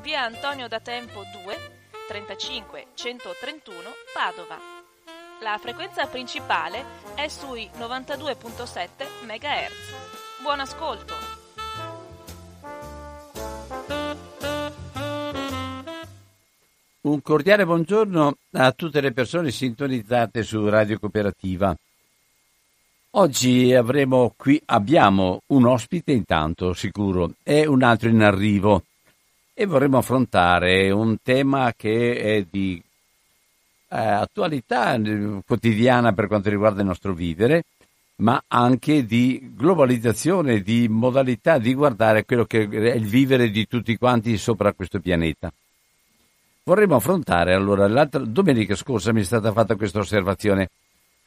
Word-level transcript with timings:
via 0.00 0.22
Antonio 0.22 0.66
da 0.66 0.80
Tempo 0.80 1.22
2 1.44 1.56
35 2.08 2.86
131 2.94 3.76
Padova. 4.14 4.58
La 5.42 5.58
frequenza 5.58 6.06
principale 6.06 6.84
è 7.14 7.28
sui 7.28 7.68
92.7 7.78 8.88
MHz. 9.24 10.42
Buon 10.42 10.60
ascolto! 10.60 11.14
Un 17.02 17.22
cordiale 17.22 17.64
buongiorno 17.64 18.36
a 18.52 18.72
tutte 18.72 19.00
le 19.00 19.12
persone 19.12 19.50
sintonizzate 19.50 20.42
su 20.42 20.68
Radio 20.68 20.98
Cooperativa. 20.98 21.74
Oggi 23.12 23.74
avremo 23.74 24.34
qui, 24.36 24.60
abbiamo 24.66 25.40
un 25.48 25.66
ospite 25.66 26.12
intanto 26.12 26.74
sicuro 26.74 27.32
e 27.42 27.66
un 27.66 27.82
altro 27.82 28.08
in 28.08 28.22
arrivo 28.22 28.84
e 29.60 29.66
vorremmo 29.66 29.98
affrontare 29.98 30.90
un 30.90 31.18
tema 31.22 31.74
che 31.76 32.16
è 32.16 32.46
di 32.50 32.82
eh, 33.88 33.98
attualità 33.98 34.98
quotidiana 35.44 36.14
per 36.14 36.28
quanto 36.28 36.48
riguarda 36.48 36.80
il 36.80 36.86
nostro 36.86 37.12
vivere, 37.12 37.64
ma 38.22 38.42
anche 38.48 39.04
di 39.04 39.52
globalizzazione, 39.54 40.62
di 40.62 40.88
modalità 40.88 41.58
di 41.58 41.74
guardare 41.74 42.24
quello 42.24 42.46
che 42.46 42.66
è 42.70 42.94
il 42.94 43.04
vivere 43.04 43.50
di 43.50 43.66
tutti 43.66 43.98
quanti 43.98 44.38
sopra 44.38 44.72
questo 44.72 44.98
pianeta. 44.98 45.52
Vorremmo 46.62 46.96
affrontare 46.96 47.52
allora 47.52 47.86
l'altra 47.86 48.24
domenica 48.24 48.74
scorsa 48.74 49.12
mi 49.12 49.20
è 49.20 49.24
stata 49.24 49.52
fatta 49.52 49.76
questa 49.76 49.98
osservazione 49.98 50.70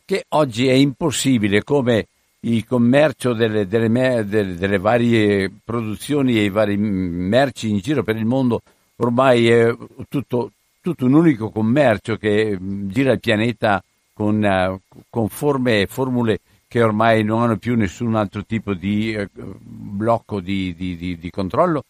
che 0.05 0.25
oggi 0.29 0.67
è 0.67 0.73
impossibile 0.73 1.63
come 1.63 2.07
il 2.45 2.65
commercio 2.65 3.33
delle, 3.33 3.67
delle, 3.67 4.25
delle, 4.25 4.55
delle, 4.55 4.77
varie 4.77 5.51
produzioni 5.63 6.37
e 6.37 6.43
i 6.43 6.49
vari 6.49 6.77
merci 6.77 7.69
in 7.69 7.77
giro 7.77 8.03
per 8.03 8.17
il 8.17 8.25
mondo 8.25 8.61
ormai 8.97 9.47
è 9.49 9.73
tutto, 10.09 10.51
tutto 10.81 11.05
un 11.05 11.13
unico 11.13 11.49
commercio 11.49 12.17
che 12.17 12.57
gira 12.59 13.13
il 13.13 13.19
pianeta 13.19 13.83
con, 14.13 14.43
uh, 14.43 14.79
con 15.09 15.29
forme 15.29 15.81
e 15.81 15.87
formule 15.87 16.39
che 16.67 16.81
ormai 16.81 17.23
non 17.23 17.41
hanno 17.41 17.57
più 17.57 17.75
nessun 17.75 18.15
altro 18.15 18.43
tipo 18.45 18.73
di 18.73 19.15
uh, 19.15 19.29
blocco 19.59 20.39
di, 20.39 20.75
di, 20.75 20.97
di, 20.97 21.17
di 21.17 21.29
controllo 21.29 21.85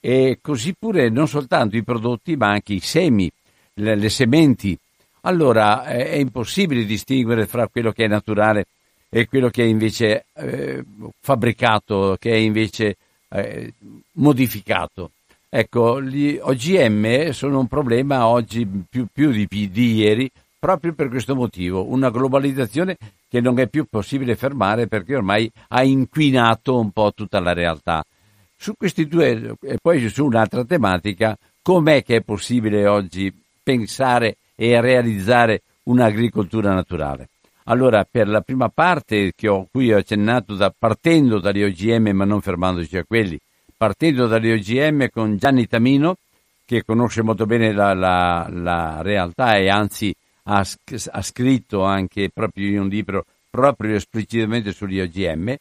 e 0.00 0.38
così 0.40 0.74
pure 0.78 1.10
non 1.10 1.28
soltanto 1.28 1.76
i 1.76 1.84
prodotti 1.84 2.36
ma 2.36 2.48
anche 2.48 2.72
i 2.72 2.80
semi, 2.80 3.30
le, 3.74 3.94
le 3.94 4.08
sementi. 4.08 4.78
Allora 5.22 5.84
è, 5.84 6.10
è, 6.10 6.16
impossibile 6.16 6.84
distinguere 6.84 7.46
fra 7.46 7.66
quello 7.66 7.92
che 7.92 8.04
è 8.04 8.08
naturale 8.08 8.66
e 9.08 9.26
quello 9.26 9.48
che 9.48 9.62
è 9.62 9.66
invece 9.66 10.26
eh, 10.34 10.84
fabbricato, 11.20 12.16
che 12.18 12.32
è 12.32 12.36
invece 12.36 12.96
eh, 13.30 13.72
modificato. 14.12 15.12
Ecco, 15.48 16.02
gli 16.02 16.38
OGM 16.40 17.30
sono 17.30 17.58
un 17.58 17.66
problema 17.68 18.26
oggi 18.26 18.66
più, 18.88 19.06
più 19.10 19.30
di, 19.30 19.46
di 19.48 19.94
ieri 19.94 20.30
proprio 20.58 20.92
per 20.92 21.08
questo 21.08 21.34
motivo, 21.34 21.90
una 21.90 22.10
globalizzazione 22.10 22.96
che 23.28 23.40
non 23.40 23.58
è 23.58 23.68
più 23.68 23.86
possibile 23.88 24.36
fermare 24.36 24.88
perché 24.88 25.14
ormai 25.14 25.50
ha 25.68 25.82
inquinato 25.82 26.78
un 26.78 26.90
po' 26.90 27.12
tutta 27.14 27.40
la 27.40 27.52
realtà. 27.52 28.04
Su 28.56 28.74
questi 28.76 29.06
due, 29.06 29.54
e 29.62 29.78
poi 29.80 30.06
su 30.08 30.24
un'altra 30.24 30.64
tematica, 30.64 31.38
com'è 31.62 32.02
che 32.02 32.16
è 32.16 32.20
possibile 32.22 32.86
oggi 32.86 33.32
pensare 33.62 34.36
e 34.56 34.80
realizzare 34.80 35.62
un'agricoltura 35.84 36.74
naturale? 36.74 37.28
Allora, 37.70 38.06
per 38.10 38.28
la 38.28 38.40
prima 38.40 38.70
parte 38.70 39.32
che 39.36 39.46
ho, 39.46 39.68
cui 39.70 39.92
ho 39.92 39.98
accennato, 39.98 40.54
da, 40.54 40.72
partendo 40.76 41.38
dagli 41.38 41.62
OGM 41.62 42.08
ma 42.10 42.24
non 42.24 42.40
fermandoci 42.40 42.96
a 42.96 43.04
quelli, 43.04 43.38
partendo 43.76 44.26
dagli 44.26 44.50
OGM 44.50 45.10
con 45.10 45.36
Gianni 45.36 45.66
Tamino, 45.66 46.16
che 46.64 46.82
conosce 46.82 47.22
molto 47.22 47.44
bene 47.44 47.72
la, 47.72 47.92
la, 47.92 48.48
la 48.50 49.02
realtà 49.02 49.56
e 49.56 49.68
anzi 49.68 50.14
ha, 50.44 50.66
ha, 51.10 51.22
scritto 51.22 51.82
anche 51.84 52.30
proprio 52.32 52.68
in 52.68 52.80
un 52.80 52.88
libro 52.88 53.26
proprio 53.50 53.96
esplicitamente 53.96 54.72
sugli 54.72 55.00
OGM, 55.00 55.54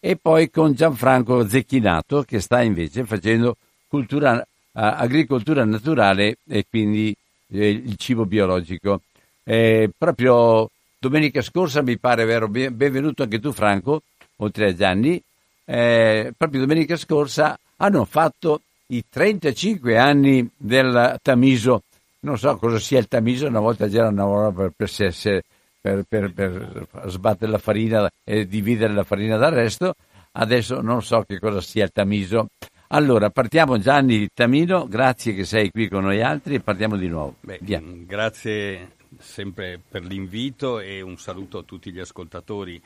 e 0.00 0.16
poi 0.20 0.50
con 0.50 0.72
Gianfranco 0.72 1.46
Zecchinato 1.46 2.24
che 2.24 2.40
sta 2.40 2.60
invece 2.60 3.04
facendo 3.04 3.56
cultura, 3.86 4.44
agricoltura 4.72 5.64
naturale 5.64 6.38
e 6.48 6.64
quindi 6.68 7.14
eh, 7.52 7.68
il 7.68 7.94
cibo 7.98 8.26
biologico. 8.26 9.02
Eh, 9.44 9.90
proprio 9.96 10.68
domenica 11.02 11.42
scorsa 11.42 11.82
mi 11.82 11.98
pare 11.98 12.24
vero, 12.24 12.46
benvenuto 12.46 13.24
anche 13.24 13.40
tu 13.40 13.50
Franco, 13.50 14.02
oltre 14.36 14.68
a 14.68 14.74
Gianni, 14.74 15.20
eh, 15.64 16.32
proprio 16.36 16.60
domenica 16.60 16.96
scorsa 16.96 17.58
hanno 17.78 18.04
fatto 18.04 18.60
i 18.86 19.02
35 19.08 19.98
anni 19.98 20.48
del 20.56 21.18
Tamiso. 21.20 21.82
Non 22.20 22.38
so 22.38 22.56
cosa 22.56 22.78
sia 22.78 23.00
il 23.00 23.08
Tamiso, 23.08 23.48
una 23.48 23.58
volta 23.58 23.88
c'era 23.88 24.06
una 24.06 24.24
volta 24.24 24.70
per, 24.70 24.72
per, 24.76 25.42
per, 25.80 26.04
per, 26.08 26.32
per, 26.32 26.86
per 26.88 27.10
sbattere 27.10 27.50
la 27.50 27.58
farina 27.58 28.08
e 28.22 28.46
dividere 28.46 28.92
la 28.92 29.02
farina 29.02 29.36
dal 29.36 29.52
resto. 29.52 29.96
Adesso 30.30 30.80
non 30.82 31.02
so 31.02 31.24
che 31.26 31.40
cosa 31.40 31.60
sia 31.60 31.82
il 31.82 31.90
tamiso. 31.92 32.46
Allora, 32.88 33.28
partiamo 33.28 33.76
Gianni 33.78 34.28
Tamino, 34.32 34.86
grazie 34.86 35.34
che 35.34 35.44
sei 35.44 35.70
qui 35.70 35.88
con 35.88 36.04
noi 36.04 36.22
altri 36.22 36.54
e 36.54 36.60
partiamo 36.60 36.96
di 36.96 37.08
nuovo. 37.08 37.34
Beh, 37.40 37.58
grazie 38.06 39.00
sempre 39.22 39.80
per 39.88 40.04
l'invito 40.04 40.80
e 40.80 41.00
un 41.00 41.16
saluto 41.16 41.58
a 41.58 41.62
tutti 41.62 41.90
gli 41.90 42.00
ascoltatori. 42.00 42.80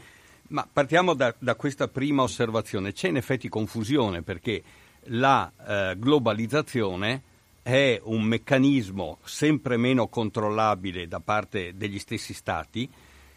Ma 0.49 0.69
partiamo 0.71 1.15
da, 1.15 1.35
da 1.37 1.57
questa 1.57 1.89
prima 1.89 2.23
osservazione. 2.23 2.93
C'è 2.93 3.09
in 3.09 3.17
effetti 3.17 3.49
confusione 3.49 4.23
perché 4.23 4.63
la 5.09 5.51
eh, 5.67 5.97
globalizzazione 5.99 7.23
è 7.63 8.01
un 8.05 8.23
meccanismo 8.23 9.19
sempre 9.25 9.77
meno 9.77 10.07
controllabile 10.07 11.09
da 11.09 11.19
parte 11.19 11.73
degli 11.77 11.99
stessi 11.99 12.33
stati, 12.33 12.89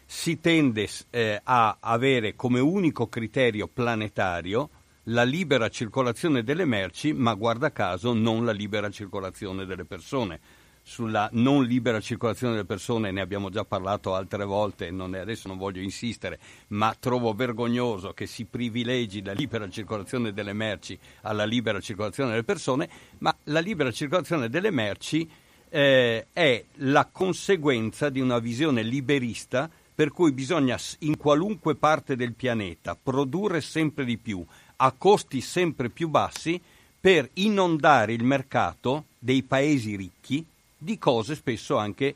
si 0.06 0.40
tende 0.40 0.88
eh, 1.10 1.40
a 1.42 1.78
avere 1.80 2.36
come 2.36 2.60
unico 2.60 3.08
criterio 3.08 3.66
planetario 3.66 4.70
la 5.04 5.24
libera 5.24 5.68
circolazione 5.68 6.44
delle 6.44 6.64
merci, 6.64 7.12
ma 7.12 7.34
guarda 7.34 7.72
caso 7.72 8.12
non 8.12 8.44
la 8.44 8.52
libera 8.52 8.90
circolazione 8.90 9.64
delle 9.64 9.84
persone. 9.84 10.40
Sulla 10.82 11.28
non 11.32 11.64
libera 11.64 12.00
circolazione 12.00 12.54
delle 12.54 12.66
persone 12.66 13.10
ne 13.10 13.20
abbiamo 13.20 13.48
già 13.50 13.64
parlato 13.64 14.14
altre 14.14 14.44
volte, 14.44 14.90
non 14.90 15.14
è, 15.14 15.20
adesso 15.20 15.46
non 15.46 15.56
voglio 15.56 15.80
insistere, 15.80 16.38
ma 16.68 16.94
trovo 16.98 17.32
vergognoso 17.32 18.12
che 18.12 18.26
si 18.26 18.44
privilegi 18.44 19.22
la 19.22 19.32
libera 19.32 19.68
circolazione 19.68 20.32
delle 20.32 20.52
merci 20.52 20.98
alla 21.22 21.44
libera 21.44 21.80
circolazione 21.80 22.30
delle 22.30 22.44
persone, 22.44 22.88
ma 23.18 23.34
la 23.44 23.60
libera 23.60 23.92
circolazione 23.92 24.48
delle 24.48 24.70
merci 24.70 25.28
eh, 25.68 26.26
è 26.32 26.64
la 26.76 27.08
conseguenza 27.10 28.10
di 28.10 28.20
una 28.20 28.38
visione 28.38 28.82
liberista 28.82 29.70
per 29.94 30.10
cui 30.10 30.32
bisogna 30.32 30.78
in 31.00 31.16
qualunque 31.16 31.76
parte 31.76 32.16
del 32.16 32.32
pianeta 32.32 32.96
produrre 33.00 33.60
sempre 33.60 34.04
di 34.04 34.16
più 34.16 34.44
a 34.76 34.92
costi 34.92 35.40
sempre 35.40 35.90
più 35.90 36.08
bassi 36.08 36.60
per 37.00 37.28
inondare 37.34 38.12
il 38.12 38.24
mercato 38.24 39.04
dei 39.18 39.42
paesi 39.42 39.96
ricchi 39.96 40.44
di 40.82 40.98
cose 40.98 41.34
spesso 41.34 41.76
anche 41.76 42.14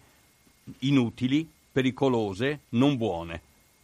inutili, 0.80 1.46
pericolose, 1.70 2.60
non 2.70 2.96
buone. 2.96 3.40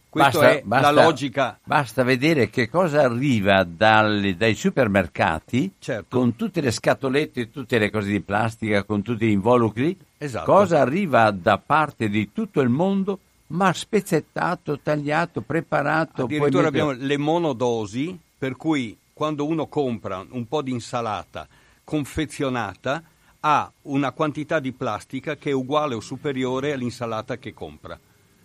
Questa 0.09 0.39
Basta- 0.39 0.51
è 0.51 0.61
basta- 0.65 0.91
la 0.91 1.03
logica. 1.03 1.59
Basta 1.63 2.03
vedere 2.03 2.49
che 2.49 2.67
cosa 2.69 3.01
arriva 3.03 3.63
dalle- 3.63 4.35
dai 4.35 4.55
supermercati 4.55 5.71
Certo. 5.79 6.17
con 6.17 6.35
tutte 6.35 6.59
le 6.59 6.71
scatolette, 6.71 7.49
tutte 7.49 7.77
le 7.77 7.89
cose 7.89 8.09
di 8.09 8.19
plastica, 8.19 8.83
con 8.83 9.01
tutti 9.03 9.25
gli 9.27 9.31
involucri. 9.31 9.97
Esatto. 10.17 10.51
Cosa 10.51 10.81
arriva 10.81 11.31
da 11.31 11.57
parte 11.57 12.09
di 12.09 12.31
tutto 12.33 12.59
il 12.59 12.67
mondo, 12.69 13.19
ma 13.47 13.71
spezzettato, 13.71 14.79
tagliato, 14.79 15.41
preparato. 15.41 16.25
poi 16.25 16.35
Addirittura 16.35 16.63
mette- 16.63 16.79
abbiamo 16.81 16.91
le 16.91 17.17
monodosi, 17.17 18.17
per 18.37 18.57
cui 18.57 18.97
quando 19.13 19.45
uno 19.45 19.67
compra 19.67 20.25
un 20.29 20.45
po' 20.47 20.61
di 20.61 20.71
insalata 20.71 21.47
confezionata 21.83 23.01
ha 23.41 23.71
una 23.83 24.11
quantità 24.11 24.59
di 24.59 24.71
plastica 24.71 25.35
che 25.35 25.49
è 25.49 25.53
uguale 25.53 25.95
o 25.95 25.99
superiore 25.99 26.73
all'insalata 26.73 27.37
che 27.37 27.53
compra. 27.53 27.99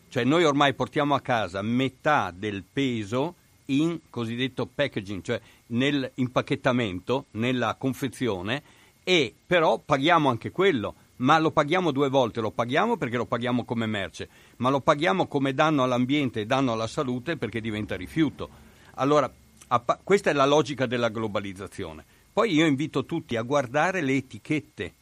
Cioè 0.08 0.24
noi 0.24 0.44
ormai 0.44 0.74
portiamo 0.74 1.14
a 1.14 1.20
casa 1.20 1.60
metà 1.62 2.32
del 2.34 2.64
peso 2.70 3.34
in 3.66 4.00
cosiddetto 4.08 4.66
packaging, 4.66 5.22
cioè 5.22 5.40
nell'impacchettamento, 5.66 7.26
nella 7.32 7.74
confezione, 7.74 8.62
e 9.02 9.34
però 9.46 9.78
paghiamo 9.78 10.30
anche 10.30 10.50
quello, 10.50 10.94
ma 11.16 11.38
lo 11.38 11.50
paghiamo 11.50 11.90
due 11.90 12.08
volte, 12.08 12.40
lo 12.40 12.50
paghiamo 12.50 12.96
perché 12.96 13.16
lo 13.16 13.26
paghiamo 13.26 13.64
come 13.64 13.86
merce, 13.86 14.28
ma 14.56 14.70
lo 14.70 14.80
paghiamo 14.80 15.26
come 15.26 15.52
danno 15.52 15.82
all'ambiente 15.82 16.40
e 16.40 16.46
danno 16.46 16.72
alla 16.72 16.86
salute 16.86 17.36
perché 17.36 17.60
diventa 17.60 17.96
rifiuto. 17.96 18.48
Allora, 18.94 19.30
questa 20.02 20.30
è 20.30 20.32
la 20.32 20.46
logica 20.46 20.86
della 20.86 21.08
globalizzazione. 21.08 22.04
Poi 22.36 22.52
io 22.52 22.66
invito 22.66 23.06
tutti 23.06 23.34
a 23.34 23.40
guardare 23.40 24.02
le 24.02 24.16
etichette, 24.16 24.92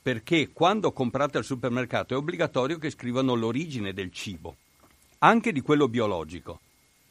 perché 0.00 0.50
quando 0.52 0.92
comprate 0.92 1.36
al 1.36 1.42
supermercato 1.42 2.14
è 2.14 2.16
obbligatorio 2.16 2.78
che 2.78 2.90
scrivano 2.90 3.34
l'origine 3.34 3.92
del 3.92 4.12
cibo, 4.12 4.54
anche 5.18 5.50
di 5.50 5.62
quello 5.62 5.88
biologico. 5.88 6.60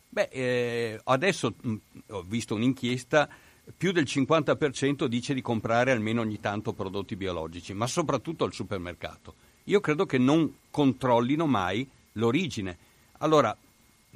Beh, 0.08 0.30
eh, 0.32 1.02
adesso 1.04 1.56
mh, 1.60 1.76
ho 2.12 2.24
visto 2.26 2.56
un'inchiesta, 2.56 3.28
più 3.76 3.92
del 3.92 4.06
50% 4.06 5.08
dice 5.08 5.34
di 5.34 5.42
comprare 5.42 5.92
almeno 5.92 6.22
ogni 6.22 6.40
tanto 6.40 6.72
prodotti 6.72 7.18
biologici, 7.18 7.74
ma 7.74 7.86
soprattutto 7.86 8.46
al 8.46 8.54
supermercato. 8.54 9.34
Io 9.66 9.82
credo 9.82 10.06
che 10.06 10.18
non 10.18 10.60
controllino 10.72 11.48
mai 11.48 11.86
l'origine. 12.14 12.78
Allora, 13.18 13.54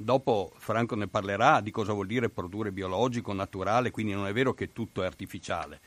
dopo 0.00 0.52
Franco 0.56 0.94
ne 0.94 1.08
parlerà 1.08 1.60
di 1.60 1.70
cosa 1.70 1.92
vuol 1.92 2.06
dire 2.06 2.30
produrre 2.30 2.72
biologico, 2.72 3.32
naturale, 3.32 3.90
quindi 3.90 4.12
non 4.12 4.26
è 4.26 4.32
vero 4.32 4.54
che 4.54 4.72
tutto 4.72 5.02
è 5.02 5.06
artificiale, 5.06 5.80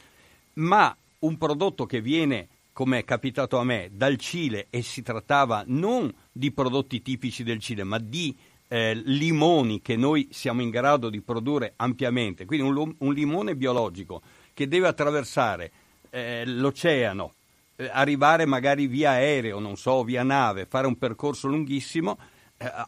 ma 0.53 0.95
un 1.19 1.37
prodotto 1.37 1.85
che 1.85 2.01
viene, 2.01 2.47
come 2.71 2.99
è 2.99 3.03
capitato 3.03 3.57
a 3.57 3.63
me, 3.63 3.89
dal 3.91 4.17
Cile 4.17 4.67
e 4.69 4.81
si 4.81 5.01
trattava 5.01 5.63
non 5.67 6.13
di 6.31 6.51
prodotti 6.51 7.01
tipici 7.01 7.43
del 7.43 7.59
Cile, 7.59 7.83
ma 7.83 7.97
di 7.97 8.35
eh, 8.67 8.93
limoni 8.93 9.81
che 9.81 9.95
noi 9.95 10.27
siamo 10.31 10.61
in 10.61 10.69
grado 10.69 11.09
di 11.09 11.21
produrre 11.21 11.73
ampiamente, 11.75 12.45
quindi 12.45 12.67
un, 12.67 12.95
un 12.97 13.13
limone 13.13 13.55
biologico 13.55 14.21
che 14.53 14.67
deve 14.67 14.87
attraversare 14.87 15.71
eh, 16.09 16.43
l'oceano, 16.45 17.33
eh, 17.75 17.89
arrivare 17.91 18.45
magari 18.45 18.85
via 18.85 19.11
aereo, 19.11 19.59
non 19.59 19.75
so, 19.75 20.03
via 20.03 20.23
nave, 20.23 20.65
fare 20.65 20.85
un 20.85 20.97
percorso 20.97 21.47
lunghissimo, 21.47 22.17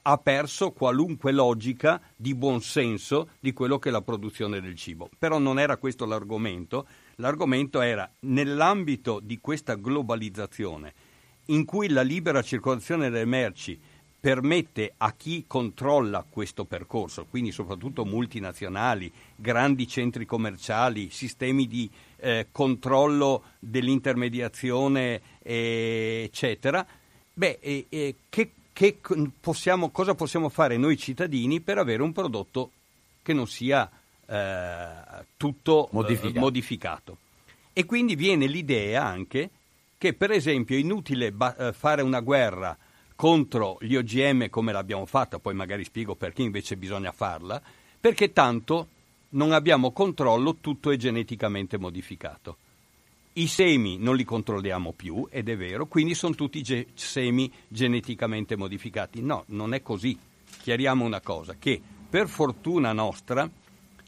ha 0.02 0.18
perso 0.18 0.72
qualunque 0.72 1.32
logica 1.32 2.02
di 2.16 2.34
buonsenso 2.36 3.30
di 3.40 3.54
quello 3.54 3.80
che 3.80 3.90
è 3.90 3.92
la 3.92 4.02
produzione 4.02 4.62
del 4.62 4.76
cibo. 4.76 5.10
Però 5.18 5.38
non 5.38 5.60
era 5.60 5.78
questo 5.78 6.06
l'argomento, 6.06 6.88
l'argomento 7.16 7.82
era 7.82 8.10
nell'ambito 8.22 9.20
di 9.20 9.40
questa 9.40 9.76
globalizzazione 9.76 10.94
in 11.48 11.66
cui 11.66 11.90
la 11.90 12.02
libera 12.02 12.42
circolazione 12.42 13.10
delle 13.10 13.26
merci 13.26 13.80
permette 14.26 14.94
a 14.98 15.14
chi 15.14 15.44
controlla 15.46 16.26
questo 16.28 16.66
percorso, 16.66 17.28
quindi 17.30 17.52
soprattutto 17.52 18.06
multinazionali, 18.06 19.12
grandi 19.36 19.88
centri 19.88 20.26
commerciali, 20.26 21.12
sistemi 21.12 21.68
di 21.68 21.88
eh, 22.18 22.48
controllo 22.52 23.44
dell'intermediazione, 23.60 25.22
eh, 25.44 26.24
eccetera, 26.26 26.84
beh, 27.34 27.60
eh, 27.62 27.86
eh, 27.88 28.16
che, 28.28 28.54
che 28.76 28.98
possiamo- 29.40 29.90
cosa 29.90 30.16
possiamo 30.16 30.50
fare 30.50 30.76
noi 30.76 30.98
cittadini 30.98 31.62
per 31.62 31.78
avere 31.78 32.04
un 32.04 32.12
prodotto 32.12 32.72
che 33.22 33.32
non 33.32 33.48
sia 33.48 33.90
eh, 34.28 35.26
tutto 35.38 35.86
eh, 35.86 35.90
Modificato. 35.94 36.40
modificato? 36.40 37.18
E 37.72 37.86
quindi 37.86 38.16
viene 38.16 38.48
l'idea 38.48 39.06
anche 39.06 39.50
che 39.98 40.14
per 40.14 40.32
esempio 40.32 40.76
è 40.76 40.80
inutile 40.80 41.32
ba- 41.32 41.56
eh, 41.56 41.72
fare 41.72 42.02
una 42.02 42.20
guerra 42.20 42.78
contro 43.16 43.78
gli 43.80 43.96
OGM 43.96 44.50
come 44.50 44.74
l'abbiamo 44.74 45.06
fatta, 45.06 45.40
poi 45.40 45.54
magari 45.54 45.86
spiego 45.86 46.16
perché 46.16 46.42
invece 46.42 46.76
bisogna 46.76 47.14
farla, 47.14 47.62
perché 47.98 48.34
tanto 48.34 48.88
non 49.30 49.54
abbiamo 49.54 49.92
controllo, 49.94 50.58
tutto 50.60 50.92
è 50.92 50.98
geneticamente 50.98 51.78
modificato. 51.78 52.58
I 53.38 53.48
semi 53.48 53.98
non 53.98 54.16
li 54.16 54.24
controlliamo 54.24 54.94
più, 54.94 55.28
ed 55.30 55.50
è 55.50 55.58
vero, 55.58 55.88
quindi 55.88 56.14
sono 56.14 56.36
tutti 56.36 56.62
ge- 56.62 56.88
semi 56.94 57.52
geneticamente 57.68 58.56
modificati. 58.56 59.22
No, 59.22 59.44
non 59.48 59.74
è 59.74 59.82
così. 59.82 60.18
Chiariamo 60.62 61.04
una 61.04 61.20
cosa, 61.20 61.56
che 61.60 61.82
per 62.10 62.30
fortuna 62.30 62.94
nostra, 62.94 63.50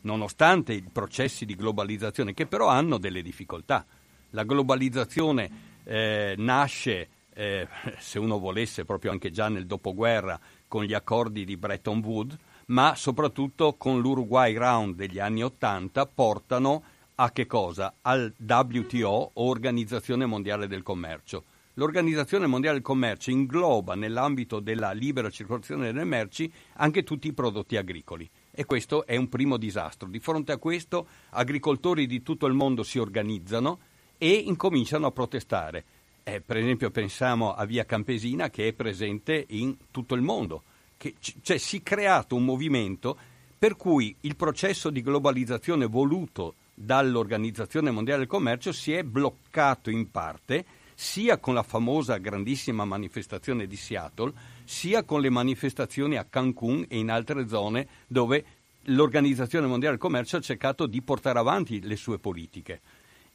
nonostante 0.04 0.72
i 0.72 0.82
processi 0.82 1.46
di 1.46 1.58
globalizzazione, 1.58 2.34
che 2.34 2.46
però 2.46 2.68
hanno 2.68 2.98
delle 2.98 3.22
difficoltà, 3.22 3.86
la 4.30 4.44
globalizzazione 4.44 5.50
eh, 5.84 6.36
nasce, 6.38 7.10
eh, 7.34 7.68
se 8.00 8.20
uno 8.20 8.40
volesse, 8.40 8.86
proprio 8.86 9.12
anche 9.12 9.30
già 9.30 9.50
nel 9.50 9.66
dopoguerra, 9.66 10.40
con 10.70 10.86
gli 10.86 10.94
accordi 10.94 11.44
di 11.44 11.58
Bretton 11.58 12.00
Woods, 12.00 12.38
ma 12.68 12.96
soprattutto 12.96 13.74
con 13.74 14.00
l'Uruguay 14.00 14.54
Round 14.56 14.96
degli 14.96 15.20
anni 15.20 15.44
Ottanta 15.44 16.06
portano 16.06 16.84
a 17.20 17.32
che 17.32 17.48
cosa? 17.48 17.96
Al 18.02 18.32
WTO, 18.38 19.32
Organizzazione 19.36 20.28
Mondiale 20.28 20.68
del 20.68 20.84
Commercio. 20.84 21.46
L'Organizzazione 21.74 22.46
Mondiale 22.46 22.76
del 22.76 22.86
Commercio 22.86 23.32
ingloba 23.32 23.96
nell'ambito 23.96 24.60
della 24.60 24.92
libera 24.92 25.32
circolazione 25.32 25.86
delle 25.86 26.04
merci 26.04 26.52
anche 26.74 27.04
tutti 27.04 27.28
i 27.28 27.34
prodotti 27.34 27.76
agricoli 27.76 28.30
e 28.52 28.66
questo 28.66 29.06
è 29.08 29.16
un 29.16 29.30
primo 29.30 29.58
disastro. 29.58 30.08
Di 30.08 30.20
fronte 30.20 30.52
a 30.52 30.58
questo 30.58 31.08
agricoltori 31.32 32.06
di 32.06 32.22
tutto 32.22 32.46
il 32.46 32.54
mondo 32.54 32.84
si 32.84 33.00
organizzano 33.00 33.80
e 34.20 34.30
incominciano 34.34 35.08
a 35.08 35.12
protestare. 35.12 35.86
Eh, 36.22 36.42
per 36.42 36.58
esempio 36.58 36.92
pensiamo 36.92 37.54
a 37.54 37.66
Via 37.66 37.86
Campesina 37.86 38.52
che 38.52 38.68
è 38.68 38.74
presente 38.74 39.44
in 39.50 39.76
tutto 39.90 40.14
il 40.14 40.22
mondo, 40.22 40.64
che, 40.98 41.16
cioè 41.42 41.58
si 41.58 41.78
è 41.78 41.84
creato 41.84 42.36
un 42.36 42.46
movimento 42.46 43.18
per 43.58 43.76
cui 43.76 44.16
il 44.22 44.36
processo 44.36 44.92
di 44.92 45.02
globalizzazione 45.02 45.88
voluto 45.88 46.54
dall'Organizzazione 46.80 47.90
Mondiale 47.90 48.20
del 48.20 48.28
Commercio 48.28 48.72
si 48.72 48.94
è 48.94 49.02
bloccato 49.02 49.90
in 49.90 50.12
parte 50.12 50.64
sia 50.94 51.38
con 51.38 51.56
la 51.56 51.64
famosa 51.64 52.18
grandissima 52.18 52.86
manifestazione 52.86 53.68
di 53.68 53.76
Seattle, 53.76 54.34
sia 54.64 55.04
con 55.04 55.22
le 55.22 55.30
manifestazioni 55.30 56.18
a 56.18 56.26
Cancun 56.28 56.86
e 56.88 56.98
in 56.98 57.10
altre 57.10 57.48
zone 57.48 57.88
dove 58.08 58.46
l'Organizzazione 58.86 59.68
Mondiale 59.68 59.96
del 59.96 60.04
Commercio 60.04 60.38
ha 60.38 60.42
cercato 60.42 60.86
di 60.86 61.02
portare 61.02 61.38
avanti 61.40 61.82
le 61.82 61.96
sue 61.96 62.18
politiche. 62.18 62.82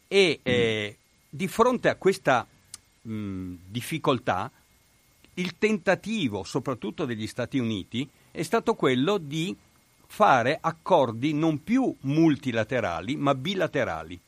E 0.09 0.41
eh, 0.43 0.97
di 1.29 1.49
fronte 1.49 1.89
a 1.89 1.95
questa 1.97 2.47
mh, 3.03 3.55
difficoltà, 3.69 4.51
il 5.35 5.57
tentativo, 5.57 6.43
soprattutto 6.43 7.05
degli 7.05 7.27
Stati 7.27 7.59
Uniti, 7.59 8.09
è 8.31 8.43
stato 8.43 8.75
quello 8.75 9.19
di 9.19 9.57
fare 10.13 10.59
accordi 10.61 11.33
non 11.33 11.63
più 11.63 11.97
multilaterali, 12.01 13.17
ma 13.17 13.35
bilaterali, 13.35 14.21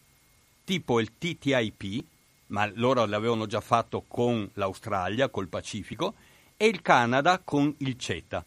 tipo 0.65 0.99
il 0.99 1.19
TTIP, 1.19 2.05
ma 2.47 2.67
loro 2.77 3.05
l'avevano 3.05 3.45
già 3.45 3.61
fatto 3.61 4.03
con 4.09 4.49
l'Australia, 4.55 5.29
col 5.29 5.49
Pacifico, 5.49 6.15
e 6.57 6.69
il 6.69 6.81
Canada 6.81 7.39
con 7.45 7.75
il 7.81 7.99
CETA. 7.99 8.43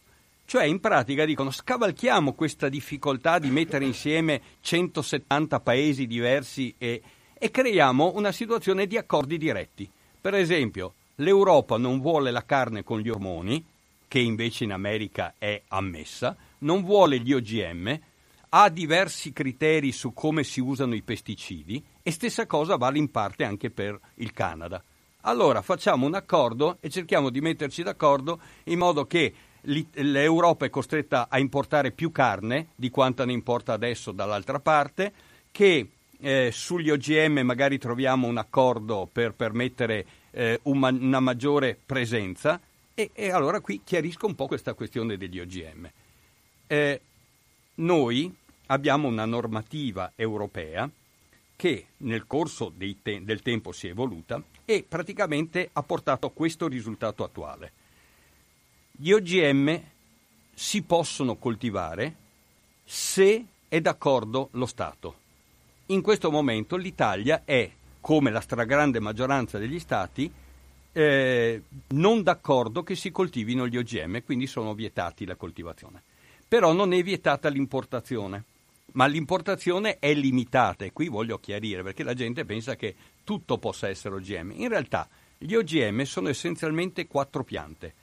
Cioè, 0.46 0.64
in 0.64 0.80
pratica 0.80 1.24
dicono 1.24 1.52
scavalchiamo 1.52 2.32
questa 2.32 2.68
difficoltà 2.68 3.38
di 3.38 3.50
mettere 3.50 3.84
insieme 3.84 4.42
170 4.60 5.60
paesi 5.60 6.08
diversi 6.08 6.74
e, 6.76 7.00
e 7.34 7.50
creiamo 7.52 8.14
una 8.16 8.32
situazione 8.32 8.88
di 8.88 8.96
accordi 8.96 9.38
diretti. 9.38 9.88
Per 10.20 10.34
esempio, 10.34 10.94
l'Europa 11.16 11.76
non 11.76 12.00
vuole 12.00 12.32
la 12.32 12.44
carne 12.44 12.82
con 12.82 12.98
gli 12.98 13.08
ormoni, 13.08 13.64
che 14.08 14.18
invece 14.18 14.64
in 14.64 14.72
America 14.72 15.34
è 15.38 15.62
ammessa, 15.68 16.36
non 16.60 16.82
vuole 16.82 17.18
gli 17.20 17.32
OGM, 17.32 17.98
ha 18.50 18.68
diversi 18.70 19.32
criteri 19.32 19.92
su 19.92 20.12
come 20.14 20.42
si 20.42 20.60
usano 20.60 20.94
i 20.94 21.02
pesticidi 21.02 21.84
e 22.02 22.10
stessa 22.10 22.46
cosa 22.46 22.76
vale 22.76 22.98
in 22.98 23.10
parte 23.10 23.44
anche 23.44 23.70
per 23.70 23.98
il 24.14 24.32
Canada. 24.32 24.82
Allora 25.22 25.60
facciamo 25.62 26.06
un 26.06 26.14
accordo 26.14 26.78
e 26.80 26.88
cerchiamo 26.88 27.28
di 27.28 27.40
metterci 27.40 27.82
d'accordo 27.82 28.40
in 28.64 28.78
modo 28.78 29.06
che 29.06 29.34
l'Europa 29.62 30.64
è 30.64 30.70
costretta 30.70 31.26
a 31.28 31.38
importare 31.38 31.90
più 31.90 32.10
carne 32.10 32.68
di 32.76 32.88
quanta 32.88 33.26
ne 33.26 33.32
importa 33.32 33.74
adesso 33.74 34.12
dall'altra 34.12 34.60
parte, 34.60 35.12
che 35.50 35.90
eh, 36.20 36.50
sugli 36.52 36.90
OGM 36.90 37.40
magari 37.40 37.78
troviamo 37.78 38.26
un 38.26 38.38
accordo 38.38 39.08
per 39.10 39.34
permettere 39.34 40.06
eh, 40.30 40.60
una, 40.62 40.88
una 40.88 41.20
maggiore 41.20 41.78
presenza 41.84 42.60
E, 42.98 43.10
e, 43.14 43.30
allora 43.30 43.60
qui 43.60 43.82
chiarisco 43.84 44.26
un 44.26 44.34
po' 44.34 44.48
questa 44.48 44.74
questione 44.74 45.16
degli 45.16 45.38
OGM. 45.38 45.88
Eh, 46.68 47.00
noi 47.76 48.32
abbiamo 48.66 49.08
una 49.08 49.24
normativa 49.24 50.12
europea 50.14 50.88
che 51.56 51.86
nel 51.98 52.26
corso 52.26 52.72
te- 53.02 53.24
del 53.24 53.42
tempo 53.42 53.72
si 53.72 53.88
è 53.88 53.90
evoluta 53.90 54.40
e 54.64 54.84
praticamente 54.86 55.70
ha 55.72 55.82
portato 55.82 56.26
a 56.26 56.30
questo 56.30 56.68
risultato 56.68 57.24
attuale. 57.24 57.72
Gli 58.92 59.10
OGM 59.10 59.80
si 60.54 60.82
possono 60.82 61.36
coltivare 61.36 62.14
se 62.84 63.44
è 63.66 63.80
d'accordo 63.80 64.50
lo 64.52 64.66
Stato. 64.66 65.26
In 65.86 66.02
questo 66.02 66.30
momento 66.30 66.76
l'Italia 66.76 67.42
è, 67.44 67.70
come 68.00 68.30
la 68.30 68.40
stragrande 68.40 69.00
maggioranza 69.00 69.58
degli 69.58 69.78
Stati, 69.78 70.30
eh, 70.92 71.62
non 71.88 72.22
d'accordo 72.22 72.82
che 72.82 72.94
si 72.94 73.10
coltivino 73.10 73.66
gli 73.66 73.76
OGM, 73.78 74.22
quindi 74.22 74.46
sono 74.46 74.74
vietati 74.74 75.24
la 75.24 75.34
coltivazione. 75.34 76.02
Però 76.48 76.72
non 76.72 76.92
è 76.92 77.02
vietata 77.02 77.48
l'importazione 77.48 78.44
ma 78.92 79.06
l'importazione 79.06 79.98
è 79.98 80.14
limitata 80.14 80.84
e 80.84 80.92
qui 80.92 81.08
voglio 81.08 81.38
chiarire 81.38 81.82
perché 81.82 82.02
la 82.02 82.14
gente 82.14 82.44
pensa 82.44 82.74
che 82.74 82.94
tutto 83.22 83.58
possa 83.58 83.88
essere 83.88 84.14
OGM. 84.14 84.52
In 84.56 84.68
realtà 84.68 85.08
gli 85.36 85.54
OGM 85.54 86.02
sono 86.02 86.28
essenzialmente 86.28 87.06
quattro 87.06 87.44
piante: 87.44 87.94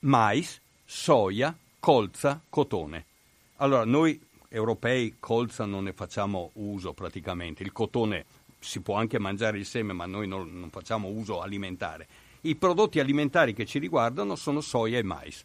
mais, 0.00 0.60
soia, 0.84 1.56
colza, 1.78 2.40
cotone. 2.48 3.04
Allora 3.56 3.84
noi 3.84 4.20
europei 4.48 5.16
colza 5.20 5.66
non 5.66 5.84
ne 5.84 5.92
facciamo 5.92 6.50
uso 6.54 6.92
praticamente, 6.94 7.62
il 7.62 7.72
cotone 7.72 8.24
si 8.58 8.80
può 8.80 8.96
anche 8.96 9.18
mangiare 9.18 9.58
il 9.58 9.66
seme 9.66 9.92
ma 9.92 10.06
noi 10.06 10.26
non, 10.26 10.50
non 10.58 10.70
facciamo 10.70 11.08
uso 11.08 11.42
alimentare. 11.42 12.08
I 12.40 12.56
prodotti 12.56 12.98
alimentari 12.98 13.52
che 13.52 13.66
ci 13.66 13.78
riguardano 13.78 14.36
sono 14.36 14.60
soia 14.60 14.98
e 14.98 15.02
mais. 15.02 15.44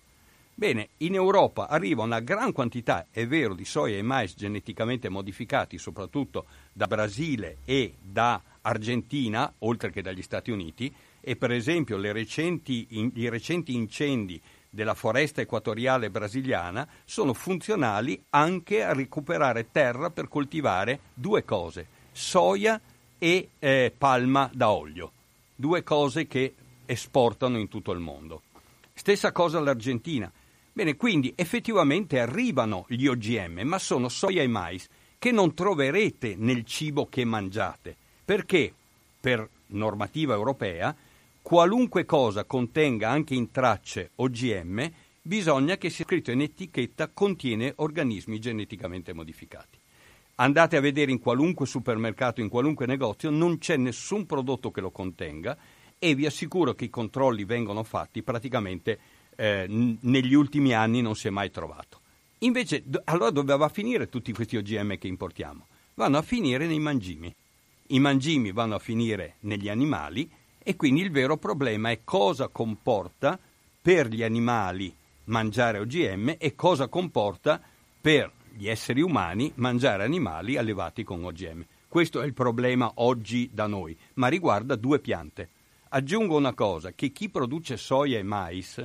Bene, 0.55 0.89
in 0.97 1.15
Europa 1.15 1.67
arriva 1.67 2.03
una 2.03 2.19
gran 2.19 2.51
quantità, 2.51 3.07
è 3.09 3.25
vero, 3.25 3.55
di 3.55 3.65
soia 3.65 3.97
e 3.97 4.03
mais 4.03 4.35
geneticamente 4.35 5.09
modificati, 5.09 5.79
soprattutto 5.79 6.45
da 6.71 6.85
Brasile 6.85 7.57
e 7.65 7.95
da 7.99 8.39
Argentina, 8.61 9.51
oltre 9.59 9.89
che 9.89 10.03
dagli 10.03 10.21
Stati 10.21 10.51
Uniti, 10.51 10.93
e 11.19 11.35
per 11.35 11.51
esempio 11.51 11.99
recenti, 11.99 12.85
i 12.89 13.29
recenti 13.29 13.73
incendi 13.73 14.39
della 14.69 14.93
foresta 14.93 15.41
equatoriale 15.41 16.09
brasiliana 16.09 16.87
sono 17.05 17.33
funzionali 17.33 18.21
anche 18.29 18.83
a 18.83 18.93
recuperare 18.93 19.71
terra 19.71 20.09
per 20.11 20.27
coltivare 20.27 20.99
due 21.13 21.43
cose, 21.43 21.87
soia 22.11 22.79
e 23.17 23.49
eh, 23.57 23.93
palma 23.97 24.49
da 24.53 24.71
olio, 24.71 25.11
due 25.55 25.83
cose 25.83 26.27
che 26.27 26.53
esportano 26.85 27.57
in 27.57 27.69
tutto 27.69 27.91
il 27.91 27.99
mondo. 27.99 28.41
Stessa 28.93 29.31
cosa 29.31 29.59
l'Argentina 29.59 30.31
Bene, 30.75 30.95
quindi 30.95 31.31
effettivamente 31.35 32.19
arrivano 32.19 32.85
gli 32.87 33.05
OGM, 33.05 33.61
ma 33.61 33.77
sono 33.77 34.09
soia 34.09 34.41
e 34.41 34.47
mais 34.47 34.89
che 35.19 35.31
non 35.31 35.53
troverete 35.53 36.33
nel 36.35 36.65
cibo 36.65 37.05
che 37.05 37.23
mangiate, 37.23 37.95
perché 38.25 38.73
per 39.19 39.47
normativa 39.67 40.33
europea 40.33 40.95
qualunque 41.43 42.05
cosa 42.05 42.43
contenga 42.45 43.09
anche 43.09 43.35
in 43.35 43.51
tracce 43.51 44.11
OGM 44.15 44.91
bisogna 45.21 45.77
che 45.77 45.91
sia 45.91 46.05
scritto 46.05 46.31
in 46.31 46.41
etichetta 46.41 47.07
contiene 47.13 47.73
organismi 47.77 48.39
geneticamente 48.39 49.13
modificati. 49.13 49.77
Andate 50.35 50.75
a 50.75 50.81
vedere 50.81 51.11
in 51.11 51.19
qualunque 51.19 51.67
supermercato, 51.67 52.41
in 52.41 52.49
qualunque 52.49 52.87
negozio, 52.87 53.29
non 53.29 53.59
c'è 53.59 53.77
nessun 53.77 54.25
prodotto 54.25 54.71
che 54.71 54.81
lo 54.81 54.89
contenga 54.89 55.55
e 55.99 56.15
vi 56.15 56.25
assicuro 56.25 56.73
che 56.73 56.85
i 56.85 56.89
controlli 56.89 57.45
vengono 57.45 57.83
fatti 57.83 58.23
praticamente 58.23 58.99
eh, 59.35 59.65
negli 59.67 60.33
ultimi 60.33 60.73
anni 60.73 61.01
non 61.01 61.15
si 61.15 61.27
è 61.27 61.29
mai 61.29 61.51
trovato. 61.51 61.99
Invece, 62.39 62.83
do, 62.85 63.01
allora 63.05 63.29
dove 63.29 63.55
va 63.55 63.65
a 63.65 63.69
finire 63.69 64.09
tutti 64.09 64.33
questi 64.33 64.57
OGM 64.57 64.97
che 64.97 65.07
importiamo? 65.07 65.67
Vanno 65.95 66.17
a 66.17 66.21
finire 66.21 66.67
nei 66.67 66.79
mangimi. 66.79 67.33
I 67.87 67.99
mangimi 67.99 68.51
vanno 68.51 68.75
a 68.75 68.79
finire 68.79 69.35
negli 69.41 69.69
animali 69.69 70.29
e 70.61 70.75
quindi 70.75 71.01
il 71.01 71.11
vero 71.11 71.37
problema 71.37 71.91
è 71.91 71.99
cosa 72.03 72.47
comporta 72.47 73.39
per 73.81 74.07
gli 74.07 74.23
animali 74.23 74.93
mangiare 75.25 75.79
OGM 75.79 76.35
e 76.37 76.55
cosa 76.55 76.87
comporta 76.87 77.61
per 77.99 78.31
gli 78.55 78.67
esseri 78.67 79.01
umani 79.01 79.51
mangiare 79.55 80.03
animali 80.03 80.57
allevati 80.57 81.03
con 81.03 81.23
OGM. 81.23 81.65
Questo 81.87 82.21
è 82.21 82.25
il 82.25 82.33
problema 82.33 82.91
oggi 82.95 83.49
da 83.53 83.67
noi, 83.67 83.95
ma 84.15 84.27
riguarda 84.27 84.75
due 84.75 84.99
piante. 84.99 85.49
Aggiungo 85.89 86.35
una 86.35 86.53
cosa, 86.53 86.91
che 86.91 87.11
chi 87.11 87.29
produce 87.29 87.77
soia 87.77 88.17
e 88.17 88.23
mais 88.23 88.83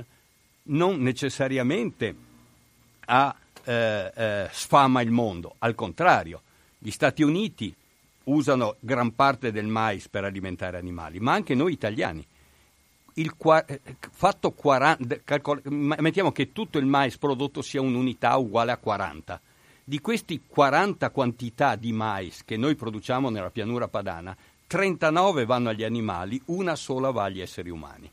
non 0.69 1.01
necessariamente 1.01 2.15
ha, 3.05 3.35
eh, 3.63 4.11
eh, 4.15 4.47
sfama 4.51 5.01
il 5.01 5.11
mondo, 5.11 5.55
al 5.59 5.75
contrario, 5.75 6.41
gli 6.77 6.91
Stati 6.91 7.23
Uniti 7.23 7.73
usano 8.25 8.75
gran 8.79 9.15
parte 9.15 9.51
del 9.51 9.67
mais 9.67 10.07
per 10.07 10.23
alimentare 10.23 10.77
animali, 10.77 11.19
ma 11.19 11.33
anche 11.33 11.55
noi 11.55 11.73
italiani. 11.73 12.25
Il, 13.15 13.33
eh, 13.65 13.81
fatto 14.11 14.51
40, 14.51 15.21
calcol, 15.23 15.61
mettiamo 15.65 16.31
che 16.31 16.51
tutto 16.51 16.77
il 16.77 16.85
mais 16.85 17.17
prodotto 17.17 17.61
sia 17.61 17.81
un'unità 17.81 18.37
uguale 18.37 18.71
a 18.71 18.77
40. 18.77 19.41
Di 19.83 19.99
questi 19.99 20.43
40 20.45 21.09
quantità 21.09 21.75
di 21.75 21.91
mais 21.91 22.43
che 22.45 22.55
noi 22.57 22.75
produciamo 22.75 23.29
nella 23.29 23.49
pianura 23.49 23.87
padana, 23.87 24.37
39 24.67 25.45
vanno 25.45 25.69
agli 25.69 25.83
animali, 25.83 26.39
una 26.45 26.75
sola 26.75 27.09
va 27.09 27.23
agli 27.23 27.41
esseri 27.41 27.71
umani 27.71 28.09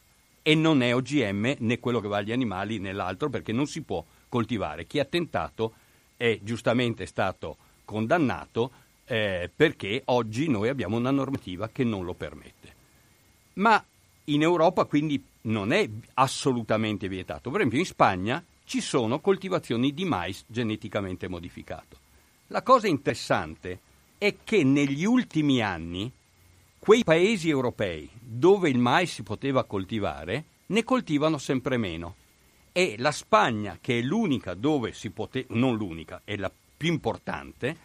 e 0.48 0.54
non 0.54 0.80
è 0.80 0.94
OGM 0.94 1.56
né 1.58 1.80
quello 1.80 1.98
che 1.98 2.06
va 2.06 2.18
agli 2.18 2.30
animali 2.30 2.78
né 2.78 2.92
l'altro 2.92 3.28
perché 3.28 3.50
non 3.50 3.66
si 3.66 3.82
può 3.82 4.04
coltivare. 4.28 4.86
Chi 4.86 5.00
ha 5.00 5.04
tentato 5.04 5.72
è 6.16 6.38
giustamente 6.40 7.04
stato 7.06 7.56
condannato 7.84 8.70
eh, 9.06 9.50
perché 9.54 10.02
oggi 10.04 10.48
noi 10.48 10.68
abbiamo 10.68 10.98
una 10.98 11.10
normativa 11.10 11.68
che 11.68 11.82
non 11.82 12.04
lo 12.04 12.14
permette. 12.14 12.74
Ma 13.54 13.84
in 14.26 14.42
Europa 14.42 14.84
quindi 14.84 15.20
non 15.42 15.72
è 15.72 15.88
assolutamente 16.14 17.08
vietato. 17.08 17.50
Per 17.50 17.58
esempio 17.58 17.80
in 17.80 17.86
Spagna 17.86 18.44
ci 18.62 18.80
sono 18.80 19.18
coltivazioni 19.18 19.92
di 19.92 20.04
mais 20.04 20.44
geneticamente 20.46 21.26
modificato. 21.26 21.98
La 22.48 22.62
cosa 22.62 22.86
interessante 22.86 23.80
è 24.16 24.36
che 24.44 24.62
negli 24.62 25.04
ultimi 25.04 25.60
anni 25.60 26.08
quei 26.86 27.02
paesi 27.02 27.48
europei 27.48 28.08
dove 28.16 28.68
il 28.68 28.78
mais 28.78 29.12
si 29.12 29.24
poteva 29.24 29.64
coltivare 29.64 30.44
ne 30.66 30.84
coltivano 30.84 31.36
sempre 31.36 31.76
meno 31.78 32.14
e 32.70 32.94
la 32.98 33.10
Spagna, 33.10 33.78
che 33.80 33.98
è 33.98 34.02
l'unica 34.02 34.54
dove 34.54 34.92
si 34.92 35.10
poteva, 35.10 35.48
non 35.50 35.74
l'unica, 35.74 36.20
è 36.22 36.36
la 36.36 36.48
più 36.76 36.92
importante, 36.92 37.76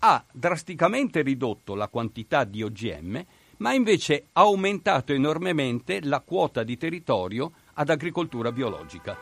ha 0.00 0.22
drasticamente 0.30 1.22
ridotto 1.22 1.74
la 1.74 1.88
quantità 1.88 2.44
di 2.44 2.62
OGM, 2.62 3.24
ma 3.56 3.72
invece 3.72 4.26
ha 4.32 4.42
aumentato 4.42 5.14
enormemente 5.14 6.02
la 6.02 6.20
quota 6.20 6.62
di 6.62 6.76
territorio 6.76 7.52
ad 7.72 7.88
agricoltura 7.88 8.52
biologica. 8.52 9.16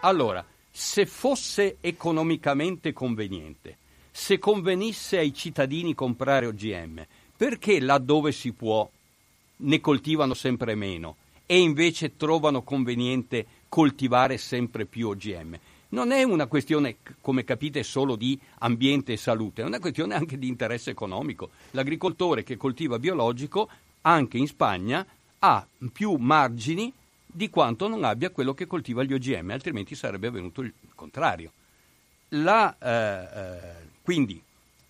Allora, 0.00 0.44
se 0.68 1.06
fosse 1.06 1.76
economicamente 1.80 2.92
conveniente, 2.92 3.76
se 4.10 4.40
convenisse 4.40 5.18
ai 5.18 5.32
cittadini 5.32 5.94
comprare 5.94 6.46
OGM, 6.46 7.06
perché 7.42 7.80
laddove 7.80 8.30
si 8.30 8.52
può 8.52 8.88
ne 9.56 9.80
coltivano 9.80 10.32
sempre 10.32 10.76
meno 10.76 11.16
e 11.44 11.58
invece 11.58 12.16
trovano 12.16 12.62
conveniente 12.62 13.44
coltivare 13.68 14.38
sempre 14.38 14.84
più 14.84 15.08
OGM? 15.08 15.58
Non 15.88 16.12
è 16.12 16.22
una 16.22 16.46
questione, 16.46 16.98
come 17.20 17.42
capite, 17.42 17.82
solo 17.82 18.14
di 18.14 18.38
ambiente 18.60 19.14
e 19.14 19.16
salute, 19.16 19.62
è 19.62 19.64
una 19.64 19.80
questione 19.80 20.14
anche 20.14 20.38
di 20.38 20.46
interesse 20.46 20.90
economico. 20.90 21.50
L'agricoltore 21.72 22.44
che 22.44 22.56
coltiva 22.56 23.00
biologico, 23.00 23.68
anche 24.02 24.38
in 24.38 24.46
Spagna, 24.46 25.04
ha 25.40 25.66
più 25.92 26.14
margini 26.14 26.92
di 27.26 27.50
quanto 27.50 27.88
non 27.88 28.04
abbia 28.04 28.30
quello 28.30 28.54
che 28.54 28.68
coltiva 28.68 29.02
gli 29.02 29.14
OGM, 29.14 29.50
altrimenti 29.50 29.96
sarebbe 29.96 30.28
avvenuto 30.28 30.60
il 30.60 30.72
contrario. 30.94 31.50
La, 32.28 32.76
eh, 32.78 33.40
eh, 33.40 33.88
quindi, 34.00 34.40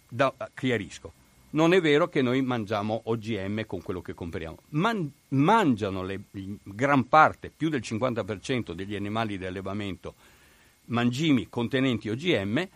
da, 0.06 0.34
chiarisco, 0.54 1.14
non 1.52 1.72
è 1.74 1.80
vero 1.80 2.08
che 2.08 2.22
noi 2.22 2.42
mangiamo 2.42 3.02
OGM 3.04 3.66
con 3.66 3.82
quello 3.82 4.00
che 4.00 4.14
compriamo. 4.14 4.58
Man- 4.70 5.10
mangiano 5.28 6.02
le, 6.02 6.20
gran 6.62 7.08
parte, 7.08 7.50
più 7.54 7.68
del 7.68 7.80
50% 7.80 8.72
degli 8.72 8.94
animali 8.94 9.38
di 9.38 9.44
allevamento, 9.44 10.14
mangimi 10.86 11.48
contenenti 11.48 12.08
OGM 12.08 12.68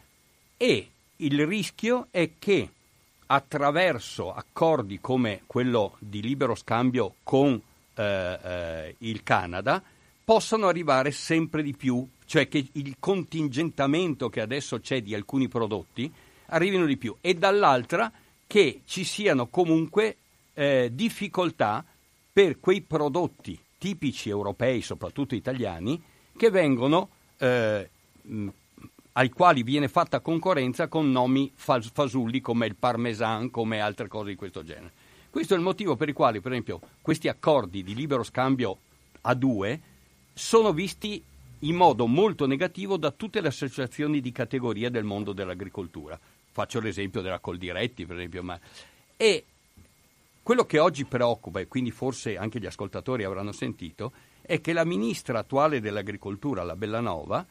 e 0.57 0.91
il 1.17 1.47
rischio 1.47 2.09
è 2.11 2.33
che 2.39 2.71
attraverso 3.27 4.33
accordi 4.33 5.01
come 5.01 5.43
quello 5.47 5.97
di 5.99 6.21
libero 6.21 6.55
scambio 6.55 7.15
con 7.23 7.61
eh, 7.95 8.39
eh, 8.43 8.95
il 8.99 9.23
Canada 9.23 9.83
possano 10.23 10.69
arrivare 10.69 11.11
sempre 11.11 11.63
di 11.63 11.75
più, 11.75 12.07
cioè 12.25 12.49
che 12.49 12.67
il 12.73 12.97
contingentamento 12.99 14.29
che 14.29 14.41
adesso 14.41 14.81
c'è 14.81 15.01
di 15.01 15.15
alcuni 15.15 15.49
prodotti 15.49 16.13
arrivino 16.47 16.85
di 16.85 16.97
più 16.97 17.17
e 17.21 17.35
dall'altra 17.35 18.11
che 18.47 18.83
ci 18.85 19.05
siano 19.05 19.49
comunque 19.49 20.17
eh, 20.55 20.91
difficoltà 20.93 21.85
per 22.33 22.61
quei 22.61 22.83
prodotti 22.83 23.59
tipici 23.79 24.29
europei, 24.29 24.83
soprattutto 24.83 25.35
italiani, 25.35 26.03
che 26.37 26.51
vengono, 26.51 27.09
eh, 27.39 27.89
mh, 28.23 28.49
ai 29.13 29.31
quali 29.31 29.63
viene 29.63 29.89
fatta 29.89 30.21
concorrenza 30.21 30.89
con 30.89 31.11
nomi 31.11 31.51
fas- 31.55 31.91
fasulli 31.93 32.41
come 32.41 32.67
il 32.67 32.77
parmesan, 32.77 33.51
come 33.51 33.81
altre 33.81 34.09
cose 34.09 34.31
di 34.31 34.37
questo 34.37 34.63
genere. 34.63 34.93
Questo 35.31 35.55
è 35.55 35.57
il 35.57 35.63
motivo 35.63 35.97
per 35.97 36.09
il 36.09 36.15
quale, 36.15 36.41
per 36.41 36.53
esempio, 36.53 36.81
questi 37.03 37.29
accordi 37.29 37.83
di 37.83 37.95
libero 37.95 38.23
scambio 38.23 38.79
a 39.23 39.35
due 39.35 39.81
sono 40.33 40.73
visti 40.73 41.23
in 41.61 41.75
modo 41.75 42.07
molto 42.07 42.47
negativo 42.47 42.97
da 42.97 43.11
tutte 43.11 43.41
le 43.41 43.49
associazioni 43.49 44.21
di 44.21 44.33
categoria 44.33 44.91
del 44.91 45.05
mondo 45.05 45.33
dell'agricoltura. 45.33 46.19
Faccio 46.57 46.81
l'esempio 46.81 47.21
della 47.21 47.39
Coldiretti, 47.39 48.07
per 48.07 48.17
esempio, 48.17 48.43
ma... 48.43 48.59
e 49.15 49.45
quello 50.43 50.65
che 50.65 50.79
oggi 50.79 51.05
preoccupa, 51.05 51.61
e 51.61 51.67
quindi 51.69 51.91
forse 51.91 52.39
anche 52.39 52.59
gli 52.59 52.65
ascoltatori 52.65 53.25
avranno 53.25 53.53
sentito, 53.53 54.11
è 54.41 54.63
che 54.63 54.73
la 54.73 54.87
ministra 54.87 55.41
attuale 55.41 55.81
dell'agricoltura, 55.81 56.63
la 56.63 56.75
Bellanova, 56.75 57.45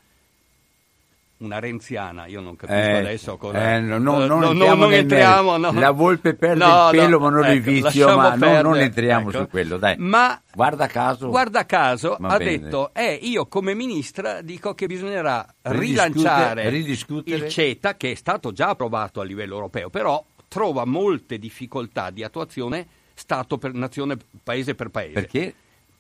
una 1.38 1.60
renziana, 1.60 2.27
io 2.27 2.39
non 2.39 2.56
capisco 2.56 2.80
Eh, 2.80 2.98
adesso 2.98 3.36
cosa... 3.38 3.75
eh, 3.75 3.80
no, 3.82 3.98
no, 3.98 4.25
non 4.25 4.39
no, 4.39 4.50
entriamo 4.51 4.84
non 4.86 4.94
entriamo, 4.94 5.58
no. 5.58 5.72
La 5.74 5.92
volpe 5.92 6.34
perde 6.34 6.63
il 6.63 6.88
pelo, 6.92 7.20
ma 7.20 7.30
non 7.30 7.46
il 7.46 7.51
ecco, 7.58 7.63
vizio, 7.72 7.84
lasciamo 8.08 8.15
ma 8.15 8.36
non- 8.36 8.62
non 8.62 8.77
entriamo 8.80 9.30
ecco. 9.30 9.39
su 9.39 9.48
quello, 9.50 9.77
dai. 9.77 9.96
Ma 9.98 10.42
Guarda 10.54 10.88
caso. 10.88 11.27
Guarda 11.27 11.65
caso, 11.65 12.15
ha 12.15 12.38
bene. 12.38 12.60
detto, 12.60 12.92
eh, 12.94 13.20
io 13.22 13.48
come 13.48 13.74
ministra 13.75 14.42
dico 14.42 14.74
che 14.74 14.86
bisognerà 14.88 15.46
Ridiscute- 15.63 15.86
rilanciare 16.08 16.70
ridiscutere. 16.70 17.46
il 17.46 17.51
CETA, 17.51 17.96
che 17.98 18.12
è 18.12 18.15
stato 18.15 18.51
già 18.54 18.70
approvato 18.70 19.20
a 19.20 19.25
livello 19.25 19.56
europeo, 19.56 19.89
però 19.89 20.24
trova 20.48 20.86
molte 20.86 21.38
difficoltà 21.38 22.10
di 22.12 22.24
attuazione 22.24 22.88
Stato 23.18 23.58
per 23.58 23.74
nazione, 23.74 24.18
paese 24.44 24.75
per 24.75 24.89
paese. 24.89 25.13
Perché? 25.13 25.54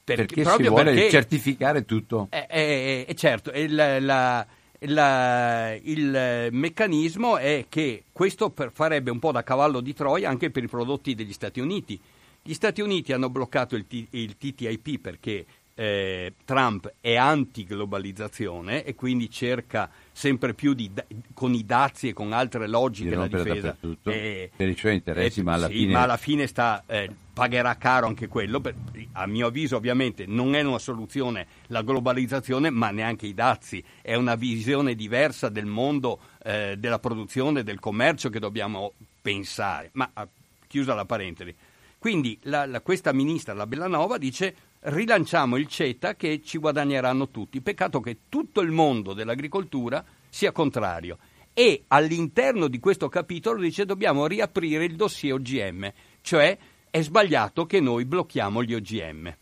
Perché- 0.03 0.43
Perché 0.43 0.63
si 0.63 0.67
vuole 0.67 0.83
perché- 0.93 1.09
certificare 1.09 1.85
tutto. 1.85 2.27
Eh, 2.29 2.45
eh, 2.49 3.05
eh, 3.07 3.15
certo, 3.15 3.51
il, 3.55 3.73
la- 3.73 4.45
la- 4.81 5.73
il 5.83 6.49
meccanismo 6.51 7.37
è 7.37 7.65
che 7.69 8.05
questo 8.11 8.49
per- 8.49 8.71
farebbe 8.73 9.11
un 9.11 9.19
po' 9.19 9.31
da 9.31 9.43
cavallo 9.43 9.79
di 9.81 9.93
Troia 9.93 10.29
anche 10.29 10.49
per 10.51 10.63
i 10.63 10.67
prodotti 10.67 11.15
degli 11.15 11.33
Stati 11.33 11.59
Uniti. 11.59 11.99
Gli 12.41 12.53
Stati 12.53 12.81
Uniti 12.81 13.11
hanno 13.11 13.29
bloccato 13.29 13.75
il, 13.75 13.87
T- 13.87 14.07
il 14.11 14.37
TTIP 14.37 14.99
perché 14.99 15.45
eh, 15.77 16.33
Trump 16.45 16.91
è 17.01 17.15
anti-globalizzazione 17.15 18.83
e 18.83 18.95
quindi 18.95 19.29
cerca 19.29 19.89
sempre 20.11 20.53
più 20.53 20.73
di, 20.73 20.89
con 21.33 21.53
i 21.53 21.65
dazi 21.65 22.07
e 22.09 22.13
con 22.13 22.31
altre 22.33 22.67
logiche 22.67 23.09
Di 23.09 23.15
la 23.15 23.27
difesa. 23.27 23.43
dappertutto, 23.67 24.09
Eh, 24.09 24.49
per 24.55 24.69
i 24.69 24.75
suoi 24.75 24.93
interessi, 24.95 25.41
eh, 25.41 25.43
ma 25.43 25.53
alla 25.53 25.67
sì, 25.67 25.73
fine- 25.73 25.91
ma 25.91 26.01
alla 26.03 26.17
fine 26.17 26.47
sta, 26.47 26.83
eh, 26.87 27.09
pagherà 27.33 27.75
caro 27.75 28.07
anche 28.07 28.27
quello. 28.27 28.61
per- 28.61 28.75
a 29.13 29.27
mio 29.27 29.47
avviso, 29.47 29.75
ovviamente, 29.75 30.25
non 30.25 30.55
è 30.55 30.61
una 30.61 30.79
soluzione 30.79 31.45
la 31.67 31.81
globalizzazione, 31.81 32.69
ma 32.69 32.91
neanche 32.91 33.27
i 33.27 33.33
dazi. 33.33 33.83
È 34.01 34.15
una 34.15 34.35
visione 34.35 34.95
diversa 34.95 35.49
del 35.49 35.65
mondo 35.65 36.19
eh, 36.47 36.75
della 36.77 36.99
produzione, 36.99 37.63
del 37.63 37.79
commercio 37.79 38.29
che 38.29 38.39
dobbiamo 38.39 38.93
pensare. 39.21 39.89
Ma 39.93 40.09
chiusa 40.67 40.93
la 40.93 41.03
parentesi. 41.05 41.53
Quindi 41.97 42.37
la- 42.43 42.65
la- 42.67 42.81
questa 42.81 43.11
ministra, 43.13 43.53
la 43.53 43.65
Bellanova, 43.65 44.17
dice 44.19 44.55
rilanciamo 44.85 45.55
il 45.57 45.67
CETA 45.67 46.15
che 46.15 46.41
ci 46.43 46.57
guadagneranno 46.57 47.29
tutti. 47.29 47.61
Peccato 47.61 47.99
che 47.99 48.17
tutto 48.29 48.61
il 48.61 48.71
mondo 48.71 49.13
dell'agricoltura 49.13 50.03
sia 50.29 50.51
contrario. 50.51 51.17
E 51.53 51.83
all'interno 51.87 52.67
di 52.67 52.79
questo 52.79 53.07
capitolo 53.07 53.61
dice 53.61 53.85
dobbiamo 53.85 54.27
riaprire 54.27 54.83
il 54.83 54.95
dossier 54.95 55.33
OGM, 55.35 55.91
cioè 56.21 56.57
è 56.89 57.01
sbagliato 57.01 57.65
che 57.65 57.79
noi 57.79 58.05
blocchiamo 58.05 58.61
gli 58.61 58.73
OGM. 58.73 59.33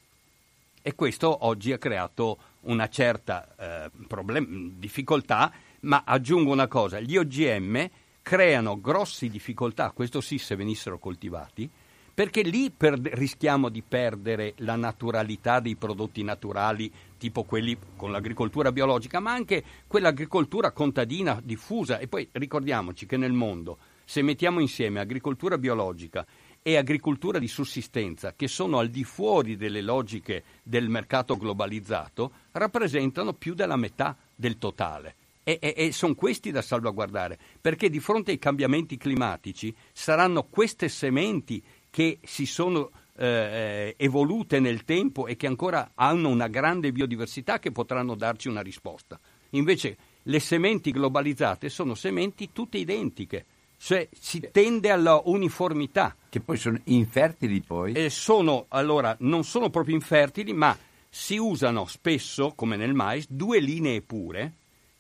E 0.81 0.95
questo 0.95 1.45
oggi 1.45 1.71
ha 1.71 1.77
creato 1.77 2.37
una 2.61 2.87
certa 2.87 3.55
eh, 3.57 3.89
problem- 4.07 4.73
difficoltà, 4.77 5.51
ma 5.81 6.03
aggiungo 6.05 6.51
una 6.51 6.67
cosa, 6.67 6.99
gli 6.99 7.17
OGM 7.17 7.89
creano 8.21 8.79
grosse 8.79 9.27
difficoltà, 9.27 9.91
questo 9.91 10.21
sì 10.21 10.37
se 10.37 10.55
venissero 10.55 10.99
coltivati, 10.99 11.69
perché 12.13 12.41
lì 12.41 12.69
per- 12.69 12.99
rischiamo 12.99 13.69
di 13.69 13.81
perdere 13.81 14.53
la 14.57 14.75
naturalità 14.75 15.59
dei 15.59 15.75
prodotti 15.75 16.23
naturali, 16.23 16.91
tipo 17.17 17.43
quelli 17.43 17.77
con 17.95 18.11
l'agricoltura 18.11 18.71
biologica, 18.71 19.19
ma 19.19 19.31
anche 19.31 19.63
quell'agricoltura 19.87 20.71
contadina 20.71 21.41
diffusa. 21.43 21.97
E 21.97 22.07
poi 22.07 22.27
ricordiamoci 22.31 23.05
che 23.05 23.17
nel 23.17 23.33
mondo, 23.33 23.77
se 24.05 24.21
mettiamo 24.21 24.59
insieme 24.59 24.99
agricoltura 24.99 25.57
biologica 25.57 26.25
e 26.61 26.77
agricoltura 26.77 27.39
di 27.39 27.47
sussistenza, 27.47 28.33
che 28.35 28.47
sono 28.47 28.77
al 28.77 28.89
di 28.89 29.03
fuori 29.03 29.57
delle 29.57 29.81
logiche 29.81 30.43
del 30.63 30.89
mercato 30.89 31.35
globalizzato, 31.35 32.31
rappresentano 32.51 33.33
più 33.33 33.53
della 33.53 33.75
metà 33.75 34.15
del 34.35 34.57
totale. 34.57 35.15
E, 35.45 35.57
e- 35.61 35.73
e 35.75 35.91
sono 35.91 36.15
questi 36.15 36.51
da 36.51 36.61
salvaguardare, 36.61 37.37
perché 37.59 37.89
di 37.89 37.99
fronte 37.99 38.31
ai 38.31 38.39
cambiamenti 38.39 38.95
climatici 38.95 39.75
saranno 39.91 40.43
queste 40.43 40.87
sementi 40.87 41.61
che 41.93 42.17
si 42.23 42.47
sono 42.47 42.89
eh, 43.17 43.93
evolute 43.97 44.59
nel 44.59 44.83
tempo 44.83 45.27
e 45.27 45.35
che 45.35 45.45
ancora 45.45 45.91
hanno 45.93 46.29
una 46.29 46.47
grande 46.47 46.91
biodiversità 46.91 47.59
che 47.59 47.71
potranno 47.71 48.15
darci 48.15 48.47
una 48.47 48.61
risposta. 48.61 49.19
Invece 49.51 49.95
le 50.23 50.39
sementi 50.39 50.89
globalizzate 50.89 51.69
sono 51.69 51.93
sementi 51.93 52.49
tutte 52.51 52.79
identiche, 52.79 53.45
cioè 53.77 54.09
si 54.11 54.49
tende 54.51 54.89
alla 54.89 55.21
uniformità. 55.25 56.15
Che 56.29 56.39
poi 56.39 56.57
sono 56.57 56.79
infertili 56.85 57.61
poi. 57.61 57.93
E 57.93 58.09
sono, 58.09 58.65
allora, 58.69 59.15
non 59.19 59.43
sono 59.43 59.69
proprio 59.69 59.93
infertili, 59.93 60.51
ma 60.51 60.75
si 61.07 61.37
usano 61.37 61.85
spesso, 61.85 62.53
come 62.55 62.75
nel 62.75 62.95
mais, 62.95 63.27
due 63.29 63.59
linee 63.59 64.01
pure 64.01 64.53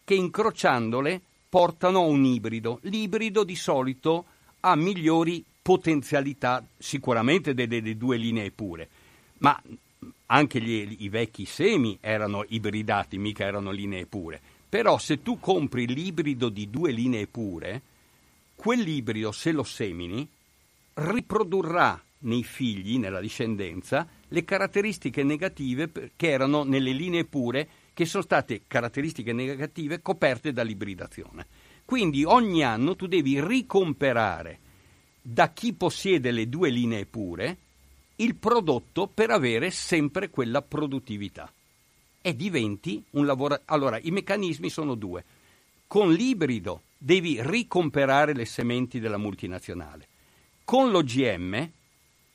che 0.03 0.13
incrociandole 0.13 1.19
portano 1.49 2.01
a 2.01 2.05
un 2.05 2.23
ibrido. 2.23 2.77
L'ibrido 2.83 3.43
di 3.43 3.55
solito 3.55 4.25
ha 4.59 4.75
migliori 4.75 5.43
potenzialità 5.63 6.63
sicuramente 6.77 7.55
delle, 7.55 7.81
delle 7.81 7.97
due 7.97 8.17
linee 8.17 8.51
pure, 8.51 8.87
ma 9.39 9.59
anche 10.27 10.61
gli- 10.61 10.97
i 10.99 11.09
vecchi 11.09 11.45
semi 11.45 11.97
erano 12.01 12.45
ibridati, 12.47 13.17
mica 13.17 13.45
erano 13.45 13.71
linee 13.71 14.05
pure. 14.05 14.39
Però 14.67 14.97
se 14.97 15.21
tu 15.21 15.39
compri 15.39 15.87
l'ibrido 15.87 16.49
di 16.49 16.69
due 16.69 16.91
linee 16.91 17.27
pure, 17.27 17.81
quell'ibrido, 18.55 19.31
se 19.31 19.51
lo 19.51 19.63
semini, 19.63 20.27
riprodurrà 20.95 22.01
nei 22.19 22.43
figli, 22.43 22.97
nella 22.97 23.19
discendenza, 23.19 24.07
le 24.27 24.43
caratteristiche 24.43 25.23
negative 25.23 26.11
che 26.15 26.29
erano 26.29 26.63
nelle 26.63 26.91
linee 26.91 27.25
pure, 27.25 27.67
che 27.93 28.05
sono 28.05 28.23
state 28.23 28.63
caratteristiche 28.67 29.31
negative 29.31 30.01
coperte 30.01 30.51
dall'ibridazione. 30.51 31.45
Quindi 31.85 32.23
ogni 32.23 32.63
anno 32.63 32.95
tu 32.95 33.07
devi 33.07 33.39
ricomperare 33.39 34.59
da 35.25 35.53
chi 35.53 35.71
possiede 35.71 36.31
le 36.31 36.49
due 36.49 36.69
linee 36.69 37.05
pure 37.05 37.57
il 38.17 38.35
prodotto 38.35 39.07
per 39.07 39.31
avere 39.31 39.71
sempre 39.71 40.29
quella 40.29 40.61
produttività 40.61 41.51
e 42.21 42.35
diventi 42.35 43.01
un 43.11 43.25
lavoro. 43.25 43.61
Allora, 43.65 43.97
i 44.01 44.11
meccanismi 44.11 44.69
sono 44.69 44.95
due. 44.95 45.23
Con 45.87 46.11
l'ibrido 46.11 46.83
devi 46.97 47.37
ricomperare 47.41 48.33
le 48.33 48.45
sementi 48.45 48.99
della 48.99 49.17
multinazionale. 49.17 50.07
Con 50.63 50.91
l'OGM, 50.91 51.69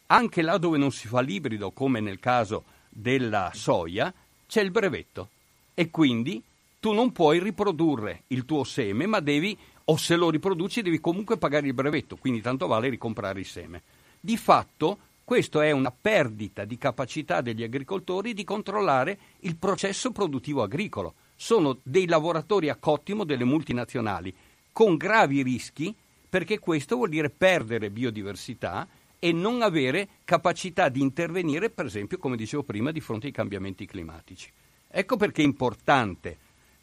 anche 0.06 0.42
là 0.42 0.58
dove 0.58 0.78
non 0.78 0.90
si 0.90 1.08
fa 1.08 1.20
l'ibrido, 1.20 1.70
come 1.70 2.00
nel 2.00 2.18
caso 2.18 2.64
della 2.88 3.50
soia, 3.54 4.12
c'è 4.46 4.62
il 4.62 4.70
brevetto 4.70 5.28
e 5.74 5.90
quindi 5.90 6.42
tu 6.80 6.92
non 6.92 7.12
puoi 7.12 7.38
riprodurre 7.38 8.24
il 8.28 8.44
tuo 8.44 8.64
seme, 8.64 9.06
ma 9.06 9.20
devi, 9.20 9.56
o 9.90 9.96
se 9.96 10.16
lo 10.16 10.30
riproduci, 10.30 10.82
devi 10.82 11.00
comunque 11.00 11.38
pagare 11.38 11.66
il 11.66 11.74
brevetto, 11.74 12.16
quindi 12.16 12.40
tanto 12.40 12.66
vale 12.66 12.90
ricomprare 12.90 13.40
il 13.40 13.46
seme. 13.46 13.82
Di 14.20 14.36
fatto, 14.36 14.98
questo 15.24 15.60
è 15.60 15.70
una 15.70 15.90
perdita 15.90 16.64
di 16.64 16.76
capacità 16.76 17.40
degli 17.40 17.62
agricoltori 17.62 18.34
di 18.34 18.44
controllare 18.44 19.18
il 19.40 19.56
processo 19.56 20.10
produttivo 20.10 20.62
agricolo. 20.62 21.14
Sono 21.36 21.78
dei 21.82 22.06
lavoratori 22.06 22.68
a 22.68 22.76
cottimo 22.76 23.24
delle 23.24 23.44
multinazionali, 23.44 24.34
con 24.72 24.96
gravi 24.96 25.42
rischi, 25.42 25.94
perché 26.28 26.58
questo 26.58 26.96
vuol 26.96 27.08
dire 27.08 27.30
perdere 27.30 27.90
biodiversità 27.90 28.86
e 29.18 29.32
non 29.32 29.62
avere 29.62 30.08
capacità 30.24 30.90
di 30.90 31.00
intervenire, 31.00 31.70
per 31.70 31.86
esempio, 31.86 32.18
come 32.18 32.36
dicevo 32.36 32.62
prima, 32.62 32.90
di 32.90 33.00
fronte 33.00 33.26
ai 33.26 33.32
cambiamenti 33.32 33.86
climatici. 33.86 34.52
Ecco 34.86 35.16
perché 35.16 35.42
è 35.42 35.46
importante 35.46 36.38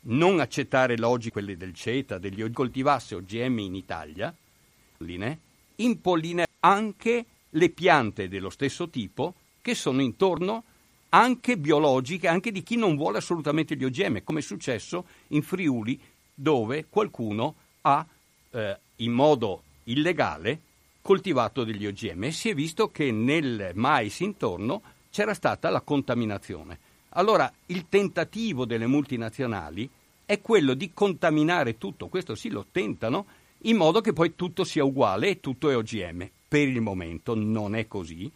non 0.08 0.40
accettare 0.40 0.98
logiche 0.98 1.32
quelle 1.32 1.58
del 1.58 1.74
CETA, 1.74 2.18
degli 2.18 2.50
coltivasse 2.52 3.16
OGM 3.16 3.60
in 3.60 3.76
Italia, 3.76 4.34
impollinare 5.78 6.50
anche 6.62 7.26
le 7.50 7.70
piante 7.70 8.28
dello 8.28 8.50
stesso 8.50 8.90
tipo 8.90 9.34
che 9.62 9.76
sono 9.76 10.02
intorno 10.02 10.64
anche 11.10 11.58
biologiche, 11.58 12.28
anche 12.28 12.52
di 12.52 12.62
chi 12.62 12.76
non 12.76 12.96
vuole 12.96 13.18
assolutamente 13.18 13.76
gli 13.76 13.86
OGM, 13.86 14.24
come 14.24 14.40
è 14.40 14.44
successo 14.44 15.06
in 15.30 15.42
Friuli 15.42 16.00
dove 16.34 16.86
qualcuno 16.90 17.56
ha 17.82 18.06
eh, 18.52 18.80
in 18.98 19.12
modo 19.12 19.64
illegale 19.86 20.60
coltivato 21.02 21.64
degli 21.64 21.86
OGM 21.86 22.26
e 22.26 22.32
si 22.32 22.50
è 22.50 22.54
visto 22.54 22.92
che 22.92 23.12
nel 23.12 23.72
mais 23.76 24.20
intorno 24.20 24.82
c'era 25.10 25.34
stata 25.34 25.70
la 25.70 25.82
contaminazione. 25.82 26.80
Allora 27.18 27.52
il 27.68 27.88
tentativo 27.88 28.66
delle 28.66 28.88
multinazionali 28.88 29.90
è 30.26 30.42
quello 30.42 30.74
di 30.74 30.92
contaminare 30.94 31.78
tutto, 31.78 32.08
questo 32.08 32.36
sì 32.36 32.50
lo 32.50 32.66
tentano, 32.70 33.26
in 33.60 33.78
modo 33.78 34.02
che 34.02 34.12
poi 34.12 34.36
tutto 34.36 34.66
sia 34.66 34.84
uguale 34.84 35.30
e 35.30 35.40
tutto 35.40 35.70
è 35.70 35.78
OGM. 35.78 36.30
Per 36.48 36.68
il 36.68 36.82
momento 36.82 37.34
non 37.34 37.74
è 37.74 37.88
così, 37.88 38.30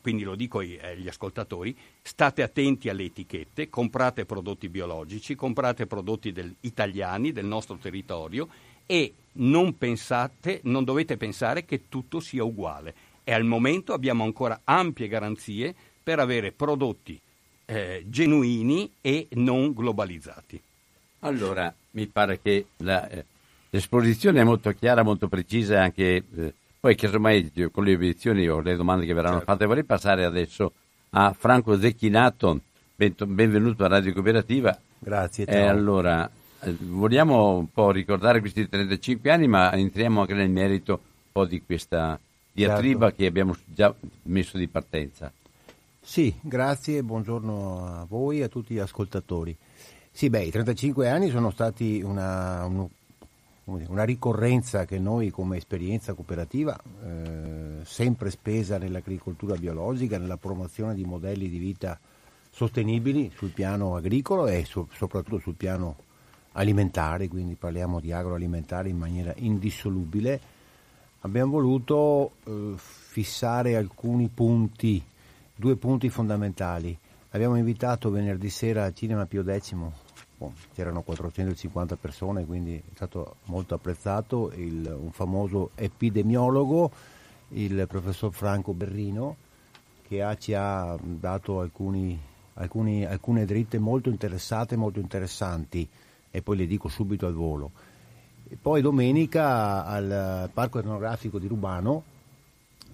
quindi 0.00 0.24
lo 0.24 0.34
dico 0.34 0.58
agli 0.58 1.06
ascoltatori, 1.06 1.76
state 2.02 2.42
attenti 2.42 2.88
alle 2.88 3.04
etichette, 3.04 3.68
comprate 3.68 4.24
prodotti 4.24 4.68
biologici, 4.68 5.36
comprate 5.36 5.86
prodotti 5.86 6.32
del, 6.32 6.52
italiani 6.60 7.30
del 7.30 7.46
nostro 7.46 7.76
territorio 7.76 8.48
e 8.84 9.14
non 9.34 9.78
pensate, 9.78 10.60
non 10.64 10.82
dovete 10.82 11.16
pensare 11.16 11.64
che 11.64 11.82
tutto 11.88 12.18
sia 12.18 12.42
uguale. 12.42 12.94
E 13.22 13.32
al 13.32 13.44
momento 13.44 13.92
abbiamo 13.92 14.24
ancora 14.24 14.62
ampie 14.64 15.06
garanzie 15.06 15.72
per 16.02 16.18
avere 16.18 16.50
prodotti 16.50 17.20
eh, 17.64 18.04
genuini 18.06 18.90
e 19.00 19.28
non 19.32 19.72
globalizzati. 19.72 20.60
Allora, 21.20 21.72
mi 21.92 22.06
pare 22.06 22.40
che 22.40 22.66
la, 22.78 23.08
eh, 23.08 23.24
l'esposizione 23.70 24.40
è 24.40 24.44
molto 24.44 24.70
chiara, 24.72 25.02
molto 25.02 25.28
precisa 25.28 25.82
anche 25.82 26.24
eh, 26.34 26.54
poi 26.82 26.96
casomai 26.96 27.52
con 27.70 27.84
le 27.84 27.94
obiezioni 27.94 28.48
o 28.48 28.60
le 28.60 28.74
domande 28.74 29.06
che 29.06 29.14
verranno 29.14 29.36
certo. 29.36 29.52
fatte 29.52 29.66
vorrei 29.66 29.84
passare 29.84 30.24
adesso 30.24 30.72
a 31.10 31.32
Franco 31.32 31.78
Zecchinato, 31.78 32.58
benvenuto 32.96 33.84
a 33.84 33.88
Radio 33.88 34.12
Cooperativa. 34.12 34.76
Grazie. 34.98 35.44
E 35.44 35.60
allora, 35.60 36.28
eh, 36.60 36.74
vogliamo 36.80 37.56
un 37.56 37.70
po' 37.70 37.92
ricordare 37.92 38.40
questi 38.40 38.68
35 38.68 39.30
anni, 39.30 39.46
ma 39.46 39.72
entriamo 39.72 40.22
anche 40.22 40.34
nel 40.34 40.50
merito 40.50 40.92
un 40.92 41.30
po' 41.30 41.44
di 41.44 41.62
questa 41.64 42.18
diatriba 42.50 43.06
certo. 43.06 43.16
che 43.16 43.26
abbiamo 43.26 43.56
già 43.64 43.94
messo 44.24 44.58
di 44.58 44.66
partenza. 44.66 45.32
Sì, 46.04 46.34
grazie, 46.40 47.04
buongiorno 47.04 48.00
a 48.00 48.04
voi 48.08 48.40
e 48.40 48.42
a 48.42 48.48
tutti 48.48 48.74
gli 48.74 48.80
ascoltatori. 48.80 49.56
Sì, 50.10 50.28
beh, 50.28 50.42
i 50.42 50.50
35 50.50 51.08
anni 51.08 51.30
sono 51.30 51.50
stati 51.52 52.02
una, 52.02 52.64
un, 52.64 52.88
una 53.64 54.02
ricorrenza 54.02 54.84
che 54.84 54.98
noi 54.98 55.30
come 55.30 55.58
esperienza 55.58 56.12
cooperativa, 56.12 56.76
eh, 57.04 57.84
sempre 57.84 58.30
spesa 58.30 58.78
nell'agricoltura 58.78 59.54
biologica, 59.54 60.18
nella 60.18 60.36
promozione 60.36 60.96
di 60.96 61.04
modelli 61.04 61.48
di 61.48 61.58
vita 61.58 61.98
sostenibili 62.50 63.30
sul 63.34 63.50
piano 63.50 63.94
agricolo 63.94 64.48
e 64.48 64.64
so, 64.64 64.88
soprattutto 64.92 65.38
sul 65.38 65.54
piano 65.54 65.96
alimentare, 66.54 67.28
quindi 67.28 67.54
parliamo 67.54 68.00
di 68.00 68.12
agroalimentare 68.12 68.88
in 68.88 68.98
maniera 68.98 69.32
indissolubile, 69.36 70.40
abbiamo 71.20 71.52
voluto 71.52 72.32
eh, 72.44 72.74
fissare 72.76 73.76
alcuni 73.76 74.28
punti, 74.28 75.02
due 75.62 75.76
punti 75.76 76.08
fondamentali. 76.08 76.98
Abbiamo 77.30 77.54
invitato 77.54 78.10
venerdì 78.10 78.50
sera 78.50 78.84
al 78.84 78.94
Cinema 78.94 79.26
Pio 79.26 79.44
X 79.44 79.76
Boh, 80.36 80.52
c'erano 80.74 81.02
450 81.02 81.94
persone, 81.94 82.44
quindi 82.44 82.74
è 82.74 82.94
stato 82.94 83.36
molto 83.44 83.76
apprezzato 83.76 84.50
il, 84.56 84.92
un 84.92 85.12
famoso 85.12 85.70
epidemiologo, 85.76 86.90
il 87.50 87.86
professor 87.86 88.32
Franco 88.32 88.72
Berrino, 88.72 89.36
che 90.08 90.20
ha, 90.20 90.36
ci 90.36 90.52
ha 90.52 90.98
dato 91.00 91.60
alcuni, 91.60 92.20
alcuni, 92.54 93.06
alcune 93.06 93.44
dritte 93.44 93.78
molto 93.78 94.08
interessate, 94.08 94.74
molto 94.74 94.98
interessanti, 94.98 95.88
e 96.28 96.42
poi 96.42 96.56
le 96.56 96.66
dico 96.66 96.88
subito 96.88 97.26
al 97.26 97.34
volo. 97.34 97.70
E 98.48 98.58
poi 98.60 98.82
domenica 98.82 99.84
al 99.84 100.50
Parco 100.52 100.80
Etnografico 100.80 101.38
di 101.38 101.46
Rubano 101.46 102.10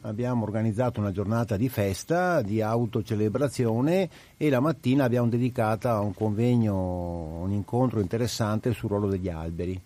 abbiamo 0.03 0.45
organizzato 0.45 1.01
una 1.01 1.13
giornata 1.13 1.57
di 1.57 1.69
festa, 1.69 2.43
di 2.43 2.61
autocelebrazione 2.61 4.09
e 4.37 4.51
la 4.51 4.61
mattina 4.61 5.05
abbiamo 5.05 5.29
dedicato 5.29 5.89
a 5.89 6.01
un 6.01 6.15
convegno, 6.15 7.41
un 7.43 7.53
incontro 7.53 8.01
interessante 8.01 8.73
sul 8.73 8.91
ruolo 8.91 9.09
degli 9.09 9.29
alberi. 9.29 9.81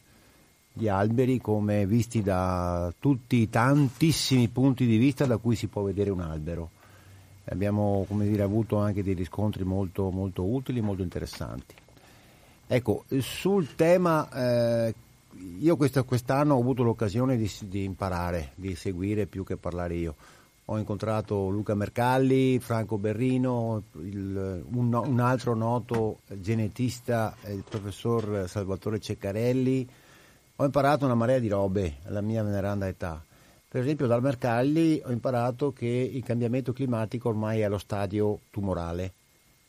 Gli 0.74 0.88
alberi 0.88 1.38
come 1.38 1.86
visti 1.86 2.22
da 2.22 2.92
tutti 2.98 3.36
i 3.36 3.50
tantissimi 3.50 4.48
punti 4.48 4.86
di 4.86 4.96
vista 4.96 5.26
da 5.26 5.36
cui 5.36 5.54
si 5.54 5.66
può 5.66 5.82
vedere 5.82 6.10
un 6.10 6.20
albero. 6.20 6.70
Abbiamo 7.44 8.06
dire, 8.08 8.42
avuto 8.42 8.78
anche 8.78 9.02
dei 9.02 9.14
riscontri 9.14 9.64
molto, 9.64 10.10
molto 10.10 10.44
utili, 10.44 10.80
molto 10.80 11.02
interessanti. 11.02 11.74
Ecco, 12.66 13.04
sul 13.18 13.74
tema 13.74 14.28
eh, 14.30 14.94
io 15.60 15.76
quest'anno 15.76 16.54
ho 16.54 16.60
avuto 16.60 16.82
l'occasione 16.82 17.36
di, 17.36 17.50
di, 17.62 17.84
imparare, 17.84 18.52
di 18.54 18.74
seguire 18.74 19.26
più 19.26 19.44
che 19.44 19.56
parlare 19.56 19.94
io. 19.94 20.14
Ho 20.66 20.78
incontrato 20.78 21.48
Luca 21.48 21.74
Mercalli, 21.74 22.58
Franco 22.60 22.96
Berrino, 22.96 23.84
il, 24.00 24.64
un, 24.72 24.94
un, 24.94 25.20
altro 25.20 25.54
noto 25.54 26.20
genetista, 26.28 27.34
il 27.48 27.64
professor 27.68 28.48
Salvatore 28.48 29.00
Ceccarelli. 29.00 29.88
Ho 30.56 30.64
imparato 30.64 31.04
una 31.04 31.14
marea 31.14 31.40
di 31.40 31.48
robe 31.48 31.96
alla 32.04 32.20
mia 32.20 32.42
veneranda 32.42 32.86
età. 32.86 33.22
Per 33.68 33.80
esempio 33.80 34.06
dal 34.06 34.22
Mercalli 34.22 35.02
ho 35.04 35.10
imparato 35.10 35.72
che 35.72 35.86
il 35.86 36.22
cambiamento 36.22 36.72
climatico 36.72 37.28
ormai 37.28 37.60
è 37.60 37.64
allo 37.64 37.78
stadio 37.78 38.40
tumorale 38.50 39.14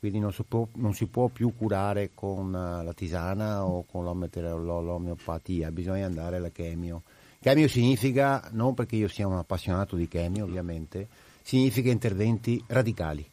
quindi 0.03 0.19
non 0.19 0.33
si, 0.33 0.43
può, 0.43 0.67
non 0.73 0.93
si 0.93 1.05
può, 1.05 1.29
più 1.29 1.53
curare 1.55 2.09
con 2.13 2.53
eh, 2.53 2.83
la 2.83 2.91
tisana 2.91 3.63
o 3.63 3.85
con 3.89 4.03
l'omeopatia, 4.03 5.71
bisogna 5.71 6.05
andare 6.05 6.35
alla 6.35 6.49
chemio. 6.49 7.03
Chemio 7.39 7.69
significa, 7.69 8.49
non 8.51 8.73
perché 8.73 8.97
io 8.97 9.07
sia 9.07 9.27
un 9.27 9.37
appassionato 9.37 9.95
di 9.95 10.09
chemio 10.09 10.43
ovviamente, 10.43 11.07
significa 11.41 11.89
interventi 11.89 12.61
radicali, 12.67 13.25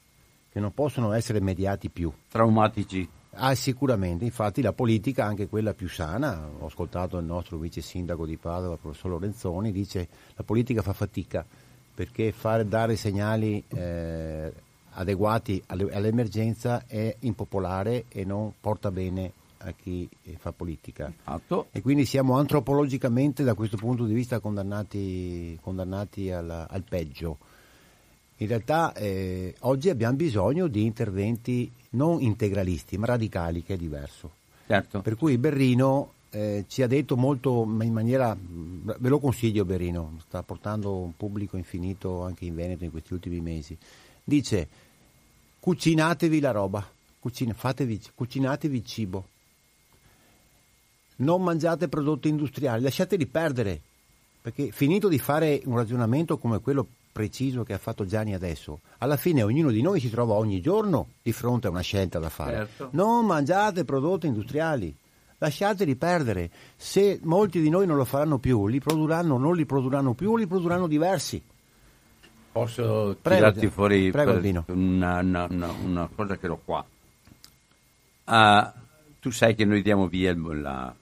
che 0.48 0.60
non 0.60 0.72
possono 0.72 1.10
essere 1.10 1.40
mediati 1.40 1.88
più. 1.88 2.12
Traumatici. 2.28 3.08
Ah, 3.32 3.56
sicuramente, 3.56 4.24
infatti 4.24 4.62
la 4.62 4.72
politica, 4.72 5.24
anche 5.24 5.48
quella 5.48 5.74
più 5.74 5.88
sana, 5.88 6.50
ho 6.56 6.66
ascoltato 6.66 7.18
il 7.18 7.24
nostro 7.24 7.58
vice 7.58 7.80
sindaco 7.80 8.24
di 8.24 8.36
Padova, 8.36 8.74
il 8.74 8.78
professor 8.80 9.10
Lorenzoni, 9.10 9.72
dice 9.72 10.06
che 10.06 10.16
la 10.36 10.44
politica 10.44 10.82
fa 10.82 10.92
fatica 10.92 11.44
perché 11.92 12.30
fare, 12.30 12.64
dare 12.68 12.94
segnali 12.94 13.60
eh, 13.70 14.52
adeguati 14.92 15.62
all'emergenza 15.66 16.84
è 16.86 17.14
impopolare 17.20 18.04
e 18.08 18.24
non 18.24 18.52
porta 18.60 18.90
bene 18.90 19.32
a 19.58 19.72
chi 19.72 20.08
fa 20.38 20.52
politica. 20.52 21.12
Atto. 21.24 21.68
E 21.72 21.82
quindi 21.82 22.04
siamo 22.04 22.36
antropologicamente 22.38 23.42
da 23.42 23.54
questo 23.54 23.76
punto 23.76 24.04
di 24.04 24.14
vista 24.14 24.40
condannati, 24.40 25.58
condannati 25.60 26.30
al, 26.30 26.66
al, 26.68 26.84
peggio. 26.88 27.38
In 28.38 28.46
realtà 28.46 28.94
eh, 28.94 29.54
oggi 29.60 29.90
abbiamo 29.90 30.16
bisogno 30.16 30.66
di 30.66 30.84
interventi 30.84 31.70
non 31.90 32.22
integralisti 32.22 32.96
ma 32.96 33.06
radicali, 33.06 33.62
che 33.62 33.74
è 33.74 33.76
diverso. 33.76 34.32
Certo. 34.66 35.00
Per 35.00 35.16
cui 35.16 35.36
Berrino 35.36 36.12
eh, 36.30 36.64
ci 36.68 36.82
ha 36.82 36.86
detto 36.86 37.16
molto 37.16 37.62
in 37.64 37.92
maniera, 37.92 38.34
ve 38.38 39.08
lo 39.08 39.18
consiglio 39.18 39.64
Berrino, 39.64 40.16
sta 40.26 40.42
portando 40.42 40.96
un 40.96 41.14
pubblico 41.16 41.56
infinito 41.56 42.22
anche 42.22 42.46
in 42.46 42.54
Veneto 42.54 42.84
in 42.84 42.90
questi 42.90 43.12
ultimi 43.12 43.40
mesi 43.40 43.76
dice 44.30 44.68
cucinatevi 45.58 46.40
la 46.40 46.52
roba, 46.52 46.88
cucina, 47.18 47.52
fatevi, 47.52 48.00
cucinatevi 48.14 48.76
il 48.76 48.84
cibo, 48.86 49.24
non 51.16 51.42
mangiate 51.42 51.88
prodotti 51.88 52.28
industriali, 52.28 52.82
lasciateli 52.82 53.26
perdere, 53.26 53.80
perché 54.40 54.70
finito 54.70 55.08
di 55.08 55.18
fare 55.18 55.60
un 55.64 55.76
ragionamento 55.76 56.38
come 56.38 56.60
quello 56.60 56.86
preciso 57.12 57.64
che 57.64 57.74
ha 57.74 57.78
fatto 57.78 58.06
Gianni 58.06 58.32
adesso, 58.32 58.80
alla 58.98 59.16
fine 59.16 59.42
ognuno 59.42 59.70
di 59.70 59.82
noi 59.82 60.00
si 60.00 60.08
trova 60.08 60.34
ogni 60.34 60.62
giorno 60.62 61.08
di 61.20 61.32
fronte 61.32 61.66
a 61.66 61.70
una 61.70 61.82
scelta 61.82 62.18
da 62.18 62.30
fare. 62.30 62.56
Certo. 62.56 62.88
Non 62.92 63.26
mangiate 63.26 63.84
prodotti 63.84 64.28
industriali, 64.28 64.94
lasciateli 65.38 65.96
perdere. 65.96 66.50
Se 66.76 67.18
molti 67.24 67.60
di 67.60 67.68
noi 67.68 67.86
non 67.86 67.96
lo 67.96 68.04
faranno 68.06 68.38
più, 68.38 68.66
li 68.66 68.80
produrranno, 68.80 69.36
non 69.36 69.54
li 69.56 69.66
produrranno 69.66 70.14
più, 70.14 70.36
li 70.36 70.46
produrranno 70.46 70.86
diversi. 70.86 71.42
Posso 72.52 73.16
prego, 73.22 73.38
tirarti 73.38 73.68
fuori 73.68 74.10
prego, 74.10 74.32
una, 74.72 75.20
una, 75.20 75.46
una, 75.48 76.08
cosa 76.12 76.36
che 76.36 76.48
ho 76.48 76.60
qua. 76.64 76.84
Uh, 78.24 78.70
tu 79.20 79.30
sai 79.30 79.54
che 79.54 79.64
noi 79.64 79.82
diamo 79.82 80.08
via 80.08 80.34
la 80.36 80.92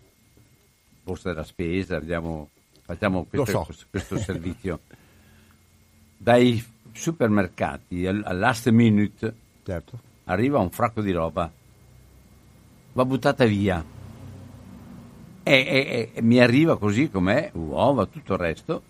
borsa 1.02 1.30
della 1.30 1.44
spesa, 1.44 2.00
diamo, 2.00 2.50
facciamo 2.82 3.24
questo, 3.24 3.66
so. 3.70 3.86
questo 3.88 4.18
servizio. 4.18 4.80
Dai 6.18 6.62
supermercati 6.92 8.06
al, 8.06 8.22
al 8.26 8.38
last 8.38 8.68
minute 8.68 9.34
certo. 9.64 9.98
arriva 10.24 10.58
un 10.58 10.70
fracco 10.70 11.00
di 11.00 11.12
roba, 11.12 11.50
va 12.92 13.04
buttata 13.06 13.46
via. 13.46 13.82
E, 15.42 15.52
e, 15.52 16.10
e 16.12 16.20
mi 16.20 16.40
arriva 16.40 16.76
così 16.76 17.08
com'è, 17.08 17.52
uova, 17.54 18.04
tutto 18.04 18.34
il 18.34 18.38
resto 18.38 18.82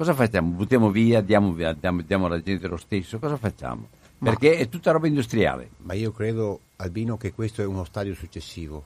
Cosa 0.00 0.14
facciamo? 0.14 0.52
Buttiamo 0.52 0.90
via, 0.90 1.20
diamo, 1.20 1.52
via, 1.52 1.74
diamo, 1.74 2.00
diamo 2.00 2.24
alla 2.24 2.40
gente 2.40 2.66
lo 2.68 2.78
stesso? 2.78 3.18
Cosa 3.18 3.36
facciamo? 3.36 3.86
Perché 4.16 4.48
Ma, 4.48 4.56
è 4.56 4.68
tutta 4.70 4.92
roba 4.92 5.06
industriale. 5.06 5.72
Ma 5.82 5.92
io 5.92 6.10
credo, 6.10 6.60
Albino, 6.76 7.18
che 7.18 7.34
questo 7.34 7.60
è 7.60 7.66
uno 7.66 7.84
stadio 7.84 8.14
successivo. 8.14 8.82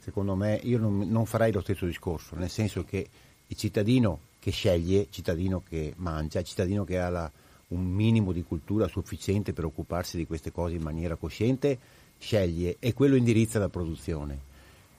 Secondo 0.00 0.34
me 0.34 0.58
io 0.64 0.80
non, 0.80 1.08
non 1.08 1.26
farei 1.26 1.52
lo 1.52 1.60
stesso 1.60 1.86
discorso, 1.86 2.34
nel 2.34 2.50
senso 2.50 2.84
che 2.84 3.08
il 3.46 3.56
cittadino 3.56 4.18
che 4.40 4.50
sceglie, 4.50 5.02
il 5.02 5.06
cittadino 5.10 5.62
che 5.62 5.94
mangia, 5.98 6.40
il 6.40 6.44
cittadino 6.46 6.82
che 6.82 6.98
ha 6.98 7.08
la, 7.08 7.30
un 7.68 7.84
minimo 7.84 8.32
di 8.32 8.42
cultura 8.42 8.88
sufficiente 8.88 9.52
per 9.52 9.64
occuparsi 9.64 10.16
di 10.16 10.26
queste 10.26 10.50
cose 10.50 10.74
in 10.74 10.82
maniera 10.82 11.14
cosciente, 11.14 11.78
sceglie 12.18 12.78
e 12.80 12.94
quello 12.94 13.14
indirizza 13.14 13.60
la 13.60 13.68
produzione. 13.68 14.40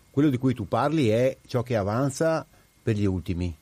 Quello 0.10 0.30
di 0.30 0.38
cui 0.38 0.54
tu 0.54 0.70
parli 0.70 1.10
è 1.10 1.36
ciò 1.46 1.64
che 1.64 1.76
avanza 1.76 2.48
per 2.82 2.96
gli 2.96 3.04
ultimi. 3.04 3.54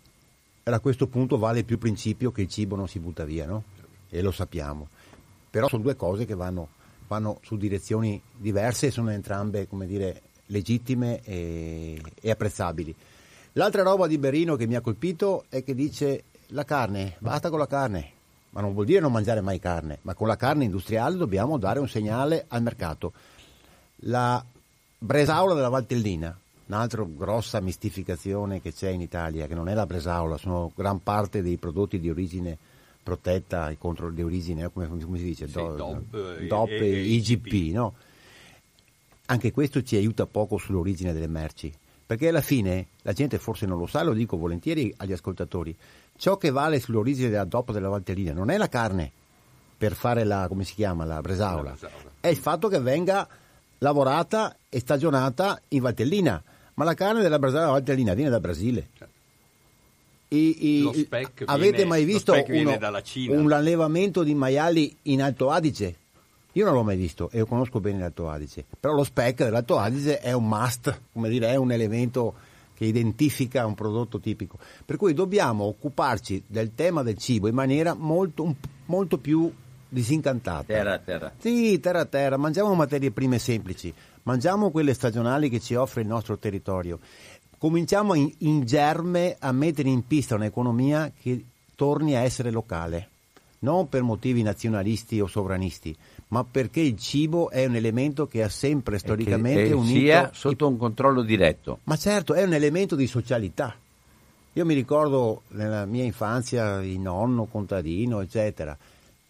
A 0.63 0.79
questo 0.79 1.07
punto 1.07 1.37
vale 1.37 1.63
più 1.63 1.77
principio 1.77 2.31
che 2.31 2.43
il 2.43 2.47
cibo 2.47 2.75
non 2.75 2.87
si 2.87 2.99
butta 2.99 3.25
via, 3.25 3.45
no? 3.45 3.63
E 4.09 4.21
lo 4.21 4.31
sappiamo. 4.31 4.87
Però 5.49 5.67
sono 5.67 5.81
due 5.81 5.95
cose 5.95 6.25
che 6.25 6.35
vanno, 6.35 6.69
vanno 7.07 7.39
su 7.43 7.57
direzioni 7.57 8.21
diverse 8.37 8.87
e 8.87 8.91
sono 8.91 9.09
entrambe, 9.09 9.67
come 9.67 9.85
dire, 9.87 10.21
legittime 10.47 11.21
e, 11.23 12.01
e 12.21 12.29
apprezzabili. 12.29 12.95
L'altra 13.53 13.83
roba 13.83 14.07
di 14.07 14.17
Berino 14.17 14.55
che 14.55 14.67
mi 14.67 14.75
ha 14.75 14.81
colpito 14.81 15.45
è 15.49 15.63
che 15.63 15.75
dice 15.75 16.23
la 16.47 16.63
carne, 16.63 17.15
basta 17.19 17.49
con 17.49 17.59
la 17.59 17.67
carne, 17.67 18.11
ma 18.51 18.61
non 18.61 18.73
vuol 18.73 18.85
dire 18.85 18.99
non 18.99 19.11
mangiare 19.11 19.41
mai 19.41 19.59
carne, 19.59 19.99
ma 20.03 20.13
con 20.13 20.27
la 20.27 20.37
carne 20.37 20.65
industriale 20.65 21.17
dobbiamo 21.17 21.57
dare 21.57 21.79
un 21.79 21.87
segnale 21.87 22.45
al 22.47 22.61
mercato. 22.61 23.11
La 24.03 24.43
bresaola 24.97 25.53
della 25.53 25.69
Valtellina, 25.69 26.37
un'altra 26.67 27.05
grossa 27.07 27.59
mistificazione 27.59 28.61
che 28.61 28.71
c'è 28.73 28.89
in 28.89 29.01
Italia, 29.01 29.47
che 29.47 29.55
non 29.55 29.67
è 29.67 29.73
la 29.73 29.85
bresaola, 29.85 30.37
sono 30.37 30.71
gran 30.75 31.01
parte 31.03 31.41
dei 31.41 31.57
prodotti 31.57 31.99
di 31.99 32.09
origine 32.09 32.57
protetta, 33.03 33.69
i 33.71 33.77
controlli 33.77 34.15
di 34.15 34.23
origine, 34.23 34.71
come, 34.71 34.87
come 34.87 35.17
si 35.17 35.23
dice? 35.23 35.47
Sì, 35.47 35.53
DOP, 35.53 36.39
DOP 36.47 36.69
e- 36.69 36.91
e 36.91 37.01
IGP, 37.01 37.73
no? 37.73 37.93
Anche 39.27 39.51
questo 39.51 39.81
ci 39.81 39.95
aiuta 39.95 40.25
poco 40.25 40.57
sull'origine 40.57 41.13
delle 41.13 41.27
merci, 41.27 41.73
perché 42.05 42.27
alla 42.27 42.41
fine 42.41 42.87
la 43.03 43.13
gente 43.13 43.37
forse 43.37 43.65
non 43.65 43.77
lo 43.77 43.87
sa, 43.87 44.03
lo 44.03 44.13
dico 44.13 44.37
volentieri 44.37 44.93
agli 44.97 45.13
ascoltatori, 45.13 45.75
ciò 46.17 46.37
che 46.37 46.51
vale 46.51 46.79
sull'origine 46.79 47.29
della 47.29 47.45
DOP 47.45 47.71
della 47.71 47.87
Valtellina 47.89 48.33
non 48.33 48.49
è 48.49 48.57
la 48.57 48.67
carne 48.69 49.11
per 49.77 49.93
fare 49.93 50.23
la, 50.25 50.45
come 50.47 50.63
si 50.65 50.75
chiama, 50.75 51.05
la 51.05 51.21
bresaola, 51.21 51.69
La 51.71 51.77
bresaola. 51.79 52.11
è 52.19 52.27
il 52.27 52.37
fatto 52.37 52.67
che 52.67 52.79
venga 52.79 53.27
lavorata 53.79 54.55
e 54.69 54.79
stagionata 54.79 55.59
in 55.69 55.81
Valtellina, 55.81 56.43
ma 56.81 56.87
la 56.87 56.95
carne 56.95 57.21
della 57.21 57.37
bresaola 57.37 57.69
Valtellina 57.73 58.15
viene 58.15 58.31
dal 58.31 58.41
Brasile. 58.41 58.87
I- 60.29 60.77
i- 60.77 60.81
Lo 60.81 60.93
speck 60.93 61.43
avete 61.45 61.69
viene- 61.75 61.85
mai 61.85 62.05
visto 62.05 62.33
uno- 62.33 62.77
un 63.27 63.51
allevamento 63.51 64.23
di 64.23 64.33
maiali 64.33 64.95
in 65.03 65.21
Alto 65.21 65.51
Adige? 65.51 65.95
Io 66.53 66.65
non 66.65 66.73
l'ho 66.73 66.83
mai 66.83 66.97
visto 66.97 67.29
e 67.31 67.37
io 67.37 67.45
conosco 67.45 67.79
bene 67.79 67.99
l'Alto 67.99 68.29
Adige, 68.29 68.65
però 68.79 68.93
lo 68.95 69.03
speck 69.03 69.43
dell'Alto 69.43 69.77
Adige 69.77 70.19
è 70.19 70.31
un 70.31 70.47
must, 70.47 71.01
come 71.13 71.29
dire, 71.29 71.49
è 71.49 71.55
un 71.55 71.71
elemento 71.71 72.33
che 72.73 72.85
identifica 72.85 73.65
un 73.67 73.75
prodotto 73.75 74.19
tipico. 74.19 74.57
Per 74.83 74.97
cui 74.97 75.13
dobbiamo 75.13 75.65
occuparci 75.65 76.43
del 76.47 76.73
tema 76.73 77.03
del 77.03 77.17
cibo 77.17 77.47
in 77.47 77.53
maniera 77.53 77.93
molto, 77.93 78.55
molto 78.85 79.17
più 79.19 79.51
disincantata. 79.87 80.63
Terra 80.63 80.93
a 80.93 80.97
terra. 80.99 81.31
Sì, 81.37 81.79
terra 81.79 81.99
a 81.99 82.05
terra, 82.05 82.37
mangiamo 82.37 82.73
materie 82.73 83.11
prime 83.11 83.37
semplici, 83.37 83.93
mangiamo 84.23 84.71
quelle 84.71 84.93
stagionali 84.93 85.49
che 85.49 85.59
ci 85.59 85.75
offre 85.75 86.01
il 86.01 86.07
nostro 86.07 86.37
territorio. 86.37 86.99
Cominciamo 87.57 88.13
in, 88.13 88.31
in 88.39 88.65
germe 88.65 89.35
a 89.39 89.51
mettere 89.51 89.89
in 89.89 90.05
pista 90.07 90.35
un'economia 90.35 91.11
che 91.21 91.45
torni 91.75 92.15
a 92.15 92.21
essere 92.21 92.51
locale, 92.51 93.09
non 93.59 93.89
per 93.89 94.01
motivi 94.01 94.41
nazionalisti 94.41 95.19
o 95.19 95.27
sovranisti, 95.27 95.95
ma 96.29 96.43
perché 96.43 96.79
il 96.79 96.97
cibo 96.97 97.49
è 97.49 97.65
un 97.65 97.75
elemento 97.75 98.25
che 98.25 98.43
ha 98.43 98.49
sempre 98.49 98.97
storicamente 98.97 99.63
e 99.63 99.67
che 99.67 99.73
unito 99.73 99.99
sia 99.99 100.31
sotto 100.33 100.67
un 100.67 100.77
controllo 100.77 101.21
diretto. 101.21 101.79
ma 101.83 101.95
certo, 101.97 102.33
è 102.33 102.43
un 102.43 102.53
elemento 102.53 102.95
di 102.95 103.07
socialità. 103.07 103.75
Io 104.53 104.65
mi 104.65 104.73
ricordo 104.73 105.43
nella 105.49 105.85
mia 105.85 106.03
infanzia 106.03 106.81
il 106.81 106.99
nonno 106.99 107.45
contadino, 107.45 108.19
eccetera. 108.19 108.77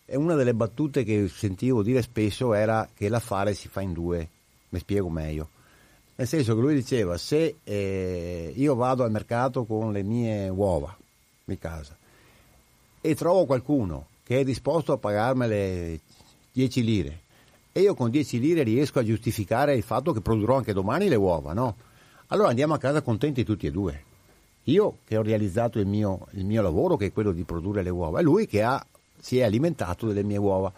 E 0.06 0.17
una 0.17 0.36
delle 0.36 0.54
battute 0.54 1.04
che 1.04 1.27
sentivo 1.27 1.84
dire 1.84 2.01
spesso 2.01 2.54
era 2.54 2.89
che 2.93 3.08
l'affare 3.08 3.54
si 3.54 3.67
fa 3.67 3.82
in 3.82 3.93
due. 3.93 4.27
Mi 4.71 4.79
spiego 4.79 5.10
meglio. 5.10 5.49
Nel 6.15 6.27
senso 6.27 6.53
che 6.53 6.62
lui 6.62 6.73
diceva, 6.73 7.17
se 7.17 7.55
eh, 7.63 8.53
io 8.55 8.75
vado 8.75 9.03
al 9.03 9.12
mercato 9.12 9.63
con 9.63 9.91
le 9.91 10.03
mie 10.03 10.49
uova 10.49 10.95
di 11.43 11.57
casa 11.57 11.97
e 12.99 13.15
trovo 13.15 13.45
qualcuno 13.45 14.07
che 14.23 14.39
è 14.39 14.43
disposto 14.43 14.93
a 14.93 14.97
pagarmele 14.97 15.99
10 16.51 16.84
lire 16.84 17.19
e 17.71 17.81
io 17.81 17.95
con 17.95 18.10
10 18.10 18.39
lire 18.39 18.63
riesco 18.63 18.99
a 18.99 19.03
giustificare 19.03 19.75
il 19.75 19.84
fatto 19.84 20.12
che 20.12 20.19
produrrò 20.21 20.57
anche 20.57 20.73
domani 20.73 21.07
le 21.07 21.15
uova, 21.15 21.53
no? 21.53 21.75
Allora 22.27 22.49
andiamo 22.49 22.73
a 22.73 22.77
casa 22.77 23.01
contenti 23.01 23.43
tutti 23.43 23.65
e 23.65 23.71
due. 23.71 24.03
Io 24.65 24.97
che 25.05 25.17
ho 25.17 25.21
realizzato 25.21 25.79
il 25.79 25.88
mio, 25.88 26.27
il 26.31 26.45
mio 26.45 26.62
lavoro, 26.62 26.97
che 26.97 27.07
è 27.07 27.12
quello 27.12 27.31
di 27.31 27.43
produrre 27.43 27.81
le 27.81 27.89
uova, 27.89 28.19
e 28.19 28.23
lui 28.23 28.45
che 28.45 28.62
ha- 28.62 28.86
si 29.19 29.39
è 29.39 29.43
alimentato 29.43 30.07
delle 30.07 30.23
mie 30.23 30.38
uova. 30.38 30.71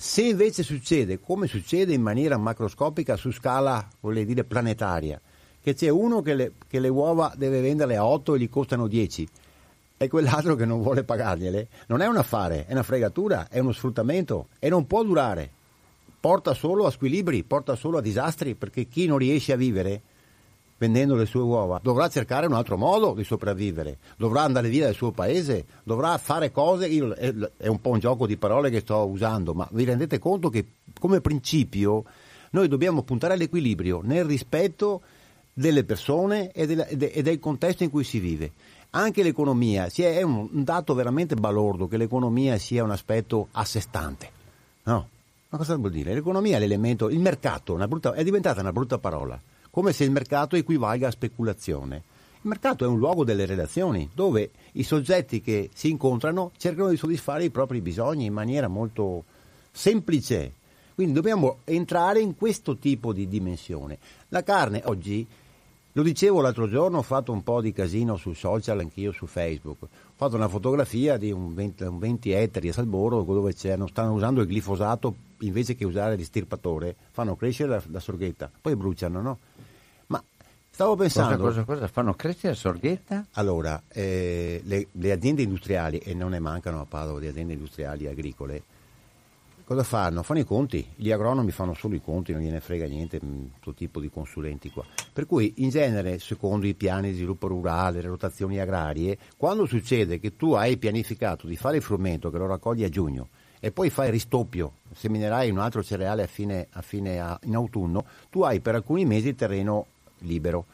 Se 0.00 0.22
invece 0.22 0.62
succede, 0.62 1.18
come 1.18 1.48
succede 1.48 1.92
in 1.92 2.02
maniera 2.02 2.36
macroscopica 2.36 3.16
su 3.16 3.32
scala, 3.32 3.84
voglio 3.98 4.22
dire, 4.22 4.44
planetaria, 4.44 5.20
che 5.60 5.74
c'è 5.74 5.88
uno 5.88 6.22
che 6.22 6.34
le, 6.34 6.52
che 6.68 6.78
le 6.78 6.86
uova 6.86 7.32
deve 7.36 7.60
venderle 7.60 7.96
a 7.96 8.06
8 8.06 8.36
e 8.36 8.38
gli 8.38 8.48
costano 8.48 8.86
10 8.86 9.28
e 9.96 10.08
quell'altro 10.08 10.54
che 10.54 10.64
non 10.66 10.82
vuole 10.82 11.02
pagargliele, 11.02 11.66
non 11.88 12.00
è 12.00 12.06
un 12.06 12.16
affare, 12.16 12.66
è 12.66 12.72
una 12.74 12.84
fregatura, 12.84 13.48
è 13.48 13.58
uno 13.58 13.72
sfruttamento 13.72 14.50
e 14.60 14.68
non 14.68 14.86
può 14.86 15.02
durare. 15.02 15.50
Porta 16.20 16.54
solo 16.54 16.86
a 16.86 16.92
squilibri, 16.92 17.42
porta 17.42 17.74
solo 17.74 17.98
a 17.98 18.00
disastri, 18.00 18.54
perché 18.54 18.86
chi 18.86 19.06
non 19.06 19.18
riesce 19.18 19.52
a 19.52 19.56
vivere 19.56 20.02
vendendo 20.78 21.14
le 21.16 21.26
sue 21.26 21.40
uova 21.40 21.80
dovrà 21.82 22.08
cercare 22.08 22.46
un 22.46 22.54
altro 22.54 22.76
modo 22.76 23.12
di 23.12 23.24
sopravvivere, 23.24 23.98
dovrà 24.16 24.42
andare 24.42 24.68
via 24.68 24.86
dal 24.86 24.94
suo 24.94 25.10
paese, 25.10 25.66
dovrà 25.82 26.16
fare 26.18 26.50
cose, 26.50 26.86
io- 26.86 27.12
è 27.12 27.66
un 27.66 27.80
po' 27.80 27.90
un 27.90 27.98
gioco 27.98 28.26
di 28.26 28.36
parole 28.36 28.70
che 28.70 28.80
sto 28.80 29.06
usando, 29.06 29.52
ma 29.54 29.68
vi 29.72 29.84
rendete 29.84 30.18
conto 30.18 30.48
che 30.48 30.64
come 30.98 31.20
principio 31.20 32.04
noi 32.50 32.68
dobbiamo 32.68 33.02
puntare 33.02 33.34
all'equilibrio 33.34 34.00
nel 34.02 34.24
rispetto 34.24 35.02
delle 35.52 35.84
persone 35.84 36.52
e, 36.52 36.66
della- 36.66 36.86
e 36.86 36.96
de- 36.96 37.20
del 37.22 37.40
contesto 37.40 37.82
in 37.82 37.90
cui 37.90 38.04
si 38.04 38.20
vive. 38.20 38.52
Anche 38.90 39.22
l'economia, 39.22 39.86
è, 39.92 40.22
un 40.22 40.48
dato 40.50 40.94
veramente 40.94 41.34
balordo 41.34 41.88
che 41.88 41.98
l'economia 41.98 42.56
sia 42.56 42.84
un 42.84 42.90
aspetto 42.90 43.48
a 43.52 43.64
sé 43.64 43.80
stante. 43.80 44.30
No, 44.84 45.08
ma 45.50 45.58
cosa 45.58 45.76
vuol 45.76 45.90
dire? 45.90 46.14
L'economia 46.14 46.56
è 46.56 46.60
l'elemento, 46.60 47.10
il 47.10 47.18
mercato 47.18 47.74
brutta- 47.86 48.14
è 48.14 48.22
diventata 48.24 48.60
una 48.60 48.72
brutta 48.72 48.96
parola, 48.98 49.38
come 49.78 49.92
se 49.92 50.02
il 50.02 50.10
mercato 50.10 50.56
equivalga 50.56 51.06
a 51.06 51.12
speculazione. 51.12 52.02
Il 52.40 52.48
mercato 52.48 52.84
è 52.84 52.88
un 52.88 52.98
luogo 52.98 53.22
delle 53.22 53.46
relazioni, 53.46 54.10
dove 54.12 54.50
i 54.72 54.82
soggetti 54.82 55.40
che 55.40 55.70
si 55.72 55.88
incontrano 55.88 56.50
cercano 56.56 56.88
di 56.88 56.96
soddisfare 56.96 57.44
i 57.44 57.50
propri 57.50 57.80
bisogni 57.80 58.24
in 58.24 58.32
maniera 58.32 58.66
molto 58.66 59.22
semplice. 59.70 60.54
Quindi 60.96 61.12
dobbiamo 61.12 61.58
entrare 61.62 62.18
in 62.18 62.34
questo 62.34 62.76
tipo 62.76 63.12
di 63.12 63.28
dimensione. 63.28 63.98
La 64.30 64.42
carne 64.42 64.82
oggi, 64.86 65.24
lo 65.92 66.02
dicevo 66.02 66.40
l'altro 66.40 66.66
giorno, 66.66 66.98
ho 66.98 67.02
fatto 67.02 67.30
un 67.30 67.44
po' 67.44 67.60
di 67.60 67.70
casino 67.70 68.16
sul 68.16 68.34
social, 68.34 68.80
anch'io 68.80 69.12
su 69.12 69.26
Facebook. 69.26 69.82
Ho 69.82 69.88
fatto 70.16 70.34
una 70.34 70.48
fotografia 70.48 71.16
di 71.16 71.30
un 71.30 71.54
20, 71.54 71.84
un 71.84 72.00
20 72.00 72.32
ettari 72.32 72.70
a 72.70 72.72
Salboro 72.72 73.22
dove 73.22 73.52
stanno 73.52 74.12
usando 74.12 74.40
il 74.40 74.48
glifosato 74.48 75.14
invece 75.42 75.76
che 75.76 75.84
usare 75.84 76.16
l'estirpatore, 76.16 76.96
fanno 77.12 77.36
crescere 77.36 77.68
la, 77.68 77.82
la 77.92 78.00
sorghetta, 78.00 78.50
poi 78.60 78.74
bruciano, 78.74 79.20
no? 79.20 79.38
Stavo 80.78 80.94
Cosa, 80.94 81.22
pensando... 81.22 81.42
cosa, 81.44 81.64
cosa? 81.64 81.88
Fanno 81.88 82.14
crescere 82.14 82.50
la 82.52 82.54
sorghetta? 82.54 83.26
Allora, 83.32 83.82
eh, 83.88 84.60
le, 84.62 84.86
le 84.92 85.10
aziende 85.10 85.42
industriali, 85.42 85.98
e 85.98 86.14
non 86.14 86.30
ne 86.30 86.38
mancano 86.38 86.80
a 86.80 86.84
Padova 86.84 87.18
di 87.18 87.26
aziende 87.26 87.54
industriali 87.54 88.06
agricole, 88.06 88.62
cosa 89.64 89.82
fanno? 89.82 90.22
Fanno 90.22 90.38
i 90.38 90.44
conti, 90.44 90.86
gli 90.94 91.10
agronomi 91.10 91.50
fanno 91.50 91.74
solo 91.74 91.96
i 91.96 92.00
conti, 92.00 92.30
non 92.30 92.42
gliene 92.42 92.60
frega 92.60 92.86
niente, 92.86 93.18
questo 93.18 93.74
tipo 93.74 93.98
di 93.98 94.08
consulenti 94.08 94.70
qua. 94.70 94.84
Per 95.12 95.26
cui 95.26 95.52
in 95.56 95.70
genere, 95.70 96.20
secondo 96.20 96.64
i 96.68 96.74
piani 96.74 97.08
di 97.10 97.16
sviluppo 97.16 97.48
rurale, 97.48 98.00
le 98.00 98.06
rotazioni 98.06 98.60
agrarie, 98.60 99.18
quando 99.36 99.66
succede 99.66 100.20
che 100.20 100.36
tu 100.36 100.52
hai 100.52 100.76
pianificato 100.76 101.48
di 101.48 101.56
fare 101.56 101.78
il 101.78 101.82
frumento 101.82 102.30
che 102.30 102.38
lo 102.38 102.46
raccogli 102.46 102.84
a 102.84 102.88
giugno 102.88 103.30
e 103.58 103.72
poi 103.72 103.90
fai 103.90 104.06
il 104.06 104.12
ristoppio, 104.12 104.74
seminerai 104.94 105.50
un 105.50 105.58
altro 105.58 105.82
cereale 105.82 106.22
a 106.22 106.28
fine, 106.28 106.68
a 106.70 106.82
fine 106.82 107.18
a- 107.18 107.36
in 107.42 107.56
autunno, 107.56 108.04
tu 108.30 108.42
hai 108.42 108.60
per 108.60 108.76
alcuni 108.76 109.04
mesi 109.04 109.26
il 109.30 109.34
terreno 109.34 109.86
libero. 110.20 110.66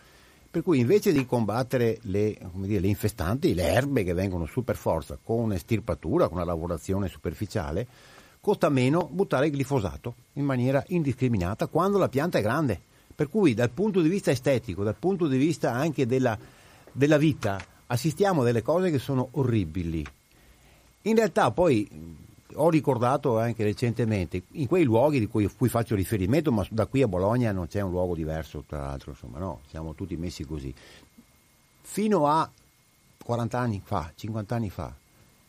Per 0.51 0.63
cui 0.63 0.79
invece 0.79 1.13
di 1.13 1.27
combattere 1.27 1.99
le, 2.03 2.39
dire, 2.55 2.81
le 2.81 2.87
infestanti, 2.87 3.55
le 3.55 3.65
erbe 3.65 4.05
che 4.05 4.13
vengono 4.13 4.47
su 4.47 4.63
per 4.63 4.77
forza 4.77 5.19
con 5.21 5.53
estirpatura, 5.53 6.29
con 6.29 6.37
una 6.37 6.47
lavorazione 6.47 7.09
superficiale, 7.09 7.87
costa 8.41 8.69
meno 8.69 9.09
buttare 9.11 9.49
il 9.49 9.55
glifosato 9.55 10.15
in 10.35 10.45
maniera 10.45 10.85
indiscriminata 10.89 11.67
quando 11.67 11.99
la 11.99 12.09
pianta 12.09 12.39
è 12.39 12.43
grande. 12.43 12.81
Per 13.15 13.29
cui 13.29 13.55
dal 13.55 13.71
punto 13.71 14.01
di 14.01 14.09
vista 14.09 14.31
estetico, 14.31 14.85
dal 14.85 14.97
punto 14.97 15.27
di 15.27 15.37
vista 15.37 15.73
anche 15.73 16.07
della, 16.07 16.39
della 16.93 17.19
vita, 17.19 17.61
assistiamo 17.87 18.43
a 18.43 18.45
delle 18.45 18.63
cose 18.63 18.91
che 18.91 18.99
sono 18.99 19.29
orribili. 19.33 20.05
In 21.03 21.17
realtà 21.17 21.51
poi 21.51 21.89
ho 22.55 22.71
ricordato 22.71 23.39
anche 23.39 23.65
recentemente, 23.65 24.43
in 24.53 24.67
quei 24.67 24.85
luoghi 24.85 25.19
di 25.19 25.27
cui, 25.27 25.49
cui 25.57 25.69
faccio 25.69 25.95
riferimento, 25.95 26.53
ma 26.53 26.67
da 26.71 26.87
qui 26.87 27.03
a 27.03 27.09
Bologna 27.09 27.53
non 27.53 27.67
c'è 27.67 27.81
un 27.81 27.91
luogo 27.91 28.15
diverso, 28.15 28.65
tra 28.67 28.81
l'altro, 28.81 29.13
insomma, 29.13 29.39
no, 29.39 29.61
siamo 29.69 29.95
tutti 29.95 30.17
messi 30.17 30.45
così. 30.45 30.73
Fino 31.81 32.27
a 32.27 32.51
40 33.25 33.59
anni 33.59 33.81
fa, 33.85 34.13
50 34.15 34.55
anni 34.55 34.71
fa, 34.71 34.93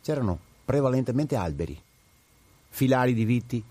c'erano 0.02 0.38
prevalentemente 0.66 1.36
alberi. 1.36 1.80
filari 2.70 3.14
di 3.14 3.24
viti, 3.24 3.64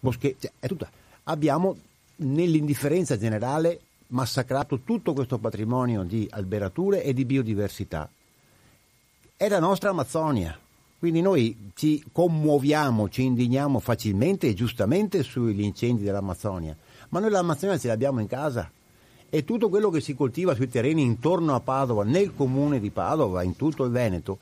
boschetti, 0.00 0.46
cioè, 0.46 0.52
è 0.58 0.66
tutta. 0.66 0.90
Abbiamo 1.24 1.76
nell'indifferenza 2.16 3.16
generale 3.16 3.80
massacrato 4.08 4.80
tutto 4.80 5.12
questo 5.12 5.38
patrimonio 5.38 6.02
di 6.02 6.26
alberature 6.30 7.02
e 7.04 7.12
di 7.12 7.24
biodiversità. 7.24 8.10
È 9.36 9.48
la 9.48 9.60
nostra 9.60 9.90
Amazzonia, 9.90 10.58
quindi 10.98 11.20
noi 11.20 11.70
ci 11.74 12.02
commuoviamo, 12.10 13.08
ci 13.08 13.22
indigniamo 13.22 13.78
facilmente 13.78 14.48
e 14.48 14.54
giustamente 14.54 15.22
sugli 15.22 15.62
incendi 15.62 16.02
dell'Amazzonia, 16.02 16.76
ma 17.10 17.20
noi 17.20 17.30
l'Amazzonia 17.30 17.78
ce 17.78 17.88
l'abbiamo 17.88 18.20
in 18.20 18.26
casa 18.26 18.70
e 19.30 19.44
tutto 19.44 19.68
quello 19.68 19.90
che 19.90 20.00
si 20.00 20.14
coltiva 20.14 20.54
sui 20.54 20.68
terreni 20.68 21.02
intorno 21.02 21.54
a 21.54 21.60
Padova, 21.60 22.02
nel 22.02 22.34
comune 22.34 22.80
di 22.80 22.90
Padova, 22.90 23.42
in 23.42 23.56
tutto 23.56 23.84
il 23.84 23.90
Veneto, 23.90 24.38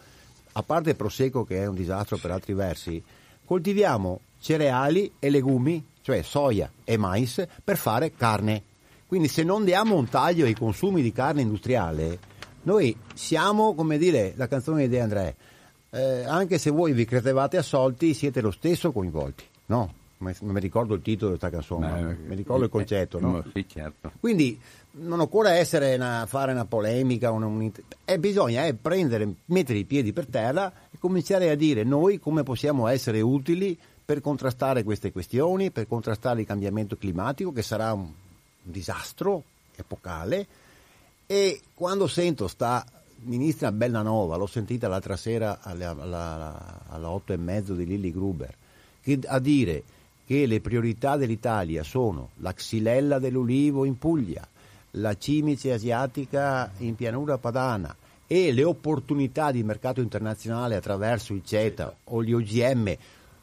a 0.53 0.63
parte 0.63 0.91
il 0.91 0.97
prosecco 0.97 1.45
che 1.45 1.63
è 1.63 1.67
un 1.67 1.75
disastro 1.75 2.17
per 2.17 2.31
altri 2.31 2.55
versi, 2.55 3.03
coltiviamo 3.45 4.21
cereali 4.41 5.13
e 5.19 5.29
legumi, 5.29 5.85
cioè 6.01 6.23
soia 6.23 6.71
e 6.85 6.97
mais, 6.97 7.45
per 7.63 7.77
fare 7.77 8.13
carne. 8.15 8.63
Quindi 9.07 9.29
se 9.29 9.43
non 9.43 9.65
diamo 9.65 9.97
un 9.97 10.09
taglio 10.09 10.47
ai 10.47 10.55
consumi 10.55 11.03
di 11.03 11.13
carne 11.13 11.43
industriale, 11.43 12.19
noi 12.63 12.97
siamo, 13.15 13.75
come 13.75 13.99
dire, 13.99 14.35
la 14.37 14.49
canzone 14.49 14.83
di 14.83 14.89
De 14.89 15.01
André, 15.01 15.37
eh, 15.97 16.25
anche 16.25 16.59
se 16.59 16.71
voi 16.71 16.93
vi 16.93 17.07
credevate 17.07 17.57
assolti, 17.57 18.13
siete 18.13 18.43
lo 18.43 18.51
stesso 18.51 18.93
coinvolti, 18.93 19.45
no? 19.67 19.95
Non 20.19 20.35
mi 20.41 20.61
ricordo 20.61 20.95
il 20.95 21.03
titolo 21.03 21.33
di 21.33 21.39
questa 21.39 21.57
canzone, 21.57 22.03
Beh, 22.03 22.29
mi 22.29 22.35
ricordo 22.35 22.65
il 22.65 22.71
concetto, 22.71 23.19
no? 23.21 23.43
Sì, 23.53 23.67
certo. 23.69 24.13
Quindi 24.19 24.59
non 24.93 25.21
occorre 25.21 25.53
essere 25.53 25.95
una, 25.95 26.25
fare 26.27 26.53
una 26.53 26.65
polemica, 26.65 27.31
una, 27.31 27.47
un, 27.47 27.71
eh, 28.05 28.19
bisogna 28.19 28.65
eh, 28.65 28.75
prendere, 28.75 29.31
mettere 29.47 29.79
i 29.79 29.85
piedi 29.85 30.13
per 30.13 30.27
terra 30.27 30.73
e 30.91 30.99
cominciare 30.99 31.51
a 31.51 31.55
dire 31.55 31.83
noi 31.83 32.19
come 32.19 32.43
possiamo 32.43 32.87
essere 32.87 33.21
utili 33.21 33.79
per 34.05 34.21
contrastare 34.21 34.85
queste 34.85 35.13
questioni, 35.13 35.71
per 35.71 35.87
contrastare 35.87 36.41
il 36.41 36.47
cambiamento 36.47 36.97
climatico 36.97 37.53
che 37.53 37.63
sarà 37.63 37.93
un, 37.93 38.01
un 38.01 38.73
disastro 38.73 39.43
epocale 39.75 40.47
e 41.27 41.61
quando 41.75 42.07
sento 42.07 42.49
sta 42.49 42.85
ministra 43.23 43.73
Bellanova, 43.73 44.37
l'ho 44.37 44.47
sentita 44.47 44.89
l'altra 44.89 45.17
sera 45.17 45.59
alle, 45.61 45.85
alla, 45.85 46.83
alle 46.89 47.07
8 47.07 47.33
e 47.33 47.37
mezzo 47.37 47.75
di 47.75 47.87
Lilly 47.87 48.13
Gruber, 48.13 48.55
che, 49.01 49.19
a 49.27 49.39
dire 49.39 49.83
che 50.27 50.47
le 50.47 50.61
priorità 50.61 51.17
dell'Italia 51.17 51.83
sono 51.83 52.31
la 52.37 52.53
xylella 52.53 53.19
dell'ulivo 53.19 53.85
in 53.85 53.99
Puglia, 53.99 54.47
la 54.93 55.17
cimice 55.17 55.73
asiatica 55.73 56.73
in 56.79 56.95
pianura 56.95 57.39
padana 57.39 57.95
e 58.27 58.53
le 58.53 58.65
opportunità 58.65 59.53
di 59.53 59.63
mercato 59.63 60.01
internazionale 60.01 60.75
attraverso 60.75 61.33
il 61.33 61.45
CETA 61.45 61.95
o 62.05 62.23
gli 62.23 62.33
OGM, 62.33 62.97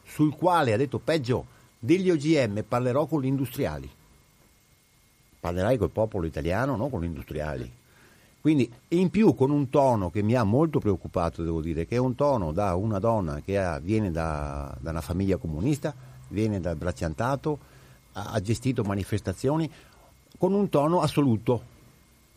sul 0.04 0.36
quale 0.36 0.74
ha 0.74 0.78
detto 0.78 1.00
peggio 1.00 1.46
degli 1.80 2.10
OGM 2.10 2.64
parlerò 2.68 3.06
con 3.06 3.22
gli 3.22 3.28
industriali. 3.28 3.90
Parlerai 5.40 5.78
col 5.78 5.90
popolo 5.90 6.26
italiano, 6.26 6.76
non 6.76 6.90
con 6.90 7.02
gli 7.02 7.06
industriali. 7.06 7.72
Quindi 8.44 8.70
in 8.90 9.10
più 9.10 9.36
con 9.36 9.52
un 9.52 9.70
tono 9.70 10.10
che 10.12 10.22
mi 10.22 10.36
ha 10.36 10.44
molto 10.44 10.80
preoccupato, 10.80 11.44
devo 11.44 11.62
dire, 11.62 11.86
che 11.86 11.96
è 11.96 11.98
un 11.98 12.14
tono 12.14 12.52
da 12.52 12.76
una 12.76 13.00
donna 13.00 13.40
che 13.40 13.58
ha, 13.58 13.80
viene 13.80 14.12
da, 14.12 14.76
da, 14.82 14.90
una 14.90 15.00
famiglia 15.00 15.38
comunista, 15.38 15.96
viene 16.28 16.60
dal 16.60 16.76
bracciantato, 16.76 17.58
ha, 18.12 18.32
ha 18.34 18.42
gestito 18.42 18.84
manifestazioni 18.84 19.72
con 20.38 20.52
un 20.52 20.68
tono 20.68 21.00
assoluto, 21.00 21.62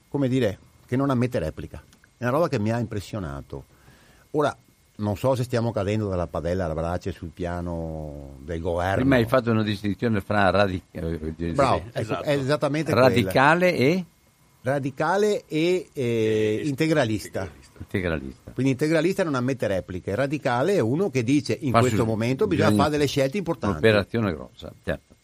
come 0.08 0.28
dire, 0.28 0.58
che 0.86 0.94
non 0.94 1.10
ammette 1.10 1.40
replica. 1.40 1.82
È 2.16 2.22
una 2.22 2.30
roba 2.30 2.48
che 2.48 2.60
mi 2.60 2.70
ha 2.70 2.78
impressionato. 2.78 3.64
Ora, 4.30 4.56
non 4.98 5.16
so 5.16 5.34
se 5.34 5.42
stiamo 5.42 5.72
cadendo 5.72 6.08
dalla 6.08 6.28
padella 6.28 6.66
alla 6.66 6.74
brace 6.74 7.10
sul 7.10 7.30
piano 7.30 8.36
del 8.44 8.60
governo. 8.60 9.00
Prima 9.00 9.16
hai 9.16 9.26
fatto 9.26 9.50
una 9.50 9.64
distinzione 9.64 10.20
fra 10.20 10.50
radicale, 10.50 11.34
eh, 11.36 11.52
Bravo, 11.52 11.82
esatto. 11.92 12.22
è 12.22 12.38
esattamente 12.38 12.94
radicale 12.94 13.74
quella. 13.74 13.90
e 13.90 14.04
radicale 14.66 15.44
e 15.46 15.88
eh, 15.92 16.62
integralista. 16.64 17.48
integralista. 17.78 18.50
Quindi 18.52 18.72
integralista 18.72 19.22
non 19.22 19.36
ammette 19.36 19.68
repliche, 19.68 20.14
radicale 20.14 20.74
è 20.74 20.80
uno 20.80 21.08
che 21.08 21.22
dice 21.22 21.56
in 21.60 21.70
Fa 21.70 21.80
questo 21.80 21.98
su, 21.98 22.04
momento 22.04 22.46
bisogna, 22.46 22.70
bisogna, 22.70 22.84
fare 22.84 22.96
delle 22.96 23.06
scelte 23.08 23.38
importanti. 23.38 23.78
Un'operazione 23.78 24.32
grossa, 24.32 24.72
certo. 24.82 25.14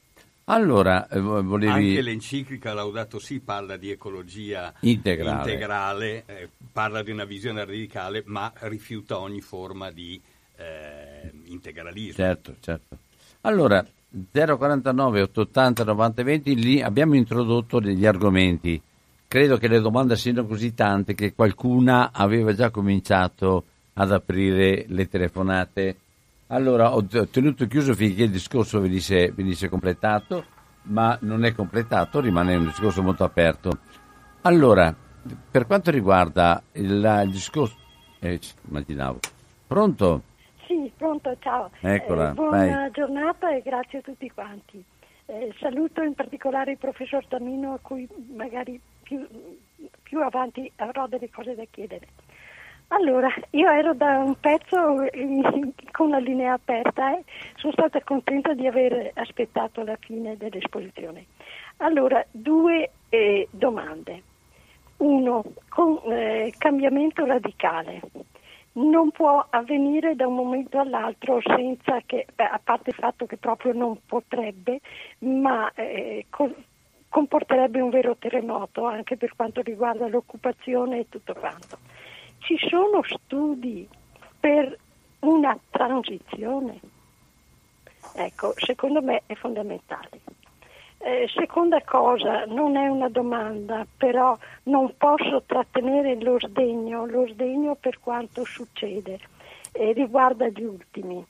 Allora, 0.44 1.08
eh, 1.08 1.20
volevi... 1.20 1.72
Anche 1.72 2.02
l'enciclica 2.02 2.72
Laudato 2.72 3.18
Si 3.18 3.40
parla 3.40 3.76
di 3.76 3.90
ecologia 3.90 4.72
integrale, 4.80 5.50
integrale 5.50 6.24
eh, 6.26 6.48
parla 6.72 7.02
di 7.02 7.10
una 7.10 7.24
visione 7.24 7.64
radicale, 7.64 8.22
ma 8.26 8.52
rifiuta 8.60 9.18
ogni 9.18 9.40
forma 9.40 9.90
di 9.90 10.20
eh, 10.56 11.30
integralismo. 11.44 12.14
Certo, 12.14 12.56
certo. 12.60 12.96
Allora, 13.42 13.84
049 14.30 15.22
880 15.22 15.84
90 15.84 16.22
20, 16.22 16.54
lì 16.56 16.82
abbiamo 16.82 17.14
introdotto 17.16 17.80
degli 17.80 18.04
argomenti 18.04 18.80
credo 19.32 19.56
che 19.56 19.66
le 19.66 19.80
domande 19.80 20.14
siano 20.14 20.44
così 20.44 20.74
tante 20.74 21.14
che 21.14 21.32
qualcuna 21.32 22.10
aveva 22.12 22.52
già 22.52 22.68
cominciato 22.68 23.64
ad 23.94 24.12
aprire 24.12 24.84
le 24.88 25.08
telefonate. 25.08 25.96
Allora 26.48 26.94
ho 26.94 27.02
tenuto 27.06 27.66
chiuso 27.66 27.94
finché 27.94 28.24
il 28.24 28.30
discorso 28.30 28.78
venisse, 28.78 29.32
venisse 29.32 29.70
completato, 29.70 30.44
ma 30.82 31.16
non 31.22 31.46
è 31.46 31.54
completato, 31.54 32.20
rimane 32.20 32.56
un 32.56 32.66
discorso 32.66 33.00
molto 33.00 33.24
aperto. 33.24 33.70
Allora, 34.42 34.94
per 35.50 35.66
quanto 35.66 35.90
riguarda 35.90 36.62
il, 36.72 37.22
il 37.24 37.30
discorso... 37.30 37.74
Eh, 38.18 38.38
immaginavo. 38.68 39.18
Pronto? 39.66 40.22
Sì, 40.66 40.92
pronto, 40.94 41.34
ciao. 41.38 41.70
Eccola, 41.80 42.32
eh, 42.32 42.34
buona 42.34 42.66
vai. 42.66 42.90
giornata 42.90 43.50
e 43.56 43.62
grazie 43.62 44.00
a 44.00 44.02
tutti 44.02 44.30
quanti. 44.30 44.84
Eh, 45.24 45.54
saluto 45.58 46.02
in 46.02 46.12
particolare 46.12 46.72
il 46.72 46.78
professor 46.78 47.24
Tamino 47.24 47.72
a 47.72 47.78
cui 47.80 48.06
magari 48.34 48.78
più, 49.02 49.26
più 50.02 50.20
avanti 50.22 50.70
avrò 50.76 51.06
delle 51.06 51.30
cose 51.30 51.54
da 51.54 51.64
chiedere. 51.70 52.06
Allora, 52.88 53.32
io 53.50 53.70
ero 53.70 53.94
da 53.94 54.18
un 54.18 54.38
pezzo 54.38 55.08
in, 55.14 55.72
con 55.92 56.10
la 56.10 56.18
linea 56.18 56.52
aperta 56.52 57.16
e 57.16 57.24
sono 57.56 57.72
stata 57.72 58.02
contenta 58.02 58.52
di 58.52 58.66
aver 58.66 59.12
aspettato 59.14 59.82
la 59.82 59.96
fine 59.98 60.36
dell'esposizione. 60.36 61.24
Allora, 61.78 62.22
due 62.30 62.90
eh, 63.08 63.48
domande. 63.50 64.22
Uno, 64.98 65.42
con 65.70 66.00
eh, 66.12 66.52
cambiamento 66.58 67.24
radicale. 67.24 68.00
Non 68.74 69.10
può 69.10 69.44
avvenire 69.48 70.14
da 70.14 70.26
un 70.26 70.34
momento 70.34 70.78
all'altro 70.78 71.40
senza 71.42 72.00
che, 72.04 72.26
a 72.36 72.60
parte 72.62 72.90
il 72.90 72.96
fatto 72.96 73.26
che 73.26 73.36
proprio 73.38 73.72
non 73.72 73.98
potrebbe, 74.06 74.80
ma 75.20 75.70
eh, 75.74 76.26
con, 76.28 76.54
comporterebbe 77.12 77.78
un 77.78 77.90
vero 77.90 78.16
terremoto 78.16 78.86
anche 78.86 79.18
per 79.18 79.36
quanto 79.36 79.60
riguarda 79.60 80.08
l'occupazione 80.08 81.00
e 81.00 81.08
tutto 81.10 81.34
quanto. 81.34 81.76
Ci 82.38 82.56
sono 82.68 83.02
studi 83.04 83.86
per 84.40 84.76
una 85.20 85.56
transizione? 85.68 86.80
Ecco, 88.14 88.54
secondo 88.56 89.02
me 89.02 89.22
è 89.26 89.34
fondamentale. 89.34 90.20
Eh, 90.98 91.28
seconda 91.34 91.82
cosa, 91.82 92.46
non 92.46 92.76
è 92.76 92.86
una 92.88 93.10
domanda, 93.10 93.86
però 93.94 94.36
non 94.64 94.94
posso 94.96 95.42
trattenere 95.44 96.18
lo 96.18 96.38
sdegno, 96.40 97.04
lo 97.04 97.26
sdegno 97.28 97.74
per 97.74 98.00
quanto 98.00 98.44
succede, 98.44 99.18
eh, 99.72 99.92
riguarda 99.92 100.48
gli 100.48 100.62
ultimi, 100.62 101.22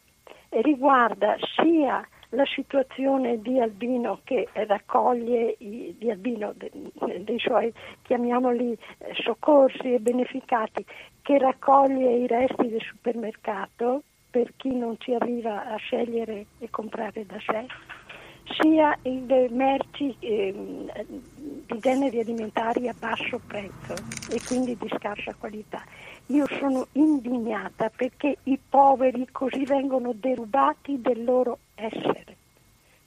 eh, 0.48 0.62
riguarda 0.62 1.36
sia 1.56 2.06
la 2.34 2.44
situazione 2.46 3.40
di 3.40 3.60
Albino 3.60 4.20
che 4.24 4.48
raccoglie 4.52 5.56
i, 5.58 5.94
di 5.98 6.10
Albino, 6.10 6.54
dei 6.54 7.38
suoi, 7.38 7.72
chiamiamoli 8.02 8.72
eh, 8.72 9.14
soccorsi 9.22 9.94
e 9.94 9.98
beneficati, 9.98 10.84
che 11.20 11.38
raccoglie 11.38 12.16
i 12.16 12.26
resti 12.26 12.68
del 12.68 12.80
supermercato 12.80 14.02
per 14.30 14.52
chi 14.56 14.74
non 14.74 14.96
ci 14.98 15.12
arriva 15.12 15.66
a 15.66 15.76
scegliere 15.76 16.46
e 16.58 16.70
comprare 16.70 17.26
da 17.26 17.36
sé, 17.46 17.66
sia 18.58 18.96
le 19.02 19.48
merci 19.50 20.16
eh, 20.20 20.54
di 21.66 21.78
generi 21.78 22.20
alimentari 22.20 22.88
a 22.88 22.94
basso 22.98 23.40
prezzo 23.46 23.94
e 24.30 24.40
quindi 24.46 24.76
di 24.76 24.90
scarsa 24.96 25.34
qualità. 25.38 25.82
Io 26.26 26.46
sono 26.58 26.86
indignata 26.92 27.90
perché 27.94 28.38
i 28.44 28.58
poveri 28.68 29.28
così 29.30 29.64
vengono 29.64 30.12
derubati 30.14 31.00
del 31.00 31.24
loro 31.24 31.58
essere, 31.74 32.36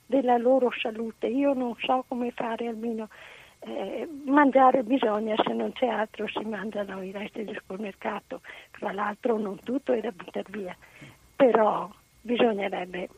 della 0.06 0.36
loro 0.36 0.70
salute. 0.70 1.26
Io 1.26 1.52
non 1.52 1.74
so 1.78 2.04
come 2.08 2.30
fare 2.30 2.68
almeno. 2.68 3.08
Eh, 3.60 4.06
mangiare 4.26 4.82
bisogna, 4.82 5.34
se 5.44 5.52
non 5.52 5.72
c'è 5.72 5.86
altro 5.86 6.28
si 6.28 6.44
mangiano 6.44 7.02
i 7.02 7.10
resti 7.10 7.42
del 7.42 7.56
supermercato, 7.56 8.42
tra 8.70 8.92
l'altro 8.92 9.38
non 9.38 9.58
tutto 9.64 9.92
è 9.92 10.00
da 10.00 10.12
buttare 10.12 10.44
via, 10.50 10.76
però 11.34 11.90
bisognerebbe 12.20 13.08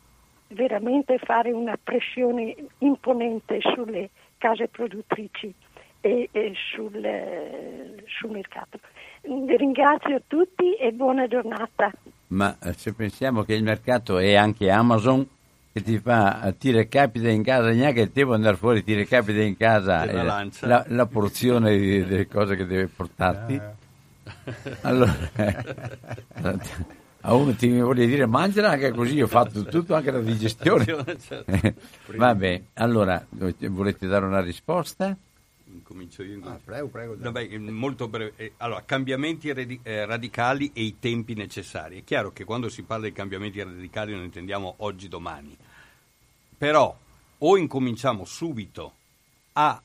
veramente 0.49 1.19
fare 1.19 1.51
una 1.51 1.77
pressione 1.83 2.55
imponente 2.79 3.61
sulle 3.61 4.11
case 4.39 4.69
produttrici 4.69 5.53
e, 6.01 6.29
e 6.31 6.53
sul, 6.55 7.05
eh, 7.05 8.05
sul 8.07 8.31
mercato. 8.31 8.79
Ringrazio 9.23 10.23
tutti 10.27 10.75
e 10.75 10.93
buona 10.93 11.27
giornata. 11.27 11.93
Ma 12.29 12.57
eh, 12.63 12.73
se 12.73 12.95
pensiamo 12.95 13.43
che 13.43 13.55
il 13.55 13.63
mercato 13.63 14.19
è 14.19 14.35
anche 14.35 14.71
Amazon, 14.71 15.27
che 15.79 15.83
ti 15.83 15.99
fa 15.99 16.55
ti 16.59 16.71
recapita 16.71 17.29
in 17.29 17.43
casa 17.43 17.71
neanche 17.71 18.01
il 18.01 18.13
tempo 18.13 18.31
di 18.31 18.37
andare 18.37 18.57
fuori 18.57 18.85
ti 18.85 18.95
recapita 18.95 19.41
in 19.41 19.57
casa 19.57 20.05
eh, 20.05 20.23
la, 20.67 20.85
la 20.89 21.07
porzione 21.07 21.77
di- 21.79 22.05
delle 22.05 22.27
cose 22.29 22.57
che 22.57 22.67
deve 22.67 22.87
portarti 22.87 23.61
allora 24.83 25.17
a 27.21 27.35
uno 27.35 27.53
ti 27.55 27.69
vuole 27.81 28.07
dire 28.07 28.27
mangiala 28.27 28.71
anche 28.71 28.91
così 28.93 29.21
ho 29.21 29.27
fatto 29.27 29.65
tutto 29.65 29.95
anche 29.95 30.11
la 30.11 30.21
digestione 30.21 30.85
Certo. 31.19 31.75
vabbè 32.17 32.63
allora 32.75 33.25
volete 33.31 34.07
dare 34.07 34.25
una 34.25 34.41
risposta 34.41 35.17
Incomincio 35.71 36.23
io. 36.23 36.41
Ah, 36.45 36.59
prego, 36.65 36.89
prego. 36.89 37.15
Vabbè, 37.19 37.43
eh, 37.51 37.59
molto 37.59 38.09
breve. 38.09 38.33
Eh, 38.37 38.53
Allora, 38.57 38.83
cambiamenti 38.87 39.53
radi- 39.53 39.79
eh, 39.83 40.07
radicali 40.07 40.71
e 40.73 40.83
i 40.83 40.97
tempi 40.99 41.35
necessari. 41.35 42.01
È 42.01 42.05
chiaro 42.05 42.33
che 42.33 42.45
quando 42.45 42.71
si 42.71 42.83
parla 42.83 43.05
di 43.05 43.13
cambiamenti 43.13 43.63
radicali 43.63 44.13
non 44.13 44.25
intendiamo 44.25 44.77
oggi, 44.79 45.09
domani. 45.09 45.55
Però 46.59 46.95
o 47.39 47.57
incominciamo 47.57 48.25
subito 48.25 48.93
a 49.53 49.81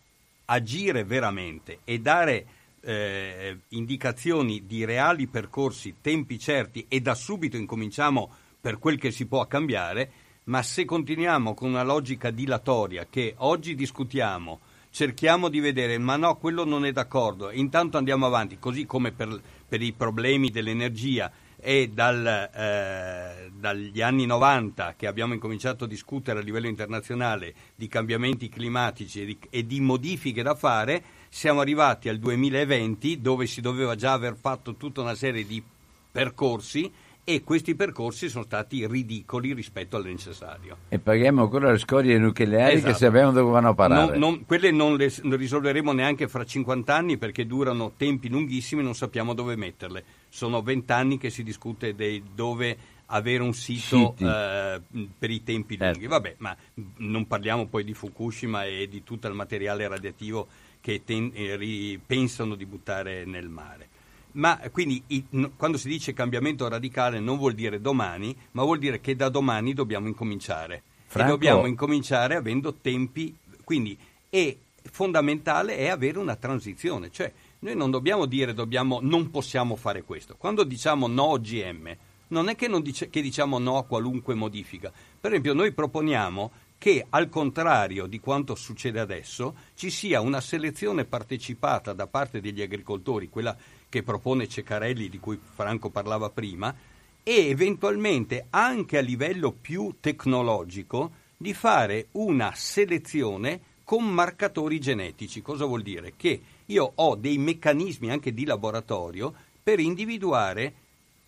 agire 0.46 1.04
veramente 1.04 1.80
e 1.84 2.00
dare 2.00 2.46
eh, 2.82 3.58
indicazioni 3.70 4.66
di 4.66 4.84
reali 4.84 5.28
percorsi, 5.28 5.96
tempi 6.02 6.40
certi 6.40 6.86
e 6.90 7.00
da 7.00 7.16
subito 7.16 7.58
incominciamo 7.58 8.32
per 8.60 8.80
quel 8.80 8.98
che 8.98 9.12
si 9.12 9.26
può 9.26 9.46
cambiare, 9.46 10.12
ma 10.46 10.62
se 10.64 10.84
continuiamo 10.84 11.54
con 11.54 11.70
una 11.70 11.84
logica 11.84 12.32
dilatoria 12.32 13.08
che 13.10 13.36
oggi 13.38 13.76
discutiamo, 13.76 14.60
cerchiamo 14.90 15.50
di 15.50 15.60
vedere, 15.60 15.98
ma 15.98 16.18
no, 16.18 16.36
quello 16.38 16.66
non 16.66 16.86
è 16.86 16.92
d'accordo, 16.92 17.52
intanto 17.52 17.98
andiamo 17.98 18.26
avanti, 18.26 18.60
così 18.60 18.86
come 18.86 19.12
per, 19.12 19.42
per 19.68 19.82
i 19.82 19.92
problemi 19.94 20.50
dell'energia 20.50 21.32
e 21.64 21.90
dal, 21.94 22.50
eh, 22.54 23.50
dagli 23.58 24.02
anni 24.02 24.26
90 24.26 24.96
che 24.98 25.08
abbiamo 25.08 25.34
incominciato 25.34 25.86
a 25.86 25.88
discutere 25.88 26.40
a 26.40 26.42
livello 26.44 26.68
internazionale 26.68 27.54
di 27.76 27.88
cambiamenti 27.88 28.50
climatici 28.50 29.22
e 29.22 29.26
di, 29.26 29.38
e 29.50 29.66
di 29.66 29.80
modifiche 29.80 30.44
da 30.44 30.56
fare, 30.56 31.02
siamo 31.30 31.62
arrivati 31.62 32.10
al 32.10 32.20
2020 32.20 33.22
dove 33.22 33.46
si 33.48 33.62
doveva 33.62 33.96
già 33.96 34.12
aver 34.12 34.36
fatto 34.40 34.76
tutta 34.76 35.00
una 35.02 35.16
serie 35.16 35.46
di 35.46 35.64
percorsi 36.12 36.92
e 37.26 37.42
questi 37.42 37.74
percorsi 37.74 38.28
sono 38.28 38.44
stati 38.44 38.86
ridicoli 38.86 39.54
rispetto 39.54 39.96
al 39.96 40.04
necessario. 40.04 40.76
e 40.90 41.00
paghiamo 41.00 41.44
ancora 41.44 41.72
le 41.72 41.78
scorie 41.78 42.18
nucleari 42.18 42.76
Esatto. 42.76 42.92
che 42.92 42.98
sappiamo 42.98 43.32
dove 43.32 43.50
vanno 43.50 43.70
a 43.70 43.74
parare 43.74 44.18
Non- 44.18 44.20
non- 44.20 44.46
quelle 44.46 44.72
non 44.72 44.98
le 44.98 45.10
non 45.24 45.38
risolveremo 45.38 45.94
neanche 45.94 46.28
fra 46.28 46.44
50 46.44 46.94
anni 46.94 47.18
perché 47.18 47.46
durano 47.48 47.94
tempi 47.96 48.28
lunghissimi, 48.28 48.84
non 48.84 48.94
sappiamo 48.94 49.34
dove 49.34 49.56
metterle. 49.56 50.04
Sono 50.36 50.64
20 50.64 50.92
anni 50.92 51.18
che 51.20 51.30
si 51.30 51.44
discute 51.44 51.94
dei 51.94 52.24
dove 52.34 52.76
avere 53.06 53.44
un 53.44 53.54
sito 53.54 54.16
eh, 54.18 54.82
per 55.20 55.30
i 55.30 55.44
tempi 55.44 55.78
Certo. 55.78 55.92
lunghi. 56.00 56.08
Vabbè, 56.08 56.36
ma 56.40 56.58
non 56.98 57.28
parliamo 57.28 57.68
poi 57.68 57.84
di 57.84 57.94
Fukushima 57.94 58.66
e 58.66 58.88
di 58.90 59.04
tutto 59.04 59.28
il 59.28 59.36
materiale 59.36 59.88
radioattivo 59.88 60.48
che 60.82 61.04
ten- 61.06 61.30
eh, 61.36 62.00
pensano 62.04 62.56
di 62.56 62.66
buttare 62.66 63.26
nel 63.26 63.48
mare. 63.48 63.88
Ma 64.32 64.60
quindi 64.72 65.04
i- 65.08 65.24
no- 65.30 65.52
quando 65.56 65.78
si 65.78 65.88
dice 65.88 66.14
cambiamento 66.14 66.68
radicale 66.68 67.20
non 67.20 67.38
vuol 67.38 67.54
dire 67.54 67.80
domani, 67.80 68.36
ma 68.54 68.64
vuol 68.64 68.80
dire 68.80 69.00
che 69.02 69.16
da 69.16 69.30
domani 69.30 69.74
dobbiamo 69.76 70.08
incominciare. 70.08 70.82
Franco- 71.06 71.30
E 71.30 71.32
dobbiamo 71.36 71.68
incominciare 71.68 72.34
avendo 72.34 72.74
tempi, 72.74 73.38
quindi 73.64 73.96
è 74.30 74.58
fondamentale 74.90 75.78
è 75.78 75.90
avere 75.90 76.18
una 76.18 76.36
transizione, 76.36 77.12
cioè 77.12 77.32
noi 77.64 77.76
non 77.76 77.92
dobbiamo 77.92 78.26
dire 78.26 78.54
dobbiamo, 78.54 79.00
non 79.02 79.32
possiamo 79.32 79.78
fare 79.78 80.04
questo. 80.04 80.36
Quando 80.36 80.66
diciamo 80.66 81.08
no 81.08 81.24
OGM, 81.30 81.96
non 82.28 82.50
è 82.50 82.56
che, 82.56 82.68
non 82.68 82.82
dice- 82.82 83.10
che 83.10 83.22
diciamo 83.22 83.58
no 83.58 83.78
a 83.78 83.86
qualunque 83.86 84.34
modifica. 84.34 84.92
Per 84.92 85.32
esempio 85.32 85.54
noi 85.54 85.72
proponiamo 85.72 86.52
che 86.78 87.06
al 87.10 87.30
contrario 87.30 88.06
di 88.08 88.20
quanto 88.20 88.56
succede 88.56 89.00
adesso 89.00 89.56
ci 89.76 89.90
sia 89.90 90.20
una 90.20 90.42
selezione 90.42 91.06
partecipata 91.06 91.94
da 91.94 92.08
parte 92.08 92.42
degli 92.42 92.62
agricoltori, 92.62 93.30
quella 93.30 93.56
che 93.88 94.04
propone 94.04 94.50
Ceccarelli 94.50 95.08
di 95.08 95.20
cui 95.20 95.40
Franco 95.42 95.90
parlava 95.90 96.30
prima, 96.30 96.76
e 97.24 97.48
eventualmente 97.48 98.48
anche 98.50 98.98
a 98.98 99.02
livello 99.02 99.54
più 99.54 99.96
tecnologico 100.02 101.12
di 101.38 101.54
fare 101.54 102.08
una 102.12 102.52
selezione 102.54 103.62
con 103.86 104.04
marcatori 104.04 104.80
genetici. 104.80 105.42
Cosa 105.42 105.64
vuol 105.64 105.82
dire? 105.82 106.14
Che 106.18 106.42
io 106.74 106.92
ho 106.96 107.16
dei 107.16 107.38
meccanismi 107.38 108.10
anche 108.10 108.34
di 108.34 108.46
laboratorio 108.46 109.34
per 109.62 109.80
individuare 109.80 110.74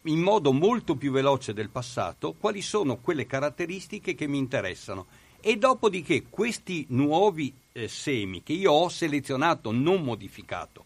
in 0.04 0.20
modo 0.20 0.52
molto 0.52 0.96
più 0.96 1.12
veloce 1.12 1.54
del 1.54 1.70
passato 1.70 2.34
quali 2.34 2.62
sono 2.62 2.98
quelle 2.98 3.26
caratteristiche 3.26 4.14
che 4.14 4.28
mi 4.28 4.38
interessano. 4.38 5.06
E 5.40 5.58
dopodiché 5.58 6.26
questi 6.30 6.86
nuovi 6.90 7.54
eh, 7.72 7.88
semi 7.88 8.42
che 8.42 8.54
io 8.54 8.72
ho 8.72 8.90
selezionato 8.90 9.72
non 9.72 10.02
modificato 10.02 10.86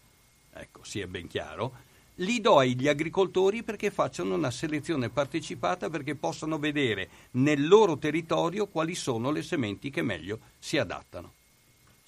ecco 0.52 0.82
sia 0.82 1.06
ben 1.06 1.28
chiaro 1.28 1.88
li 2.16 2.40
do 2.40 2.58
agli 2.58 2.88
agricoltori 2.88 3.62
perché 3.62 3.90
facciano 3.90 4.34
una 4.34 4.50
selezione 4.50 5.08
partecipata 5.08 5.88
perché 5.88 6.14
possano 6.16 6.58
vedere 6.58 7.08
nel 7.32 7.66
loro 7.66 7.96
territorio 7.96 8.66
quali 8.66 8.94
sono 8.94 9.30
le 9.30 9.42
sementi 9.42 9.88
che 9.90 10.02
meglio 10.02 10.40
si 10.58 10.76
adattano 10.76 11.32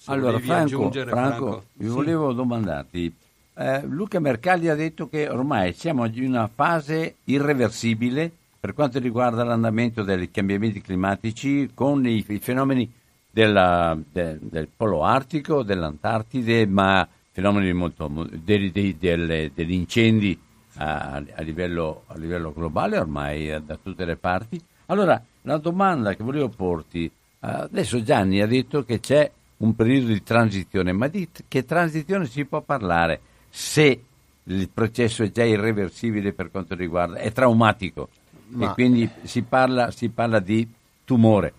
Allora, 0.05 0.39
Franco, 0.39 0.75
aggiungere, 0.75 1.09
Franco, 1.11 1.63
vi 1.73 1.85
Sì. 1.87 1.91
volevo 1.91 2.33
domandarti. 2.33 3.13
eh, 3.55 3.85
Luca 3.85 4.19
Mercalli 4.19 4.67
ha 4.67 4.73
detto 4.75 5.07
che 5.07 5.29
ormai 5.29 5.73
siamo 5.73 6.05
in 6.05 6.25
una 6.27 6.47
fase 6.53 7.17
irreversibile 7.25 8.31
per 8.59 8.73
quanto 8.73 8.97
riguarda 8.97 9.43
l'andamento 9.43 10.01
dei 10.03 10.31
cambiamenti 10.31 10.81
climatici 10.81 11.69
con 11.73 12.03
i, 12.07 12.25
i 12.27 12.39
fenomeni 12.39 12.91
della- 13.29 13.95
de- 14.11 14.39
del 14.41 14.67
polo 14.75 15.03
artico, 15.03 15.61
dell'Antartide, 15.63 16.65
ma 16.65 17.07
fenomeni 17.31 17.71
molto 17.73 18.27
dei- 18.43 18.95
delle- 18.97 19.51
degli 19.53 19.73
incendi 19.73 20.37
a, 20.77 21.21
a 21.35 21.41
livello, 21.43 22.03
a 22.07 22.17
livello 22.17 22.51
globale 22.53 22.97
ormai 22.97 23.49
da 23.63 23.77
tutte 23.81 24.03
le 24.05 24.15
parti. 24.15 24.59
Allora, 24.87 25.21
la 25.43 25.57
domanda 25.57 26.15
che 26.15 26.23
volevo 26.23 26.49
porti, 26.49 27.05
eh, 27.05 27.11
adesso 27.39 28.01
Gianni 28.01 28.41
ha 28.41 28.47
detto 28.47 28.83
che 28.83 28.99
c'è 28.99 29.29
un 29.57 29.75
periodo 29.75 30.07
di 30.07 30.23
transizione, 30.23 30.91
ma 30.91 31.07
di 31.07 31.29
che 31.47 31.65
transizione 31.65 32.25
si 32.25 32.45
può 32.45 32.61
parlare 32.61 33.19
se 33.49 34.03
il 34.45 34.69
processo 34.69 35.23
è 35.23 35.31
già 35.31 35.43
irreversibile 35.43 36.33
per 36.33 36.51
quanto 36.51 36.75
riguarda, 36.75 37.17
è 37.17 37.31
traumatico 37.31 38.09
Ma- 38.47 38.71
e 38.71 38.73
quindi 38.73 39.09
si 39.23 39.43
parla, 39.43 39.91
si 39.91 40.09
parla 40.09 40.39
di 40.39 40.67
tumore, 41.05 41.53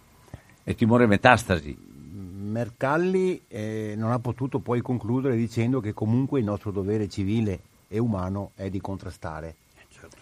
e 0.65 0.75
tumore 0.75 1.07
metastasi. 1.07 1.77
Mercalli 1.77 3.43
eh, 3.49 3.95
non 3.97 4.13
ha 4.13 4.19
potuto 4.19 4.59
poi 4.59 4.81
concludere 4.81 5.37
dicendo 5.37 5.81
che 5.81 5.93
comunque 5.93 6.39
il 6.39 6.45
nostro 6.45 6.71
dovere 6.71 7.09
civile 7.09 7.61
e 7.89 7.99
umano 7.99 8.53
è 8.55 8.69
di 8.71 8.81
contrastare. 8.81 9.55
Certo. 9.89 10.17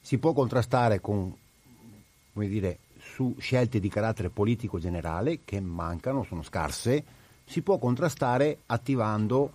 Si 0.00 0.18
può 0.18 0.32
contrastare 0.32 1.00
con, 1.00 1.34
come 2.32 2.48
dire, 2.48 2.78
su 3.18 3.34
scelte 3.36 3.80
di 3.80 3.88
carattere 3.88 4.30
politico 4.30 4.78
generale 4.78 5.40
che 5.44 5.58
mancano, 5.58 6.22
sono 6.22 6.44
scarse, 6.44 7.02
si 7.44 7.62
può 7.62 7.76
contrastare 7.76 8.58
attivando 8.66 9.52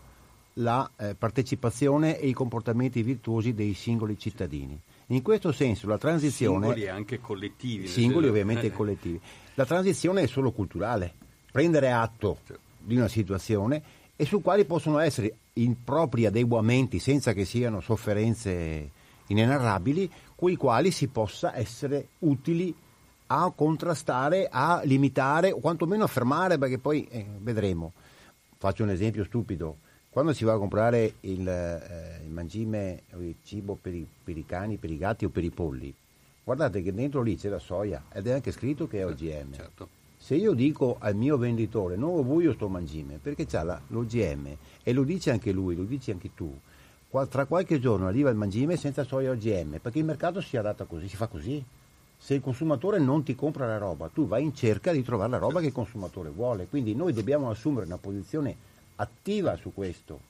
la 0.55 0.91
eh, 0.97 1.15
partecipazione 1.15 2.19
e 2.19 2.27
i 2.27 2.33
comportamenti 2.33 3.01
virtuosi 3.01 3.53
dei 3.53 3.73
singoli 3.73 4.19
cittadini. 4.19 4.77
In 5.07 5.21
questo 5.21 5.53
senso 5.53 5.87
la 5.87 5.97
transizione... 5.97 6.65
singoli 6.65 6.83
e 6.83 6.89
anche 6.89 7.21
collettivi 7.21 7.87
singoli 7.87 8.27
ovviamente 8.27 8.65
e 8.65 8.73
collettivi. 8.73 9.21
La 9.53 9.65
transizione 9.65 10.23
è 10.23 10.27
solo 10.27 10.51
culturale, 10.51 11.13
prendere 11.49 11.89
atto 11.89 12.39
di 12.77 12.97
una 12.97 13.07
situazione 13.07 13.81
e 14.17 14.25
su 14.25 14.41
quali 14.41 14.65
possono 14.65 14.99
essere 14.99 15.35
i 15.53 15.73
propri 15.81 16.25
adeguamenti 16.25 16.99
senza 16.99 17.31
che 17.31 17.45
siano 17.45 17.79
sofferenze 17.79 18.89
inenarrabili, 19.27 20.11
con 20.35 20.51
i 20.51 20.57
quali 20.57 20.91
si 20.91 21.07
possa 21.07 21.55
essere 21.55 22.07
utili 22.19 22.75
a 23.41 23.51
contrastare, 23.51 24.47
a 24.51 24.81
limitare 24.83 25.51
o 25.51 25.59
quantomeno 25.59 26.03
a 26.03 26.07
fermare, 26.07 26.59
perché 26.59 26.77
poi 26.77 27.07
eh, 27.09 27.25
vedremo. 27.39 27.93
Faccio 28.57 28.83
un 28.83 28.91
esempio 28.91 29.23
stupido. 29.23 29.77
Quando 30.09 30.33
si 30.33 30.43
va 30.43 30.53
a 30.53 30.57
comprare 30.57 31.15
il, 31.21 31.47
eh, 31.47 32.21
il 32.23 32.29
mangime 32.29 33.01
o 33.13 33.21
il 33.21 33.35
cibo 33.43 33.75
per 33.81 33.95
i, 33.95 34.05
per 34.23 34.37
i 34.37 34.45
cani, 34.45 34.77
per 34.77 34.91
i 34.91 34.97
gatti 34.97 35.25
o 35.25 35.29
per 35.29 35.43
i 35.43 35.49
polli, 35.49 35.91
guardate 36.43 36.83
che 36.83 36.93
dentro 36.93 37.23
lì 37.23 37.35
c'è 37.35 37.49
la 37.49 37.57
soia 37.57 38.03
ed 38.11 38.27
è 38.27 38.31
anche 38.31 38.51
scritto 38.51 38.87
che 38.87 38.99
è 38.99 39.05
OGM. 39.07 39.53
Certo. 39.53 39.89
Se 40.17 40.35
io 40.35 40.53
dico 40.53 40.97
al 40.99 41.15
mio 41.15 41.37
venditore 41.37 41.95
non 41.95 42.15
lo 42.15 42.23
voglio 42.23 42.53
sto 42.53 42.69
mangime 42.69 43.19
perché 43.21 43.47
c'ha 43.47 43.63
la- 43.63 43.81
l'OGM 43.87 44.55
e 44.83 44.93
lo 44.93 45.03
dice 45.03 45.31
anche 45.31 45.51
lui, 45.51 45.75
lo 45.75 45.83
dici 45.83 46.11
anche 46.11 46.29
tu, 46.35 46.55
tra 47.27 47.45
qualche 47.45 47.79
giorno 47.79 48.07
arriva 48.07 48.29
il 48.29 48.35
mangime 48.35 48.77
senza 48.77 49.03
soia 49.03 49.31
OGM 49.31 49.79
perché 49.79 49.97
il 49.97 50.05
mercato 50.05 50.39
si 50.41 50.55
adatta 50.55 50.85
così, 50.85 51.07
si 51.09 51.15
fa 51.15 51.25
così. 51.27 51.63
Se 52.23 52.35
il 52.35 52.39
consumatore 52.39 52.99
non 52.99 53.21
ti 53.21 53.35
compra 53.35 53.67
la 53.67 53.77
roba, 53.77 54.07
tu 54.07 54.27
vai 54.27 54.43
in 54.43 54.55
cerca 54.55 54.93
di 54.93 55.03
trovare 55.03 55.31
la 55.31 55.39
roba 55.39 55.59
che 55.59 55.65
il 55.65 55.71
consumatore 55.73 56.29
vuole. 56.29 56.67
Quindi 56.67 56.95
noi 56.95 57.11
dobbiamo 57.11 57.49
assumere 57.49 57.85
una 57.85 57.97
posizione 57.97 58.55
attiva 58.95 59.57
su 59.57 59.73
questo. 59.73 60.21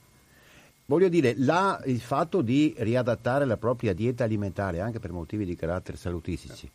Voglio 0.88 1.08
dire, 1.08 1.36
là, 1.38 1.80
il 1.86 2.02
fatto 2.02 2.41
di 2.41 2.74
riadattare 2.80 3.46
la 3.46 3.58
propria 3.58 3.94
dieta 3.94 4.24
alimentare 4.24 4.80
anche 4.80 5.00
per 5.00 5.12
motivi 5.12 5.46
di 5.46 5.56
carattere 5.56 5.96
salutistici, 5.96 6.68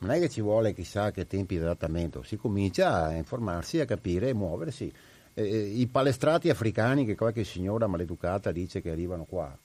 non 0.00 0.10
è 0.10 0.20
che 0.20 0.28
ci 0.28 0.42
vuole 0.42 0.74
chissà 0.74 1.10
che 1.10 1.26
tempi 1.26 1.56
di 1.56 1.62
adattamento, 1.62 2.22
si 2.22 2.36
comincia 2.36 3.04
a 3.06 3.14
informarsi, 3.14 3.80
a 3.80 3.86
capire 3.86 4.28
e 4.28 4.34
muoversi. 4.34 4.92
Eh, 5.32 5.42
eh, 5.42 5.56
I 5.56 5.86
palestrati 5.86 6.50
africani 6.50 7.06
che 7.06 7.16
qualche 7.16 7.44
signora 7.44 7.86
maleducata 7.86 8.52
dice 8.52 8.82
che 8.82 8.90
arrivano 8.90 9.24
qua, 9.24 9.56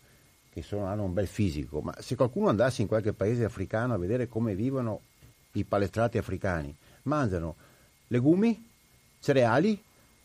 che 0.51 0.61
sono, 0.61 0.85
hanno 0.85 1.03
un 1.03 1.13
bel 1.13 1.27
fisico, 1.27 1.81
ma 1.81 1.93
se 1.99 2.15
qualcuno 2.15 2.49
andasse 2.49 2.81
in 2.81 2.87
qualche 2.87 3.13
paese 3.13 3.43
africano 3.43 3.93
a 3.93 3.97
vedere 3.97 4.27
come 4.27 4.55
vivono 4.55 5.01
i 5.53 5.63
palestrati 5.63 6.17
africani, 6.17 6.75
mangiano 7.03 7.55
legumi, 8.07 8.67
cereali, 9.19 9.81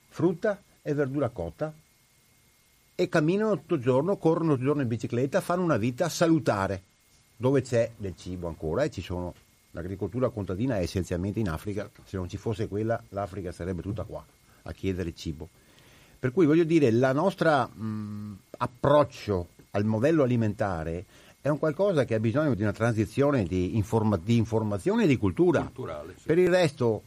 frutta 0.08 0.60
e 0.82 0.94
verdura 0.94 1.28
cotta 1.28 1.72
e 2.94 3.08
camminano 3.08 3.56
tutto 3.56 3.74
il 3.74 3.82
giorno, 3.82 4.16
corrono 4.16 4.50
tutto 4.50 4.60
il 4.60 4.66
giorno 4.66 4.82
in 4.82 4.88
bicicletta, 4.88 5.40
fanno 5.40 5.62
una 5.62 5.76
vita 5.76 6.08
salutare, 6.08 6.82
dove 7.36 7.62
c'è 7.62 7.90
del 7.96 8.16
cibo 8.16 8.46
ancora 8.48 8.84
e 8.84 8.90
ci 8.90 9.02
sono 9.02 9.34
l'agricoltura 9.72 10.28
contadina 10.28 10.76
è 10.78 10.82
essenzialmente 10.82 11.40
in 11.40 11.48
Africa, 11.48 11.90
se 12.04 12.16
non 12.16 12.28
ci 12.28 12.36
fosse 12.36 12.68
quella 12.68 13.02
l'Africa 13.10 13.52
sarebbe 13.52 13.82
tutta 13.82 14.04
qua 14.04 14.24
a 14.62 14.72
chiedere 14.72 15.14
cibo. 15.14 15.48
Per 16.18 16.32
cui 16.32 16.46
voglio 16.46 16.64
dire, 16.64 16.86
il 16.86 17.10
nostro 17.12 17.70
approccio 18.56 19.48
al 19.74 19.84
modello 19.84 20.22
alimentare 20.22 21.04
è 21.40 21.48
un 21.48 21.58
qualcosa 21.58 22.04
che 22.04 22.14
ha 22.14 22.20
bisogno 22.20 22.54
di 22.54 22.62
una 22.62 22.72
transizione 22.72 23.44
di, 23.44 23.76
informa- 23.76 24.18
di 24.22 24.36
informazione 24.36 25.04
e 25.04 25.06
di 25.06 25.16
cultura. 25.18 25.60
Culturale, 25.60 26.14
sì. 26.16 26.26
Per 26.26 26.38
il 26.38 26.48
resto 26.48 27.02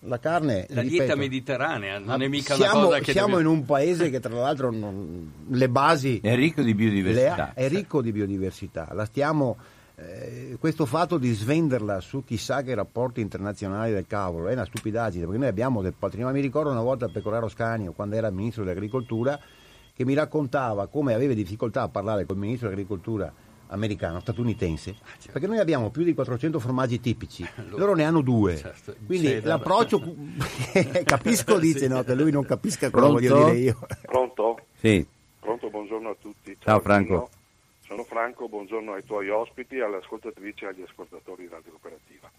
la 0.00 0.18
carne... 0.18 0.66
La 0.70 0.80
ripeto, 0.80 0.88
dieta 1.04 1.16
mediterranea 1.16 1.98
non 1.98 2.22
è 2.22 2.28
mica 2.28 2.54
siamo, 2.54 2.78
una 2.78 2.86
cosa 2.86 2.98
che 3.00 3.12
siamo 3.12 3.36
deve- 3.36 3.40
in 3.42 3.46
un 3.46 3.64
paese 3.64 4.10
che 4.10 4.20
tra 4.20 4.34
l'altro 4.34 4.70
non- 4.72 5.32
le 5.48 5.68
basi 5.68 6.18
È 6.20 6.34
ricco 6.34 6.62
di 6.62 6.74
biodiversità. 6.74 7.48
ha- 7.50 7.52
è 7.54 7.68
ricco 7.68 8.02
di 8.02 8.10
biodiversità. 8.10 8.88
La 8.94 9.04
stiamo, 9.04 9.56
eh, 9.96 10.56
questo 10.58 10.84
fatto 10.86 11.18
di 11.18 11.32
svenderla 11.32 12.00
su 12.00 12.24
chissà 12.24 12.62
che 12.62 12.74
rapporti 12.74 13.20
internazionali 13.20 13.92
del 13.92 14.06
cavolo 14.08 14.48
è 14.48 14.54
una 14.54 14.64
stupidaggine, 14.64 15.24
perché 15.24 15.38
noi 15.38 15.48
abbiamo 15.48 15.82
del 15.82 15.94
patrimonio. 15.96 16.34
Mi 16.34 16.42
ricordo 16.42 16.70
una 16.70 16.82
volta 16.82 17.06
Pecoraro 17.08 17.48
Scanio, 17.48 17.92
quando 17.92 18.16
era 18.16 18.30
ministro 18.30 18.64
dell'agricoltura, 18.64 19.38
che 19.98 20.04
mi 20.04 20.14
raccontava 20.14 20.86
come 20.86 21.12
aveva 21.12 21.34
difficoltà 21.34 21.82
a 21.82 21.88
parlare 21.88 22.24
col 22.24 22.36
ministro 22.36 22.68
dell'agricoltura 22.68 23.34
americano, 23.70 24.20
statunitense, 24.20 24.94
certo. 24.94 25.32
perché 25.32 25.48
noi 25.48 25.58
abbiamo 25.58 25.90
più 25.90 26.04
di 26.04 26.14
400 26.14 26.60
formaggi 26.60 27.00
tipici, 27.00 27.44
loro 27.74 27.96
ne 27.96 28.04
hanno 28.04 28.20
due. 28.20 28.56
Certo, 28.58 28.94
Quindi 29.04 29.26
cheddar. 29.26 29.58
l'approccio, 29.58 30.00
capisco, 31.02 31.58
dice 31.58 31.88
no, 31.88 32.04
che 32.04 32.14
lui 32.14 32.30
non 32.30 32.44
capisca 32.44 32.90
cosa 32.90 33.08
voglio 33.08 33.34
Pronto? 33.34 33.50
dire 33.50 33.58
io. 33.58 33.78
Pronto? 34.02 34.58
Sì, 34.76 35.04
Pronto, 35.40 35.68
buongiorno 35.68 36.10
a 36.10 36.16
tutti. 36.20 36.56
Ciao, 36.60 36.78
Franco. 36.78 37.12
Nino. 37.12 37.28
Sono 37.80 38.04
Franco, 38.04 38.48
buongiorno 38.48 38.92
ai 38.92 39.04
tuoi 39.04 39.30
ospiti, 39.30 39.80
alle 39.80 39.96
ascoltatrici 39.96 40.62
e 40.62 40.68
agli 40.68 40.82
ascoltatori 40.82 41.42
di 41.42 41.48
Radio 41.48 41.72
Cooperativa. 41.72 42.30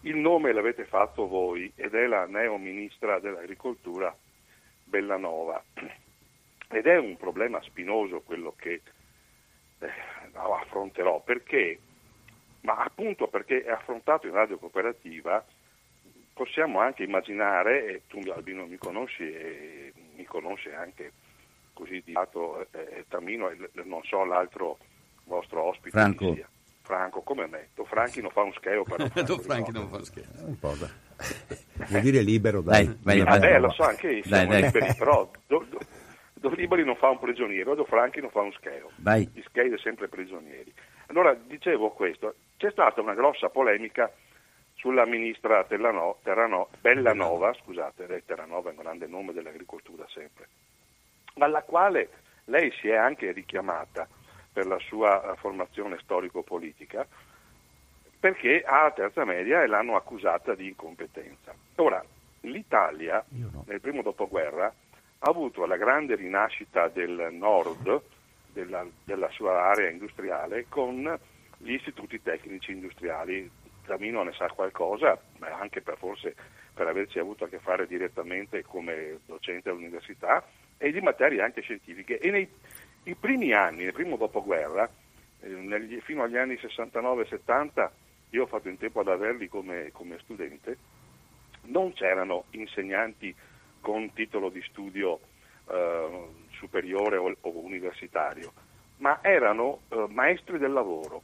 Il 0.00 0.16
nome 0.16 0.54
l'avete 0.54 0.86
fatto 0.86 1.26
voi 1.26 1.70
ed 1.74 1.92
è 1.92 2.06
la 2.06 2.24
neo 2.24 2.56
ministra 2.56 3.20
dell'agricoltura 3.20 4.16
Bellanova. 4.84 5.62
Ed 6.72 6.86
è 6.86 6.96
un 6.98 7.16
problema 7.16 7.60
spinoso 7.62 8.22
quello 8.22 8.54
che 8.56 8.80
eh, 9.80 9.90
affronterò, 10.32 11.20
perché, 11.20 11.78
ma 12.62 12.76
appunto 12.76 13.28
perché 13.28 13.62
è 13.62 13.70
affrontato 13.70 14.26
in 14.26 14.32
Radio 14.32 14.56
Cooperativa, 14.58 15.44
possiamo 16.32 16.80
anche 16.80 17.02
immaginare, 17.02 17.86
e 17.86 18.02
tu 18.06 18.20
Albino 18.30 18.66
mi 18.66 18.78
conosci 18.78 19.22
e 19.30 19.92
mi 20.16 20.24
conosce 20.24 20.74
anche 20.74 21.12
così 21.74 22.02
di 22.04 22.12
lato 22.12 22.66
eh, 22.72 23.04
Tamino 23.08 23.50
e 23.50 23.56
non 23.84 24.02
so 24.04 24.24
l'altro 24.24 24.78
vostro 25.24 25.64
ospite 25.64 25.90
Franco. 25.90 26.36
Franco, 26.82 27.20
come 27.22 27.46
metto? 27.46 27.84
Franchi 27.84 28.20
non 28.20 28.30
fa 28.30 28.42
un 28.42 28.52
scheo 28.54 28.82
però. 28.82 29.06
Do 29.24 29.38
Franchi 29.38 29.70
non 29.72 29.88
fa 29.88 30.02
scherzo. 30.04 30.40
Non 30.40 30.48
importa. 30.50 30.90
Vuol 31.88 32.00
dire 32.02 32.20
libero, 32.22 32.60
dai. 32.60 32.86
Dai, 33.00 33.20
vai 33.22 33.52
Ah, 33.52 33.58
lo 33.58 33.70
so, 33.70 33.84
anche 33.84 34.08
Dai, 34.08 34.22
siamo 34.24 34.50
dai. 34.50 34.62
liberi, 34.62 34.94
però 34.96 35.30
Do, 35.46 35.64
Do- 35.68 35.78
Do 36.42 36.50
Liberi 36.50 36.84
non 36.84 36.96
fa 36.96 37.08
un 37.08 37.20
prigioniero, 37.20 37.76
Do 37.76 37.84
Franchi 37.84 38.20
non 38.20 38.30
fa 38.30 38.40
un 38.40 38.50
scheo. 38.50 38.90
Vai. 38.96 39.30
Gli 39.32 39.42
schei 39.42 39.66
sono 39.66 39.78
sempre 39.78 40.08
prigionieri. 40.08 40.74
Allora, 41.06 41.34
dicevo 41.34 41.90
questo, 41.90 42.34
c'è 42.56 42.68
stata 42.72 43.00
una 43.00 43.14
grossa 43.14 43.48
polemica 43.48 44.10
sulla 44.74 45.06
ministra 45.06 45.62
Terrano, 45.62 46.18
Terrano, 46.24 46.70
Bellanova, 46.80 47.52
scusate, 47.54 48.08
lei 48.08 48.24
Terranova 48.24 48.70
è 48.70 48.72
un 48.72 48.82
grande 48.82 49.06
nome 49.06 49.32
dell'agricoltura 49.32 50.04
sempre, 50.08 50.48
alla 51.38 51.62
quale 51.62 52.08
lei 52.46 52.72
si 52.72 52.88
è 52.88 52.96
anche 52.96 53.30
richiamata 53.30 54.08
per 54.52 54.66
la 54.66 54.80
sua 54.80 55.36
formazione 55.38 55.98
storico-politica, 56.00 57.06
perché 58.18 58.64
ha 58.66 58.82
la 58.82 58.90
terza 58.90 59.24
media 59.24 59.62
e 59.62 59.68
l'hanno 59.68 59.94
accusata 59.94 60.56
di 60.56 60.66
incompetenza. 60.66 61.54
Ora, 61.76 62.04
l'Italia, 62.40 63.24
no. 63.28 63.62
nel 63.68 63.80
primo 63.80 64.02
dopoguerra, 64.02 64.74
ha 65.24 65.28
avuto 65.28 65.66
la 65.66 65.76
grande 65.76 66.16
rinascita 66.16 66.88
del 66.88 67.28
nord, 67.30 68.02
della, 68.52 68.84
della 69.04 69.28
sua 69.30 69.66
area 69.66 69.88
industriale, 69.88 70.66
con 70.68 71.18
gli 71.58 71.72
istituti 71.72 72.20
tecnici 72.20 72.72
industriali. 72.72 73.48
Tamino 73.86 74.22
ne 74.24 74.32
sa 74.32 74.48
qualcosa, 74.48 75.16
ma 75.38 75.48
anche 75.58 75.80
per 75.80 75.96
forse 75.96 76.34
per 76.74 76.88
averci 76.88 77.18
avuto 77.18 77.44
a 77.44 77.48
che 77.48 77.58
fare 77.58 77.86
direttamente 77.86 78.64
come 78.64 79.20
docente 79.26 79.68
all'università, 79.68 80.44
e 80.76 80.90
di 80.90 81.00
materie 81.00 81.42
anche 81.42 81.60
scientifiche. 81.60 82.18
E 82.18 82.30
nei 82.30 83.14
primi 83.14 83.52
anni, 83.52 83.84
nel 83.84 83.92
primo 83.92 84.16
dopoguerra, 84.16 84.90
eh, 85.40 85.48
negli- 85.48 86.00
fino 86.00 86.24
agli 86.24 86.36
anni 86.36 86.56
69-70, 86.56 87.90
io 88.30 88.42
ho 88.42 88.46
fatto 88.46 88.68
in 88.68 88.78
tempo 88.78 89.00
ad 89.00 89.08
averli 89.08 89.46
come, 89.46 89.90
come 89.92 90.18
studente, 90.20 90.78
non 91.64 91.92
c'erano 91.92 92.44
insegnanti 92.50 93.32
con 93.82 94.10
titolo 94.14 94.48
di 94.48 94.62
studio 94.62 95.20
eh, 95.68 96.28
superiore 96.52 97.18
o, 97.18 97.36
o 97.38 97.58
universitario, 97.58 98.52
ma 98.98 99.18
erano 99.20 99.80
eh, 99.90 100.06
maestri 100.08 100.56
del 100.56 100.72
lavoro. 100.72 101.20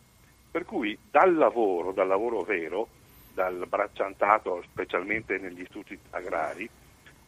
Per 0.50 0.66
cui 0.66 0.98
dal 1.10 1.34
lavoro, 1.34 1.92
dal 1.92 2.08
lavoro 2.08 2.42
vero, 2.42 2.88
dal 3.32 3.64
bracciantato 3.66 4.62
specialmente 4.70 5.38
negli 5.38 5.62
istituti 5.62 5.98
agrari, 6.10 6.68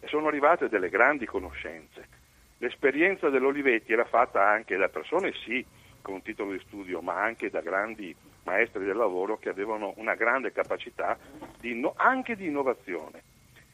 sono 0.06 0.28
arrivate 0.28 0.68
delle 0.68 0.88
grandi 0.88 1.24
conoscenze. 1.24 2.18
L'esperienza 2.58 3.30
dell'Olivetti 3.30 3.92
era 3.92 4.04
fatta 4.04 4.46
anche 4.46 4.76
da 4.76 4.88
persone, 4.88 5.32
sì, 5.44 5.64
con 6.02 6.22
titolo 6.22 6.52
di 6.52 6.60
studio, 6.66 7.00
ma 7.00 7.22
anche 7.22 7.48
da 7.48 7.60
grandi 7.60 8.14
maestri 8.44 8.84
del 8.84 8.96
lavoro 8.96 9.38
che 9.38 9.50
avevano 9.50 9.92
una 9.96 10.14
grande 10.14 10.52
capacità 10.52 11.16
di 11.60 11.80
anche 11.96 12.36
di 12.36 12.46
innovazione. 12.46 13.22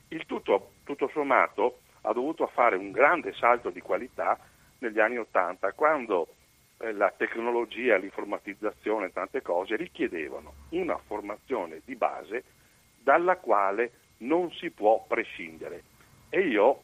Il 0.08 0.24
tutto, 0.26 0.72
tutto 0.84 1.08
sommato, 1.12 1.80
ha 2.02 2.12
dovuto 2.12 2.46
fare 2.46 2.76
un 2.76 2.92
grande 2.92 3.32
salto 3.32 3.70
di 3.70 3.80
qualità 3.80 4.38
negli 4.78 5.00
anni 5.00 5.18
Ottanta, 5.18 5.72
quando 5.72 6.28
eh, 6.78 6.92
la 6.92 7.12
tecnologia, 7.16 7.96
l'informatizzazione 7.96 9.06
e 9.06 9.12
tante 9.12 9.42
cose 9.42 9.76
richiedevano 9.76 10.52
una 10.70 10.96
formazione 10.98 11.80
di 11.84 11.96
base 11.96 12.44
dalla 13.02 13.36
quale 13.36 13.92
non 14.18 14.52
si 14.52 14.70
può 14.70 15.04
prescindere. 15.06 15.82
E 16.28 16.40
io 16.40 16.82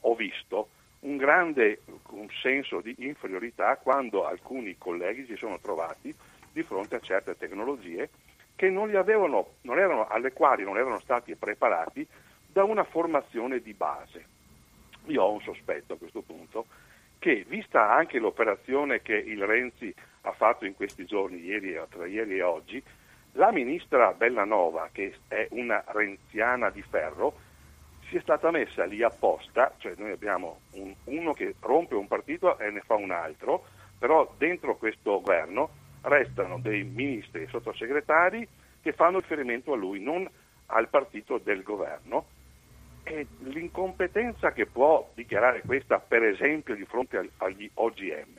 ho 0.00 0.14
visto 0.14 0.68
un 1.00 1.16
grande 1.16 1.80
un 2.10 2.28
senso 2.40 2.80
di 2.80 2.94
inferiorità 2.98 3.76
quando 3.76 4.24
alcuni 4.24 4.76
colleghi 4.78 5.26
si 5.26 5.36
sono 5.36 5.58
trovati 5.58 6.14
di 6.52 6.62
fronte 6.62 6.96
a 6.96 7.00
certe 7.00 7.36
tecnologie 7.36 8.10
che 8.54 8.70
non 8.70 8.94
avevano, 8.94 9.54
non 9.62 9.78
erano, 9.78 10.06
alle 10.06 10.32
quali 10.32 10.62
non 10.62 10.76
erano 10.76 11.00
stati 11.00 11.34
preparati 11.34 12.06
da 12.52 12.64
una 12.64 12.84
formazione 12.84 13.60
di 13.60 13.72
base. 13.72 14.24
Io 15.06 15.22
ho 15.22 15.32
un 15.32 15.40
sospetto 15.40 15.94
a 15.94 15.96
questo 15.96 16.20
punto 16.20 16.66
che, 17.18 17.44
vista 17.48 17.92
anche 17.92 18.18
l'operazione 18.18 19.00
che 19.00 19.14
il 19.14 19.44
Renzi 19.44 19.92
ha 20.22 20.32
fatto 20.32 20.64
in 20.64 20.74
questi 20.74 21.04
giorni, 21.04 21.40
ieri, 21.40 21.78
tra 21.88 22.06
ieri 22.06 22.36
e 22.36 22.42
oggi, 22.42 22.82
la 23.32 23.50
ministra 23.50 24.12
Bellanova, 24.12 24.90
che 24.92 25.14
è 25.28 25.46
una 25.50 25.82
renziana 25.86 26.70
di 26.70 26.82
ferro, 26.82 27.50
si 28.08 28.16
è 28.16 28.20
stata 28.20 28.50
messa 28.50 28.84
lì 28.84 29.02
apposta, 29.02 29.74
cioè 29.78 29.94
noi 29.96 30.10
abbiamo 30.10 30.60
un- 30.72 30.94
uno 31.04 31.32
che 31.32 31.54
rompe 31.60 31.94
un 31.94 32.06
partito 32.06 32.58
e 32.58 32.70
ne 32.70 32.80
fa 32.80 32.94
un 32.94 33.10
altro, 33.10 33.64
però 33.98 34.30
dentro 34.36 34.76
questo 34.76 35.20
governo 35.20 35.70
restano 36.02 36.58
dei 36.58 36.82
ministri 36.82 37.42
e 37.42 37.48
sottosegretari 37.48 38.46
che 38.82 38.92
fanno 38.92 39.20
riferimento 39.20 39.72
a 39.72 39.76
lui, 39.76 40.00
non 40.00 40.28
al 40.66 40.88
partito 40.88 41.38
del 41.38 41.62
governo. 41.62 42.26
E 43.04 43.26
l'incompetenza 43.40 44.52
che 44.52 44.66
può 44.66 45.10
dichiarare 45.14 45.62
questa, 45.66 45.98
per 45.98 46.22
esempio, 46.22 46.74
di 46.74 46.84
fronte 46.84 47.30
agli 47.38 47.68
OGM, 47.74 48.38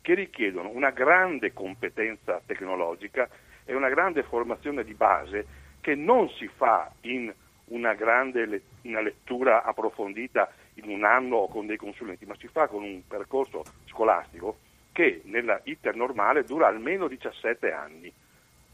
che 0.00 0.14
richiedono 0.14 0.70
una 0.70 0.90
grande 0.90 1.52
competenza 1.52 2.40
tecnologica 2.46 3.28
e 3.64 3.74
una 3.74 3.88
grande 3.88 4.22
formazione 4.22 4.84
di 4.84 4.94
base 4.94 5.46
che 5.80 5.94
non 5.94 6.28
si 6.30 6.48
fa 6.48 6.90
in 7.02 7.32
una 7.66 7.94
grande 7.94 8.62
una 8.82 9.00
lettura 9.00 9.62
approfondita 9.62 10.50
in 10.74 10.88
un 10.90 11.04
anno 11.04 11.36
o 11.36 11.48
con 11.48 11.66
dei 11.66 11.76
consulenti, 11.76 12.24
ma 12.24 12.36
si 12.36 12.48
fa 12.48 12.66
con 12.68 12.82
un 12.82 13.06
percorso 13.06 13.64
scolastico 13.86 14.58
che 14.92 15.20
nella 15.24 15.60
iter 15.64 15.94
normale 15.94 16.44
dura 16.44 16.66
almeno 16.66 17.08
17 17.08 17.70
anni, 17.72 18.12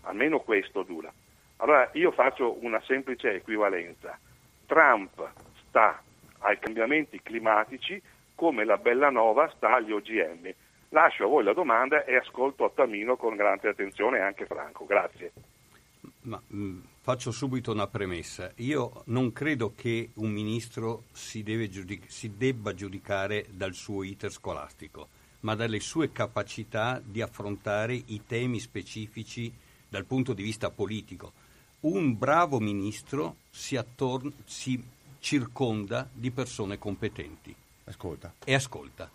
almeno 0.03 0.41
questo 0.41 0.83
dura. 0.83 1.13
Allora 1.57 1.89
io 1.95 2.13
faccio 2.13 2.65
una 2.65 2.81
semplice 2.83 3.35
equivalenza. 3.35 4.19
Trump 4.67 5.31
sta 5.69 6.03
ai 6.39 6.59
cambiamenti 6.59 7.21
climatici 7.23 8.01
come 8.35 8.65
la 8.65 8.77
Bellanova 8.77 9.51
sta 9.57 9.75
agli 9.75 9.93
OGM. 9.93 10.53
Lascio 10.91 11.25
a 11.25 11.29
voi 11.29 11.45
la 11.45 11.53
domanda 11.53 12.05
e 12.05 12.17
ascolto 12.17 12.65
Attamino 12.65 13.17
con 13.17 13.37
grande 13.37 13.69
attenzione 13.69 14.19
e 14.19 14.23
anche 14.23 14.47
Franco. 14.47 14.85
Grazie. 14.85 15.33
Ma, 16.23 16.41
mh, 16.47 16.79
faccio 17.01 17.31
subito 17.31 17.73
una 17.73 17.87
premessa. 17.87 18.51
Io 18.57 19.03
non 19.07 19.33
credo 19.33 19.73
che 19.75 20.11
un 20.15 20.31
ministro 20.31 21.05
si, 21.13 21.43
giudic- 21.69 22.09
si 22.09 22.37
debba 22.37 22.75
giudicare 22.75 23.47
dal 23.51 23.75
suo 23.75 24.03
iter 24.03 24.31
scolastico, 24.31 25.09
ma 25.41 25.55
dalle 25.55 25.81
sue 25.81 26.13
capacità 26.13 27.01
di 27.05 27.21
affrontare 27.21 27.95
i 27.95 28.23
temi 28.27 28.61
specifici 28.61 29.53
dal 29.89 30.05
punto 30.05 30.33
di 30.33 30.43
vista 30.43 30.71
politico. 30.71 31.33
Un 31.85 32.17
bravo 32.17 32.61
ministro 32.61 33.37
si, 33.51 33.77
attorn- 33.77 34.33
si 34.47 34.83
circonda 35.19 36.09
di 36.11 36.31
persone 36.31 36.79
competenti. 36.79 37.55
Ascolta. 37.85 38.33
E 38.43 38.55
ascolta. 38.55 39.11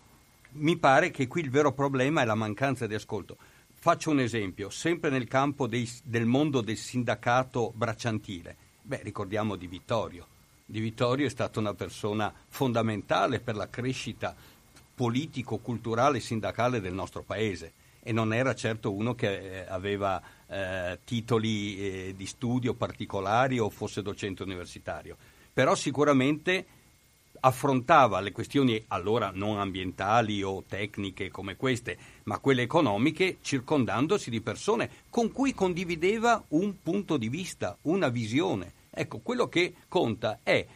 Mi 0.52 0.76
pare 0.76 1.10
che 1.10 1.26
qui 1.26 1.40
il 1.40 1.50
vero 1.50 1.72
problema 1.72 2.22
è 2.22 2.24
la 2.24 2.36
mancanza 2.36 2.86
di 2.86 2.94
ascolto. 2.94 3.36
Faccio 3.74 4.10
un 4.10 4.20
esempio, 4.20 4.70
sempre 4.70 5.10
nel 5.10 5.26
campo 5.26 5.66
dei, 5.66 5.90
del 6.04 6.26
mondo 6.26 6.60
del 6.60 6.76
sindacato 6.76 7.72
bracciantile. 7.74 8.56
Beh, 8.82 9.00
ricordiamo 9.02 9.56
Di 9.56 9.66
Vittorio. 9.66 10.28
Di 10.64 10.78
Vittorio 10.78 11.26
è 11.26 11.30
stata 11.30 11.58
una 11.58 11.74
persona 11.74 12.32
fondamentale 12.46 13.40
per 13.40 13.56
la 13.56 13.68
crescita 13.68 14.32
politico-culturale 14.94 16.18
e 16.18 16.20
sindacale 16.20 16.80
del 16.80 16.94
nostro 16.94 17.24
paese 17.24 17.72
e 18.02 18.12
non 18.12 18.32
era 18.32 18.54
certo 18.54 18.92
uno 18.92 19.14
che 19.14 19.60
eh, 19.60 19.66
aveva 19.68 20.20
eh, 20.50 20.98
titoli 21.04 21.78
eh, 21.78 22.14
di 22.16 22.26
studio 22.26 22.74
particolari 22.74 23.58
o 23.58 23.70
fosse 23.70 24.02
docente 24.02 24.42
universitario, 24.42 25.16
però 25.52 25.74
sicuramente 25.74 26.66
affrontava 27.40 28.20
le 28.20 28.32
questioni 28.32 28.82
allora 28.88 29.30
non 29.32 29.58
ambientali 29.58 30.42
o 30.42 30.62
tecniche 30.66 31.30
come 31.30 31.56
queste, 31.56 31.96
ma 32.24 32.38
quelle 32.38 32.62
economiche, 32.62 33.38
circondandosi 33.40 34.30
di 34.30 34.40
persone 34.40 34.90
con 35.08 35.32
cui 35.32 35.54
condivideva 35.54 36.44
un 36.48 36.82
punto 36.82 37.16
di 37.16 37.28
vista, 37.28 37.76
una 37.82 38.08
visione. 38.08 38.72
Ecco, 38.90 39.20
quello 39.20 39.48
che 39.48 39.74
conta 39.88 40.40
è 40.42 40.66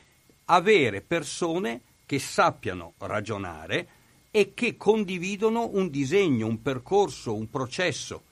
avere 0.47 1.01
persone 1.01 1.81
che 2.07 2.19
sappiano 2.19 2.95
ragionare 2.99 3.89
e 4.31 4.53
che 4.55 4.77
condividono 4.77 5.71
un 5.73 5.91
disegno, 5.91 6.47
un 6.47 6.61
percorso, 6.63 7.35
un 7.35 7.49
processo. 7.51 8.23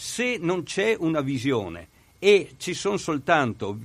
Se 0.00 0.38
non 0.40 0.62
c'è 0.62 0.96
una 0.98 1.20
visione 1.20 1.88
e 2.18 2.54
ci 2.56 2.72
sono 2.72 2.96
soltanto 2.96 3.78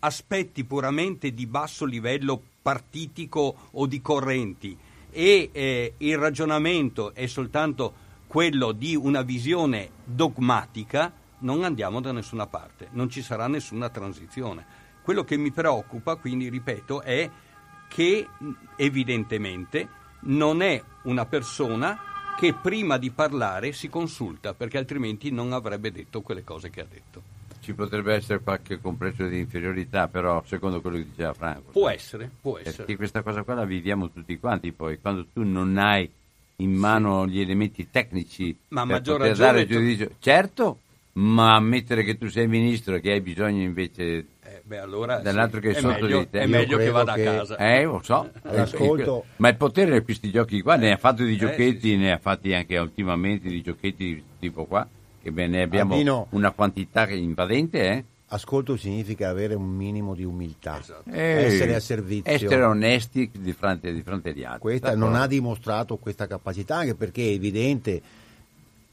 aspetti 0.00 0.64
puramente 0.64 1.32
di 1.32 1.46
basso 1.46 1.84
livello 1.84 2.42
partitico 2.60 3.54
o 3.70 3.86
di 3.86 4.02
correnti 4.02 4.76
e 5.12 5.50
eh, 5.52 5.94
il 5.98 6.18
ragionamento 6.18 7.14
è 7.14 7.26
soltanto 7.26 7.94
quello 8.26 8.72
di 8.72 8.96
una 8.96 9.22
visione 9.22 9.90
dogmatica, 10.02 11.12
non 11.38 11.62
andiamo 11.62 12.00
da 12.00 12.10
nessuna 12.10 12.48
parte, 12.48 12.88
non 12.90 13.08
ci 13.08 13.22
sarà 13.22 13.46
nessuna 13.46 13.90
transizione. 13.90 14.66
Quello 15.02 15.22
che 15.22 15.36
mi 15.36 15.52
preoccupa, 15.52 16.16
quindi 16.16 16.48
ripeto, 16.48 17.00
è 17.00 17.30
che 17.86 18.26
evidentemente 18.74 19.88
non 20.22 20.62
è 20.62 20.82
una 21.04 21.26
persona 21.26 22.13
che 22.38 22.52
prima 22.54 22.98
di 22.98 23.10
parlare 23.10 23.72
si 23.72 23.88
consulta, 23.88 24.54
perché 24.54 24.78
altrimenti 24.78 25.30
non 25.30 25.52
avrebbe 25.52 25.90
detto 25.92 26.20
quelle 26.20 26.44
cose 26.44 26.70
che 26.70 26.80
ha 26.80 26.86
detto. 26.88 27.22
Ci 27.60 27.72
potrebbe 27.72 28.14
essere 28.14 28.40
qualche 28.40 28.78
complesso 28.78 29.26
di 29.26 29.38
inferiorità, 29.38 30.08
però 30.08 30.42
secondo 30.44 30.80
quello 30.80 30.98
che 30.98 31.06
diceva 31.08 31.32
Franco. 31.32 31.70
Può 31.70 31.88
essere, 31.88 32.30
può 32.40 32.58
essere. 32.58 32.76
Perché 32.76 32.96
questa 32.96 33.22
cosa 33.22 33.42
qua 33.42 33.54
la 33.54 33.64
viviamo 33.64 34.10
tutti 34.10 34.38
quanti 34.38 34.72
poi, 34.72 35.00
quando 35.00 35.26
tu 35.32 35.42
non 35.44 35.78
hai 35.78 36.10
in 36.56 36.72
mano 36.72 37.24
sì. 37.24 37.30
gli 37.30 37.40
elementi 37.40 37.88
tecnici 37.90 38.56
ma 38.68 38.82
per 38.82 38.90
maggior 38.90 39.18
poter 39.18 39.36
dare 39.36 39.60
il 39.62 39.66
giudizio. 39.66 40.10
Certo, 40.18 40.80
ma 41.14 41.54
ammettere 41.54 42.04
che 42.04 42.18
tu 42.18 42.28
sei 42.28 42.46
ministro 42.46 42.96
e 42.96 43.00
che 43.00 43.12
hai 43.12 43.20
bisogno 43.20 43.62
invece 43.62 44.02
eh, 44.02 44.26
beh, 44.64 44.78
allora, 44.78 45.18
dell'altro 45.18 45.60
sì. 45.60 45.66
che 45.66 45.72
è, 45.72 45.76
è 45.76 45.80
sotto 45.80 46.02
meglio, 46.02 46.18
di 46.18 46.30
te. 46.30 46.40
È 46.40 46.46
meglio 46.46 46.76
che 46.78 46.90
vada 46.90 47.14
che... 47.14 47.26
a 47.26 47.36
casa. 47.36 47.56
Eh, 47.56 47.84
lo 47.84 48.00
so. 48.02 48.30
Ascolto. 48.42 49.24
Ma 49.36 49.48
il 49.48 49.56
potere 49.56 49.98
di 49.98 50.04
questi 50.04 50.30
giochi 50.30 50.60
qua 50.62 50.76
ne 50.76 50.92
ha 50.92 50.96
fatto 50.96 51.22
di 51.24 51.36
giochetti, 51.36 51.92
eh, 51.92 51.94
sì, 51.94 51.96
ne 51.96 52.12
ha 52.12 52.18
fatti 52.18 52.52
anche 52.52 52.76
ultimamente 52.78 53.48
di 53.48 53.62
giochetti 53.62 54.22
tipo 54.38 54.64
qua, 54.64 54.86
che 55.22 55.30
bene 55.30 55.62
abbiamo 55.62 55.92
Albino, 55.94 56.26
una 56.30 56.50
quantità 56.50 57.08
invadente, 57.08 57.90
eh? 57.90 58.04
Ascolto 58.26 58.76
significa 58.76 59.28
avere 59.28 59.54
un 59.54 59.68
minimo 59.68 60.14
di 60.14 60.24
umiltà, 60.24 60.80
esatto. 60.80 61.08
eh, 61.08 61.44
essere 61.44 61.74
a 61.76 61.80
servizio. 61.80 62.32
Essere 62.32 62.64
onesti 62.64 63.30
di 63.32 63.52
fronte, 63.52 63.92
di 63.92 64.02
fronte 64.02 64.30
agli 64.30 64.42
altri. 64.42 64.60
Questa 64.60 64.88
D'accordo. 64.88 65.08
non 65.08 65.20
ha 65.20 65.26
dimostrato 65.28 65.98
questa 65.98 66.26
capacità, 66.26 66.78
anche 66.78 66.94
perché 66.96 67.22
è 67.22 67.32
evidente, 67.32 68.02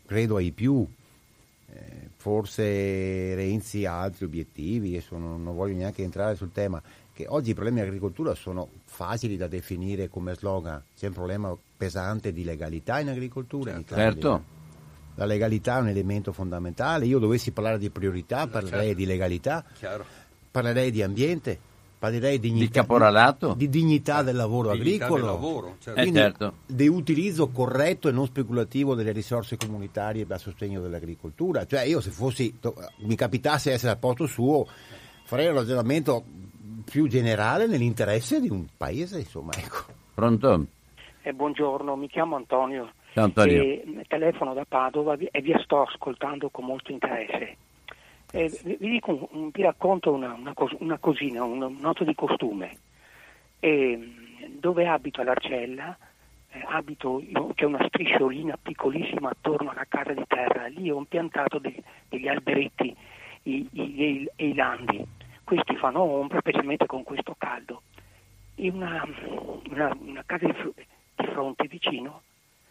credo 0.06 0.36
ai 0.36 0.52
più, 0.52 0.86
eh, 1.74 2.10
forse 2.22 3.34
Renzi 3.34 3.84
ha 3.88 4.00
altri 4.00 4.26
obiettivi, 4.26 4.90
adesso 4.90 5.18
non, 5.18 5.42
non 5.42 5.56
voglio 5.56 5.76
neanche 5.76 6.04
entrare 6.04 6.36
sul 6.36 6.52
tema, 6.52 6.80
che 7.12 7.26
oggi 7.28 7.50
i 7.50 7.54
problemi 7.56 7.80
dell'agricoltura 7.80 8.36
sono 8.36 8.70
facili 8.86 9.38
da 9.38 9.48
definire 9.48 10.08
come 10.08 10.36
slogan, 10.36 10.84
c'è 10.96 11.08
un 11.08 11.14
problema 11.14 11.58
pesante 11.76 12.32
di 12.32 12.44
legalità 12.44 13.00
in 13.00 13.10
agricoltura 13.10 13.72
certo. 13.72 13.94
in 13.94 14.00
Certo 14.00 14.60
la 15.16 15.26
legalità 15.26 15.78
è 15.78 15.82
un 15.82 15.90
elemento 15.90 16.32
fondamentale. 16.32 17.06
Io 17.06 17.20
dovessi 17.20 17.52
parlare 17.52 17.78
di 17.78 17.90
priorità, 17.90 18.48
parlerei 18.48 18.88
certo. 18.88 18.96
di 18.96 19.06
legalità, 19.06 19.64
Chiaro. 19.74 20.06
parlerei 20.50 20.90
di 20.90 21.04
ambiente, 21.04 21.60
parlerei 22.02 22.40
di, 22.40 22.48
dignità, 22.48 22.66
di 22.66 22.72
caporalato, 22.72 23.54
di, 23.54 23.70
di 23.70 23.80
dignità 23.80 24.24
del 24.24 24.36
lavoro 24.36 24.72
dignità 24.72 25.06
agricolo, 25.06 25.22
del 25.22 25.32
lavoro, 25.32 25.76
certo. 25.78 26.02
eh, 26.02 26.12
certo. 26.12 26.54
di 26.66 26.88
utilizzo 26.88 27.50
corretto 27.50 28.10
e 28.10 28.12
non 28.12 28.26
speculativo 28.26 28.96
delle 28.96 29.12
risorse 29.12 29.56
comunitarie 29.56 30.26
a 30.28 30.38
sostegno 30.40 30.82
dell'agricoltura. 30.82 31.68
Cioè 31.68 31.82
io 31.84 32.02
se 32.02 32.10
fossi, 32.10 32.58
mi 33.02 33.14
capitasse 33.16 33.72
essere 33.72 33.92
al 33.92 34.00
posto 34.00 34.26
suo, 34.26 34.66
farei 35.26 35.50
un 35.50 35.54
ragionamento 35.54 36.24
più 36.90 37.08
generale 37.08 37.68
nell'interesse 37.68 38.42
di 38.42 38.50
un 38.50 38.66
paese, 38.76 39.20
insomma. 39.20 39.52
Ecco. 39.56 39.94
Pronto? 40.16 40.66
Eh, 41.22 41.34
buongiorno, 41.34 41.96
mi 41.96 42.08
chiamo 42.08 42.36
Antonio. 42.36 42.94
Ciao 43.14 43.26
Antonio. 43.26 43.62
E, 43.62 44.06
telefono 44.08 44.56
da 44.56 44.66
Padova 44.68 45.16
e 45.20 45.42
vi 45.42 45.54
sto 45.64 45.84
ascoltando 45.84 46.50
con 46.50 46.66
molto 46.66 46.92
interesse. 46.92 47.58
Eh, 48.32 48.60
vi, 48.64 48.78
dico, 48.78 49.30
vi, 49.32 49.62
racconto 49.62 50.12
una, 50.12 50.34
una, 50.34 50.54
cos- 50.54 50.76
una 50.80 50.98
cosina, 50.98 51.44
un, 51.44 51.62
un, 51.62 51.78
noto 51.80 52.04
di 52.04 52.16
costume. 52.16 52.78
E, 53.60 54.16
dove 54.60 54.88
abito 54.88 55.22
all'Arcella, 55.22 55.98
eh, 56.50 56.64
abito, 56.68 57.22
c'è 57.54 57.66
una 57.66 57.86
strisciolina 57.88 58.58
piccolissima 58.62 59.30
attorno 59.30 59.72
alla 59.72 59.86
casa 59.88 60.14
di 60.14 60.24
terra, 60.28 60.68
lì 60.68 60.90
ho 60.90 60.98
impiantato 60.98 61.60
degli, 61.60 61.82
degli 62.10 62.28
alberetti 62.28 62.96
i, 63.44 63.68
i, 63.72 63.82
i, 63.82 64.30
e 64.36 64.48
i 64.48 64.54
landi. 64.54 65.06
Questi 65.44 65.76
fanno 65.76 66.02
ombra, 66.02 66.40
specialmente 66.40 66.86
con 66.86 67.04
questo 67.04 67.36
caldo. 67.38 67.82
E 68.56 68.70
una, 68.70 69.06
una, 69.70 69.98
una 70.00 70.24
casa 70.26 70.46
di, 70.46 70.54
di 71.16 71.26
fronte 71.26 71.68
vicino 71.68 72.22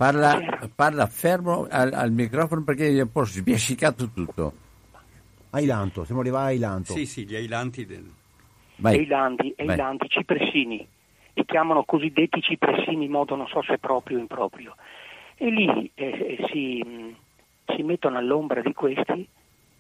Parla, 0.01 0.41
parla 0.75 1.07
fermo 1.07 1.67
al, 1.69 1.93
al, 1.93 2.11
microfono 2.11 2.65
perché 2.65 2.89
un 3.03 3.13
po' 3.13 3.27
sbiascicato 3.27 4.09
tutto. 4.09 4.55
Ailanto, 5.51 6.05
siamo 6.05 6.21
arrivati 6.21 6.45
a 6.45 6.49
Ailanto. 6.49 6.93
Sì, 6.93 7.07
sì, 7.07 7.27
gli 7.27 7.35
ailanti 7.35 7.85
del... 7.85 8.09
Eilandi, 8.83 9.53
Eilandi, 9.57 10.09
cipressini. 10.09 10.87
Li 11.35 11.45
chiamano 11.45 11.85
cosiddetti 11.85 12.41
cipressini 12.41 13.05
in 13.05 13.11
modo 13.11 13.35
non 13.35 13.47
so 13.49 13.63
se 13.63 13.79
proprio 13.79 14.17
o 14.17 14.21
improprio. 14.21 14.77
E 15.37 15.51
lì 15.51 15.91
eh, 15.95 16.07
eh 16.39 16.47
si, 16.51 17.15
si, 17.67 17.83
mettono 17.83 18.19
all'ombra 18.19 18.63
di 18.63 18.73
questi 18.73 19.29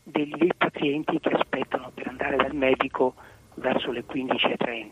degli, 0.03 0.35
dei 0.35 0.53
pazienti 0.57 1.19
che 1.21 1.31
aspettano 1.31 1.91
per 1.95 2.09
andare 2.09 2.37
dal 2.37 2.55
medico 2.55 3.15
verso 3.55 3.93
le 3.93 4.05
15.30. 4.05 4.89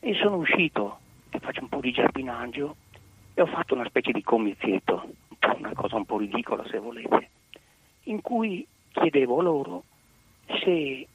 E 0.00 0.14
sono 0.14 0.36
uscito, 0.36 0.98
che 1.30 1.38
faccio 1.40 1.62
un 1.62 1.68
po' 1.68 1.80
di 1.80 1.90
giardinaggio, 1.90 2.76
e 3.34 3.42
ho 3.42 3.46
fatto 3.46 3.74
una 3.74 3.86
specie 3.86 4.12
di 4.12 4.22
comizietto, 4.22 5.08
una 5.56 5.72
cosa 5.74 5.96
un 5.96 6.04
po' 6.04 6.18
ridicola 6.18 6.64
se 6.68 6.78
volete, 6.78 7.30
in 8.04 8.20
cui 8.20 8.66
chiedevo 9.00 9.40
loro 9.40 9.84
se 10.46 11.06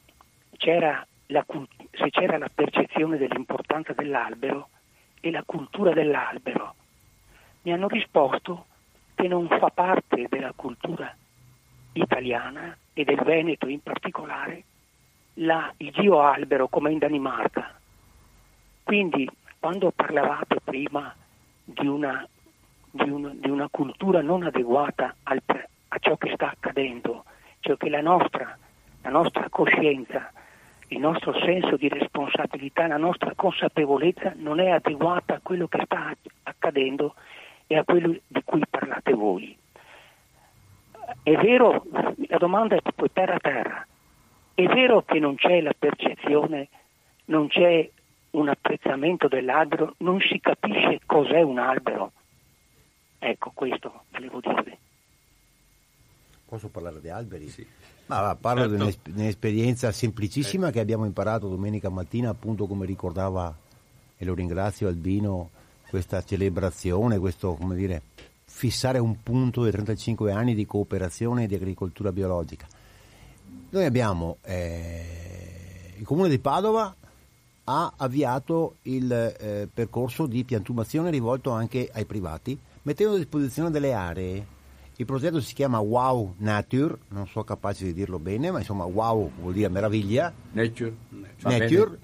c'era 0.58 1.06
la, 1.28 1.46
se 1.92 2.10
c'era 2.10 2.38
la 2.38 2.50
percezione 2.54 3.18
dell'importanza 3.18 3.94
dell'albero 3.94 4.70
e 5.20 5.32
la 5.32 5.44
cultura 5.46 5.94
dell'albero. 5.94 6.76
Mi 7.64 7.74
hanno 7.74 7.88
risposto 7.88 8.66
che 9.16 9.28
non 9.28 9.48
fa 9.48 9.70
parte 9.70 10.28
della 10.30 10.54
cultura 10.56 11.14
italiana 11.94 12.76
e 12.94 13.04
del 13.04 13.22
Veneto 13.24 13.68
in 13.68 13.82
particolare 13.82 14.64
la, 15.36 15.72
il 15.78 15.92
dio 15.92 16.22
albero 16.22 16.68
come 16.68 16.92
in 16.92 16.98
Danimarca. 16.98 17.80
Quindi 18.84 19.30
quando 19.60 19.92
parlavate 19.92 20.60
prima 20.64 21.14
di 21.64 21.88
una, 21.88 22.28
di 22.90 23.10
una, 23.10 23.32
di 23.34 23.50
una 23.50 23.68
cultura 23.70 24.22
non 24.22 24.44
adeguata 24.44 25.16
al, 25.24 25.42
a 25.94 25.98
ciò 26.00 26.18
che 26.18 26.32
sta 26.34 26.50
accadendo, 26.50 27.24
cioè 27.62 27.78
che 27.78 27.90
la 27.90 28.02
nostra 28.02 28.58
la 29.04 29.10
nostra 29.10 29.50
coscienza, 29.50 30.32
il 30.90 31.00
nostro 31.00 31.34
senso 31.40 31.76
di 31.76 31.88
responsabilità, 31.88 32.88
la 32.88 32.98
nostra 32.98 33.34
consapevolezza 33.36 34.34
non 34.38 34.60
è 34.60 34.70
adeguata 34.70 35.36
a 35.36 35.40
quello 35.42 35.68
che 35.68 35.82
sta 35.86 36.14
accadendo 36.44 37.16
e 37.68 37.78
a 37.78 37.84
quello 37.84 38.16
di 38.28 38.42
cui 38.44 38.62
parlate 38.70 39.14
voi. 39.14 39.58
È 41.24 41.36
vero, 41.36 41.86
la 42.28 42.38
domanda 42.38 42.76
è 42.76 42.82
proprio 42.82 43.10
terra 43.12 43.36
a 43.36 43.40
terra, 43.40 43.88
è 44.54 44.66
vero 44.66 45.02
che 45.04 45.20
non 45.20 45.36
c'è 45.36 45.62
la 45.62 45.74
percezione, 45.78 46.68
non 47.26 47.48
c'è 47.48 47.90
un 48.32 48.50
apprezzamento 48.50 49.28
dell'albero, 49.28 49.96
non 49.98 50.20
si 50.20 50.40
capisce 50.40 51.00
cos'è 51.06 51.42
un 51.42 51.58
albero. 51.58 52.12
Ecco, 53.20 53.52
questo 53.54 54.04
volevo 54.12 54.40
dire. 54.40 54.78
Posso 56.52 56.68
parlare 56.68 57.00
di 57.00 57.08
alberi? 57.08 57.48
Sì. 57.48 57.66
Ma 58.08 58.36
parlo 58.36 58.78
Certo. 58.78 59.10
di 59.10 59.22
un'esperienza 59.22 59.90
semplicissima 59.94 60.70
che 60.70 60.82
abbiamo 60.82 61.06
imparato 61.06 61.48
domenica 61.48 61.88
mattina, 61.88 62.28
appunto 62.28 62.68
come 62.68 62.86
ricordava, 62.86 63.58
e 64.18 64.26
lo 64.26 64.34
ringrazio 64.34 64.90
Albino, 64.90 65.52
questa 65.88 66.22
celebrazione, 66.22 67.20
questo, 67.20 67.54
come 67.54 67.74
dire, 67.78 68.02
fissare 68.44 69.00
un 69.00 69.24
punto 69.24 69.64
dei 69.64 69.72
35 69.72 70.34
anni 70.34 70.54
di 70.54 70.66
cooperazione 70.66 71.46
e 71.46 71.48
di 71.48 71.56
agricoltura 71.56 72.12
biologica. 72.12 72.68
Noi 73.70 73.86
abbiamo, 73.86 74.40
eh, 74.42 75.94
il 75.96 76.04
comune 76.06 76.28
di 76.28 76.40
Padova 76.40 76.94
ha 77.64 77.94
avviato 77.96 78.76
il 78.82 79.10
eh, 79.10 79.70
percorso 79.74 80.26
di 80.26 80.44
piantumazione 80.44 81.12
rivolto 81.12 81.52
anche 81.52 81.90
ai 81.94 82.04
privati, 82.04 82.60
mettendo 82.82 83.14
a 83.14 83.18
disposizione 83.20 83.72
delle 83.72 83.94
aree. 83.94 84.60
Il 85.02 85.08
progetto 85.08 85.42
si 85.42 85.56
chiama 85.56 85.80
Wow 85.80 86.36
Nature, 86.38 86.96
non 87.08 87.26
so 87.26 87.44
capace 87.44 87.86
di 87.86 87.92
dirlo 87.92 88.20
bene, 88.20 88.52
ma 88.52 88.60
insomma 88.60 88.84
Wow 88.84 89.32
vuol 89.40 89.52
dire 89.52 89.68
meraviglia, 89.68 90.32
Nature. 90.52 90.94
Nature, 91.40 91.98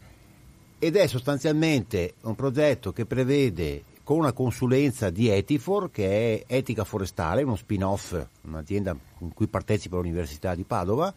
ed 0.80 0.96
è 0.96 1.06
sostanzialmente 1.06 2.16
un 2.22 2.34
progetto 2.34 2.92
che 2.94 3.06
prevede 3.06 3.84
con 4.04 4.18
una 4.18 4.32
consulenza 4.32 5.12
di 5.12 5.30
Etifor, 5.30 5.92
che 5.92 6.44
è 6.48 6.56
Etica 6.56 6.84
Forestale, 6.86 7.44
uno 7.44 7.56
spin-off, 7.56 8.20
un'azienda 8.42 8.98
in 9.20 9.32
cui 9.32 9.46
partecipa 9.46 9.98
l'Università 9.98 10.56
di 10.56 10.64
Padova, 10.64 11.14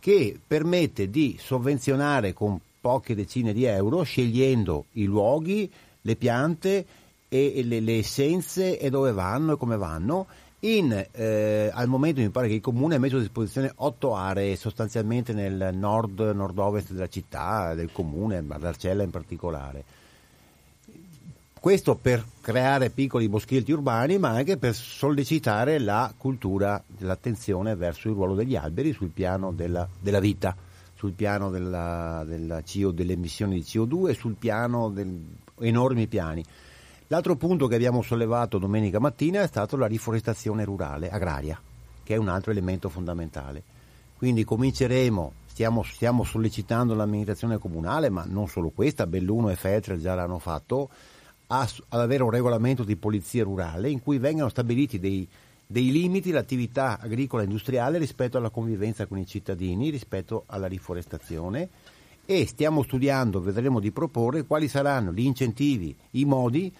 che 0.00 0.40
permette 0.46 1.10
di 1.10 1.36
sovvenzionare 1.38 2.32
con 2.32 2.58
poche 2.80 3.14
decine 3.14 3.52
di 3.52 3.64
euro, 3.64 4.02
scegliendo 4.04 4.86
i 4.92 5.04
luoghi, 5.04 5.70
le 6.00 6.16
piante 6.16 6.86
e 7.34 7.64
le, 7.64 7.80
le 7.80 7.98
essenze 7.98 8.78
e 8.78 8.90
dove 8.90 9.10
vanno 9.10 9.54
e 9.54 9.56
come 9.56 9.76
vanno. 9.76 10.26
In, 10.60 11.06
eh, 11.10 11.70
al 11.72 11.88
momento 11.88 12.20
mi 12.20 12.30
pare 12.30 12.46
che 12.46 12.54
il 12.54 12.60
comune 12.60 12.94
ha 12.94 12.98
messo 12.98 13.16
a 13.16 13.20
disposizione 13.20 13.72
otto 13.76 14.14
aree 14.14 14.54
sostanzialmente 14.56 15.32
nel 15.32 15.70
nord, 15.74 16.20
nord-ovest 16.20 16.92
della 16.92 17.08
città, 17.08 17.74
del 17.74 17.90
comune, 17.92 18.40
Mardarcella 18.40 19.02
in 19.02 19.10
particolare. 19.10 19.84
Questo 21.58 21.96
per 21.96 22.24
creare 22.40 22.90
piccoli 22.90 23.28
boschetti 23.28 23.72
urbani, 23.72 24.16
ma 24.18 24.30
anche 24.30 24.56
per 24.56 24.74
sollecitare 24.74 25.78
la 25.80 26.14
cultura, 26.16 26.82
l'attenzione 26.98 27.74
verso 27.74 28.08
il 28.08 28.14
ruolo 28.14 28.34
degli 28.34 28.54
alberi 28.54 28.92
sul 28.92 29.08
piano 29.08 29.50
della, 29.50 29.88
della 29.98 30.20
vita, 30.20 30.54
sul 30.94 31.12
piano 31.12 31.50
della, 31.50 32.22
della 32.26 32.62
CO, 32.62 32.90
delle 32.90 33.14
emissioni 33.14 33.56
di 33.56 33.62
CO2 33.62 34.10
e 34.10 34.14
sul 34.14 34.36
piano 34.38 34.90
di 34.90 35.26
enormi 35.60 36.06
piani. 36.06 36.44
L'altro 37.08 37.36
punto 37.36 37.66
che 37.66 37.74
abbiamo 37.74 38.00
sollevato 38.00 38.56
domenica 38.56 38.98
mattina 38.98 39.42
è 39.42 39.46
stato 39.46 39.76
la 39.76 39.86
riforestazione 39.86 40.64
rurale, 40.64 41.10
agraria, 41.10 41.60
che 42.02 42.14
è 42.14 42.16
un 42.16 42.28
altro 42.28 42.50
elemento 42.50 42.88
fondamentale. 42.88 43.62
Quindi 44.16 44.42
cominceremo, 44.42 45.32
stiamo, 45.44 45.82
stiamo 45.82 46.24
sollecitando 46.24 46.94
l'amministrazione 46.94 47.58
comunale, 47.58 48.08
ma 48.08 48.24
non 48.26 48.48
solo 48.48 48.70
questa, 48.70 49.06
Belluno 49.06 49.50
e 49.50 49.56
Feltre 49.56 50.00
già 50.00 50.14
l'hanno 50.14 50.38
fatto, 50.38 50.88
a- 51.48 51.68
ad 51.88 52.00
avere 52.00 52.22
un 52.22 52.30
regolamento 52.30 52.84
di 52.84 52.96
polizia 52.96 53.44
rurale 53.44 53.90
in 53.90 54.00
cui 54.00 54.16
vengano 54.16 54.48
stabiliti 54.48 54.98
dei, 54.98 55.28
dei 55.66 55.92
limiti 55.92 56.30
all'attività 56.30 56.98
agricola 56.98 57.42
e 57.42 57.44
industriale 57.44 57.98
rispetto 57.98 58.38
alla 58.38 58.48
convivenza 58.48 59.04
con 59.04 59.18
i 59.18 59.26
cittadini, 59.26 59.90
rispetto 59.90 60.44
alla 60.46 60.68
riforestazione 60.68 61.68
e 62.24 62.46
stiamo 62.46 62.82
studiando, 62.82 63.42
vedremo 63.42 63.78
di 63.78 63.90
proporre 63.90 64.44
quali 64.44 64.68
saranno 64.68 65.12
gli 65.12 65.26
incentivi, 65.26 65.94
i 66.12 66.24
modi 66.24 66.72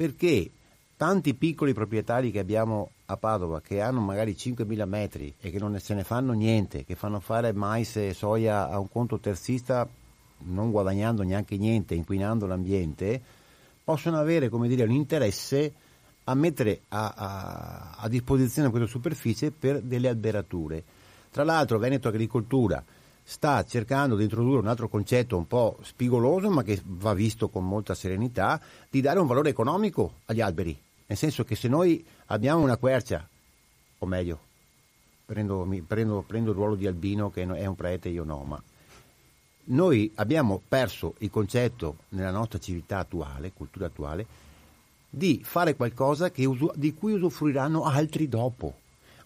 perché 0.00 0.50
tanti 0.96 1.34
piccoli 1.34 1.74
proprietari 1.74 2.30
che 2.30 2.38
abbiamo 2.38 2.92
a 3.04 3.18
Padova 3.18 3.60
che 3.60 3.82
hanno 3.82 4.00
magari 4.00 4.32
5.000 4.32 4.88
metri 4.88 5.34
e 5.38 5.50
che 5.50 5.58
non 5.58 5.78
se 5.78 5.92
ne 5.92 6.04
fanno 6.04 6.32
niente, 6.32 6.86
che 6.86 6.94
fanno 6.94 7.20
fare 7.20 7.52
mais 7.52 7.96
e 7.96 8.14
soia 8.14 8.70
a 8.70 8.78
un 8.78 8.88
conto 8.88 9.18
terzista 9.18 9.86
non 10.44 10.70
guadagnando 10.70 11.22
neanche 11.22 11.58
niente, 11.58 11.94
inquinando 11.94 12.46
l'ambiente, 12.46 13.20
possono 13.84 14.18
avere 14.18 14.48
dire, 14.48 14.84
un 14.84 14.92
interesse 14.92 15.74
a 16.24 16.34
mettere 16.34 16.80
a, 16.88 17.12
a- 17.14 17.96
a 17.98 18.08
disposizione 18.08 18.70
questa 18.70 18.88
superficie 18.88 19.50
per 19.50 19.82
delle 19.82 20.08
alberature. 20.08 20.82
Tra 21.30 21.44
l'altro 21.44 21.78
Veneto 21.78 22.08
Agricoltura 22.08 22.82
sta 23.30 23.64
cercando 23.64 24.16
di 24.16 24.24
introdurre 24.24 24.58
un 24.58 24.66
altro 24.66 24.88
concetto 24.88 25.36
un 25.36 25.46
po' 25.46 25.78
spigoloso, 25.82 26.50
ma 26.50 26.64
che 26.64 26.82
va 26.84 27.14
visto 27.14 27.48
con 27.48 27.64
molta 27.64 27.94
serenità, 27.94 28.60
di 28.90 29.00
dare 29.00 29.20
un 29.20 29.28
valore 29.28 29.50
economico 29.50 30.14
agli 30.24 30.40
alberi. 30.40 30.76
Nel 31.06 31.16
senso 31.16 31.44
che 31.44 31.54
se 31.54 31.68
noi 31.68 32.04
abbiamo 32.26 32.60
una 32.60 32.76
quercia, 32.76 33.24
o 33.98 34.06
meglio, 34.06 34.40
prendo, 35.24 35.64
prendo- 35.86 36.24
prendo 36.26 36.50
il 36.50 36.56
ruolo 36.56 36.74
di 36.74 36.88
Albino 36.88 37.30
che 37.30 37.42
è 37.42 37.66
un 37.66 37.76
prete, 37.76 38.08
io 38.08 38.24
no, 38.24 38.42
ma 38.42 38.60
noi 39.66 40.10
abbiamo 40.16 40.60
perso 40.66 41.14
il 41.18 41.30
concetto 41.30 41.98
nella 42.08 42.32
nostra 42.32 42.58
civiltà 42.58 42.98
attuale, 42.98 43.52
cultura 43.52 43.86
attuale, 43.86 44.26
di 45.08 45.40
fare 45.44 45.76
qualcosa 45.76 46.32
che 46.32 46.48
di 46.74 46.94
cui 46.94 47.12
usufruiranno 47.12 47.84
altri 47.84 48.28
dopo. 48.28 48.79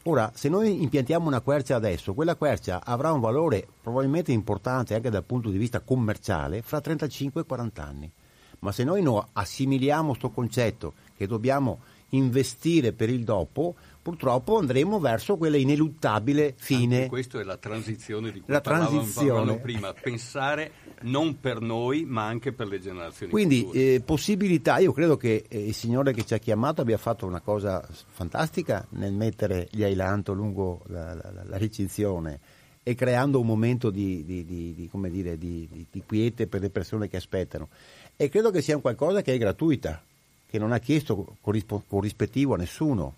Ora, 0.06 0.30
se 0.34 0.50
noi 0.50 0.82
impiantiamo 0.82 1.28
una 1.28 1.40
quercia 1.40 1.76
adesso, 1.76 2.12
quella 2.12 2.36
quercia 2.36 2.84
avrà 2.84 3.10
un 3.10 3.20
valore 3.20 3.66
probabilmente 3.80 4.32
importante 4.32 4.94
anche 4.94 5.08
dal 5.08 5.24
punto 5.24 5.48
di 5.48 5.56
vista 5.56 5.80
commerciale 5.80 6.60
fra 6.60 6.82
35 6.82 7.40
e 7.40 7.44
40 7.46 7.82
anni. 7.82 8.12
Ma 8.58 8.70
se 8.70 8.84
noi 8.84 9.00
no 9.00 9.28
assimiliamo 9.32 10.08
questo 10.08 10.30
concetto 10.30 10.92
che 11.16 11.26
dobbiamo 11.26 11.80
investire 12.10 12.92
per 12.92 13.08
il 13.08 13.24
dopo, 13.24 13.76
purtroppo 14.04 14.58
andremo 14.58 15.00
verso 15.00 15.38
quella 15.38 15.56
ineluttabile 15.56 16.52
fine. 16.58 16.96
Anche 16.96 17.08
questo 17.08 17.40
è 17.40 17.42
la 17.42 17.56
transizione 17.56 18.30
di 18.30 18.40
cui 18.40 18.52
La 18.52 18.60
transizione. 18.60 19.56
prima, 19.60 19.94
pensare 19.94 20.72
non 21.04 21.40
per 21.40 21.60
noi 21.62 22.04
ma 22.04 22.26
anche 22.26 22.52
per 22.52 22.66
le 22.68 22.78
generazioni 22.80 23.32
Quindi 23.32 23.60
future. 23.62 23.94
eh, 23.94 24.00
possibilità, 24.02 24.76
io 24.78 24.92
credo 24.92 25.16
che 25.16 25.46
eh, 25.48 25.68
il 25.68 25.72
signore 25.74 26.12
che 26.12 26.24
ci 26.26 26.34
ha 26.34 26.38
chiamato 26.38 26.82
abbia 26.82 26.98
fatto 26.98 27.24
una 27.24 27.40
cosa 27.40 27.82
fantastica 28.10 28.86
nel 28.90 29.14
mettere 29.14 29.68
gli 29.70 29.82
ailanto 29.82 30.34
lungo 30.34 30.82
la, 30.88 31.14
la- 31.14 31.30
la- 31.32 31.44
la 31.44 31.56
recinzione 31.56 32.40
e 32.82 32.94
creando 32.94 33.40
un 33.40 33.46
momento 33.46 33.88
di, 33.88 34.22
di- 34.26 34.44
di- 34.44 34.90
dire, 35.10 35.38
di- 35.38 35.66
quiete 36.04 36.46
per 36.46 36.60
le 36.60 36.68
persone 36.68 37.08
che 37.08 37.16
aspettano. 37.16 37.68
E 38.16 38.28
credo 38.28 38.50
che 38.50 38.60
sia 38.60 38.76
un 38.76 38.82
qualcosa 38.82 39.22
che 39.22 39.32
è 39.32 39.38
gratuita, 39.38 40.02
che 40.46 40.58
non 40.58 40.72
ha 40.72 40.78
chiesto 40.78 41.36
corrispettivo 41.40 42.52
a 42.52 42.58
nessuno. 42.58 43.14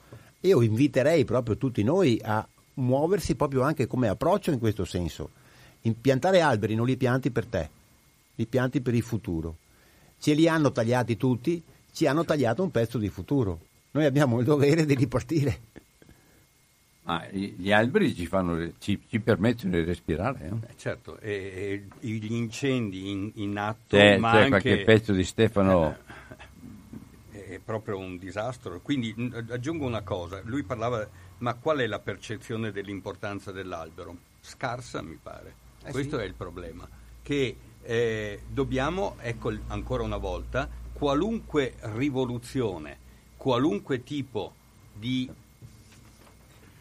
Io 0.47 0.63
inviterei 0.63 1.25
proprio 1.25 1.57
tutti 1.57 1.83
noi 1.83 2.21
a 2.23 2.47
muoversi 2.75 3.35
proprio 3.35 3.63
anche 3.63 3.87
come 3.87 4.09
approccio 4.09 4.53
in 4.53 4.59
questo 4.59 4.85
senso. 4.85 5.31
Impiantare 5.83 6.41
alberi 6.41 6.75
non 6.75 6.87
li 6.87 6.97
pianti 6.97 7.31
per 7.31 7.47
te, 7.47 7.69
li 8.37 8.47
pianti 8.47 8.81
per 8.81 8.95
il 8.95 9.03
futuro. 9.03 9.57
Ce 10.19 10.35
li 10.35 10.49
hanno 10.49 10.73
tagliati 10.73 11.17
tutti, 11.17 11.63
ci 11.93 12.07
hanno 12.07 12.25
tagliato 12.25 12.63
un 12.63 12.71
pezzo 12.71 12.99
di 12.99 13.09
futuro. 13.09 13.61
Noi 13.91 14.05
abbiamo 14.05 14.39
il 14.39 14.45
dovere 14.45 14.85
di 14.85 14.95
ripartire. 14.95 15.59
Ma 17.03 17.25
gli 17.31 17.71
alberi 17.71 18.15
ci, 18.15 18.27
fanno, 18.27 18.73
ci, 18.79 19.01
ci 19.09 19.21
permettono 19.21 19.73
di 19.73 19.85
respirare. 19.85 20.45
eh? 20.45 20.71
Eh, 20.71 20.75
certo, 20.77 21.19
e, 21.21 21.87
e 22.01 22.09
gli 22.09 22.33
incendi 22.33 23.11
in, 23.11 23.31
in 23.35 23.57
atto, 23.59 23.97
C'è, 23.97 24.17
ma 24.19 24.33
c'è 24.33 24.37
anche 24.39 24.49
qualche 24.49 24.85
pezzo 24.85 25.13
di 25.13 25.23
Stefano. 25.23 25.97
È 27.57 27.59
proprio 27.59 27.99
un 27.99 28.19
disastro. 28.19 28.81
Quindi 28.81 29.15
aggiungo 29.51 29.85
una 29.85 30.03
cosa, 30.03 30.41
lui 30.45 30.63
parlava, 30.63 31.07
ma 31.39 31.55
qual 31.55 31.79
è 31.79 31.87
la 31.87 31.99
percezione 31.99 32.71
dell'importanza 32.71 33.53
dell'albero? 33.53 34.17
Scarsa, 34.41 35.03
mi 35.03 35.19
pare. 35.21 35.55
Eh 35.85 35.91
Questo 35.91 36.17
sì. 36.17 36.23
è 36.23 36.27
il 36.27 36.35
problema. 36.35 36.89
Che 37.23 37.57
eh, 37.83 38.43
dobbiamo, 38.49 39.17
ecco 39.21 39.53
ancora 39.69 40.03
una 40.03 40.17
volta, 40.17 40.69
qualunque 40.93 41.75
rivoluzione, 41.81 42.99
qualunque 43.37 44.03
tipo 44.03 44.55
di 44.93 45.29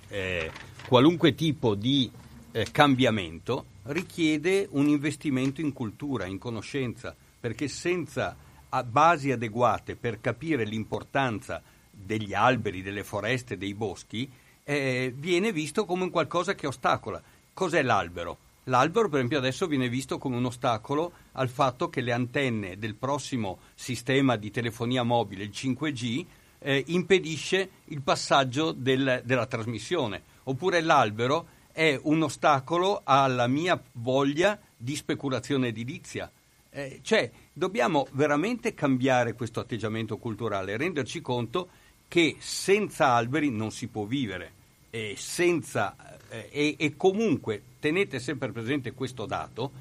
eh, 0.08 0.52
qualunque 0.88 1.36
tipo 1.36 1.76
di 1.76 2.10
eh, 2.52 2.68
cambiamento 2.72 3.66
richiede 3.84 4.68
un 4.72 4.88
investimento 4.88 5.62
in 5.62 5.74
cultura, 5.74 6.26
in 6.26 6.38
conoscenza, 6.38 7.16
perché 7.40 7.68
senza 7.68 8.36
basi 8.84 9.32
adeguate 9.32 9.96
per 9.96 10.20
capire 10.20 10.64
l'importanza 10.64 11.62
degli 11.90 12.34
alberi, 12.34 12.82
delle 12.82 13.04
foreste, 13.04 13.58
dei 13.58 13.74
boschi, 13.74 14.30
eh, 14.64 15.14
viene 15.16 15.52
visto 15.52 15.86
come 15.86 16.04
un 16.04 16.10
qualcosa 16.10 16.56
che 16.56 16.68
ostacola. 16.68 17.22
cos'è 17.54 17.82
l'albero? 17.82 18.38
L'albero, 18.66 19.08
per 19.08 19.18
esempio, 19.18 19.38
adesso 19.38 19.68
viene 19.68 19.88
visto 19.90 20.18
come 20.18 20.38
un 20.38 20.46
ostacolo 20.46 21.12
al 21.34 21.50
fatto 21.50 21.88
che 21.88 22.02
le 22.02 22.12
antenne 22.12 22.78
del 22.80 22.96
prossimo 22.96 23.60
sistema 23.76 24.38
di 24.38 24.50
telefonia 24.50 25.04
mobile, 25.04 25.44
il 25.44 25.52
5G, 25.54 26.26
eh, 26.60 26.84
impedisce 26.88 27.70
il 27.86 28.02
passaggio 28.02 28.72
del, 28.72 29.22
della 29.24 29.46
trasmissione. 29.46 30.24
Oppure 30.46 30.82
l'albero 30.82 31.48
è 31.72 32.00
un 32.04 32.24
ostacolo 32.24 33.02
alla 33.04 33.48
mia 33.48 33.80
voglia 33.94 34.60
di 34.76 34.96
speculazione 34.96 35.68
edilizia. 35.68 36.32
Eh, 36.76 37.00
cioè, 37.04 37.32
dobbiamo 37.54 38.06
veramente 38.12 38.74
cambiare 38.74 39.32
questo 39.32 39.62
atteggiamento 39.62 40.18
culturale, 40.18 40.76
renderci 40.76 41.22
conto 41.22 41.70
che 42.10 42.36
senza 42.40 43.14
alberi 43.14 43.50
non 43.50 43.72
si 43.72 43.88
può 43.88 44.04
vivere 44.04 44.52
e, 44.90 45.16
senza, 45.18 45.96
eh, 46.28 46.50
e, 46.52 46.76
e 46.78 46.98
comunque 46.98 47.62
tenete 47.80 48.20
sempre 48.20 48.52
presente 48.52 48.92
questo 48.92 49.26
dato 49.26 49.72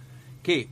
che 0.40 0.68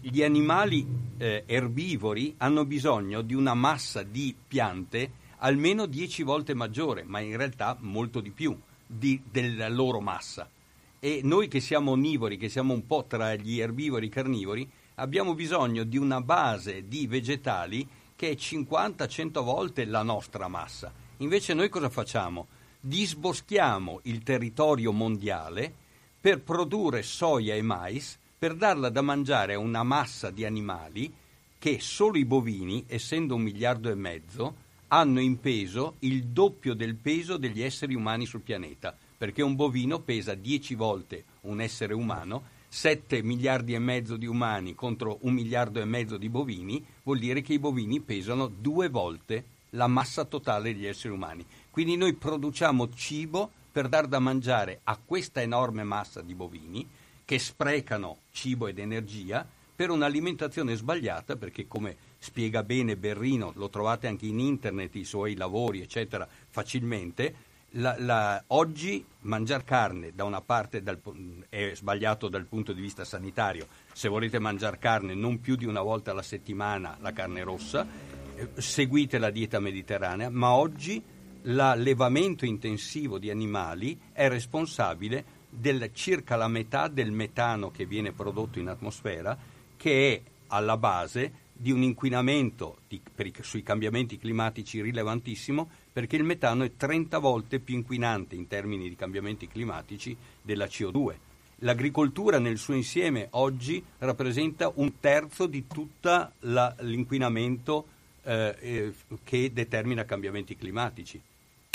gli 0.00 0.24
animali 0.24 0.84
eh, 1.18 1.44
erbivori 1.46 2.34
hanno 2.38 2.64
bisogno 2.64 3.22
di 3.22 3.34
una 3.34 3.54
massa 3.54 4.02
di 4.02 4.34
piante 4.48 5.12
almeno 5.36 5.86
10 5.86 6.24
volte 6.24 6.52
maggiore, 6.52 7.04
ma 7.04 7.20
in 7.20 7.36
realtà 7.36 7.76
molto 7.78 8.18
di 8.18 8.32
più 8.32 8.58
di, 8.84 9.22
della 9.30 9.68
loro 9.68 10.00
massa. 10.00 10.50
E 10.98 11.20
noi 11.22 11.46
che 11.46 11.60
siamo 11.60 11.92
onnivori, 11.92 12.38
che 12.38 12.48
siamo 12.48 12.74
un 12.74 12.84
po' 12.88 13.04
tra 13.06 13.36
gli 13.36 13.60
erbivori 13.60 14.06
e 14.06 14.08
i 14.08 14.12
carnivori, 14.12 14.68
abbiamo 15.00 15.34
bisogno 15.34 15.84
di 15.84 15.96
una 15.96 16.20
base 16.20 16.86
di 16.86 17.06
vegetali 17.06 17.88
che 18.14 18.30
è 18.30 18.34
50-100 18.34 19.42
volte 19.42 19.86
la 19.86 20.02
nostra 20.02 20.46
massa. 20.46 20.92
Invece 21.18 21.54
noi 21.54 21.70
cosa 21.70 21.88
facciamo? 21.88 22.48
Disboschiamo 22.78 24.00
il 24.04 24.22
territorio 24.22 24.92
mondiale 24.92 25.72
per 26.20 26.42
produrre 26.42 27.02
soia 27.02 27.54
e 27.54 27.62
mais, 27.62 28.18
per 28.38 28.54
darla 28.54 28.90
da 28.90 29.00
mangiare 29.00 29.54
a 29.54 29.58
una 29.58 29.82
massa 29.82 30.30
di 30.30 30.44
animali 30.44 31.12
che 31.58 31.78
solo 31.80 32.18
i 32.18 32.26
bovini, 32.26 32.84
essendo 32.86 33.34
un 33.34 33.42
miliardo 33.42 33.90
e 33.90 33.94
mezzo, 33.94 34.54
hanno 34.88 35.20
in 35.20 35.40
peso 35.40 35.96
il 36.00 36.24
doppio 36.24 36.74
del 36.74 36.96
peso 36.96 37.38
degli 37.38 37.62
esseri 37.62 37.94
umani 37.94 38.26
sul 38.26 38.40
pianeta, 38.40 38.96
perché 39.16 39.42
un 39.42 39.54
bovino 39.54 40.00
pesa 40.00 40.34
10 40.34 40.74
volte 40.74 41.24
un 41.42 41.60
essere 41.60 41.94
umano, 41.94 42.49
7 42.72 43.22
miliardi 43.22 43.74
e 43.74 43.80
mezzo 43.80 44.16
di 44.16 44.26
umani 44.26 44.76
contro 44.76 45.18
un 45.22 45.34
miliardo 45.34 45.80
e 45.80 45.84
mezzo 45.84 46.16
di 46.16 46.28
bovini, 46.28 46.82
vuol 47.02 47.18
dire 47.18 47.42
che 47.42 47.54
i 47.54 47.58
bovini 47.58 47.98
pesano 47.98 48.46
due 48.46 48.88
volte 48.88 49.44
la 49.70 49.88
massa 49.88 50.24
totale 50.24 50.72
degli 50.72 50.86
esseri 50.86 51.12
umani. 51.12 51.44
Quindi 51.68 51.96
noi 51.96 52.14
produciamo 52.14 52.94
cibo 52.94 53.50
per 53.72 53.88
dar 53.88 54.06
da 54.06 54.20
mangiare 54.20 54.80
a 54.84 54.96
questa 55.04 55.42
enorme 55.42 55.82
massa 55.82 56.20
di 56.22 56.32
bovini 56.34 56.88
che 57.24 57.40
sprecano 57.40 58.18
cibo 58.30 58.68
ed 58.68 58.78
energia 58.78 59.44
per 59.74 59.90
un'alimentazione 59.90 60.76
sbagliata, 60.76 61.34
perché 61.34 61.66
come 61.66 61.96
spiega 62.18 62.62
bene 62.62 62.96
Berrino, 62.96 63.52
lo 63.56 63.68
trovate 63.68 64.06
anche 64.06 64.26
in 64.26 64.38
internet, 64.38 64.94
i 64.94 65.04
suoi 65.04 65.34
lavori, 65.34 65.80
eccetera, 65.80 66.28
facilmente. 66.48 67.34
La, 67.74 67.94
la, 67.98 68.42
oggi 68.48 69.04
mangiare 69.20 69.62
carne 69.62 70.12
da 70.12 70.24
una 70.24 70.40
parte 70.40 70.82
dal, 70.82 71.00
è 71.48 71.70
sbagliato 71.74 72.28
dal 72.28 72.46
punto 72.46 72.72
di 72.72 72.80
vista 72.80 73.04
sanitario, 73.04 73.68
se 73.92 74.08
volete 74.08 74.40
mangiare 74.40 74.78
carne 74.78 75.14
non 75.14 75.40
più 75.40 75.54
di 75.54 75.66
una 75.66 75.80
volta 75.80 76.10
alla 76.10 76.22
settimana 76.22 76.96
la 77.00 77.12
carne 77.12 77.44
rossa, 77.44 77.86
eh, 78.34 78.48
seguite 78.56 79.18
la 79.18 79.30
dieta 79.30 79.60
mediterranea, 79.60 80.30
ma 80.30 80.52
oggi 80.54 81.00
l'allevamento 81.42 82.44
intensivo 82.44 83.18
di 83.18 83.30
animali 83.30 83.98
è 84.12 84.28
responsabile 84.28 85.38
del 85.48 85.90
circa 85.92 86.34
la 86.34 86.48
metà 86.48 86.88
del 86.88 87.12
metano 87.12 87.70
che 87.70 87.86
viene 87.86 88.12
prodotto 88.12 88.58
in 88.58 88.68
atmosfera, 88.68 89.38
che 89.76 90.12
è 90.12 90.22
alla 90.48 90.76
base 90.76 91.48
di 91.52 91.70
un 91.70 91.82
inquinamento 91.82 92.78
di, 92.88 93.00
i, 93.14 93.32
sui 93.42 93.62
cambiamenti 93.62 94.18
climatici 94.18 94.80
rilevantissimo 94.80 95.70
perché 95.92 96.16
il 96.16 96.24
metano 96.24 96.64
è 96.64 96.76
30 96.76 97.18
volte 97.18 97.58
più 97.58 97.74
inquinante 97.74 98.34
in 98.34 98.46
termini 98.46 98.88
di 98.88 98.96
cambiamenti 98.96 99.48
climatici 99.48 100.16
della 100.40 100.66
CO2. 100.66 101.14
L'agricoltura 101.62 102.38
nel 102.38 102.56
suo 102.56 102.74
insieme 102.74 103.28
oggi 103.32 103.84
rappresenta 103.98 104.70
un 104.76 104.98
terzo 104.98 105.46
di 105.46 105.66
tutto 105.66 106.32
l'inquinamento 106.40 107.84
eh, 108.22 108.56
eh, 108.60 108.94
che 109.24 109.52
determina 109.52 110.04
cambiamenti 110.04 110.56
climatici. 110.56 111.20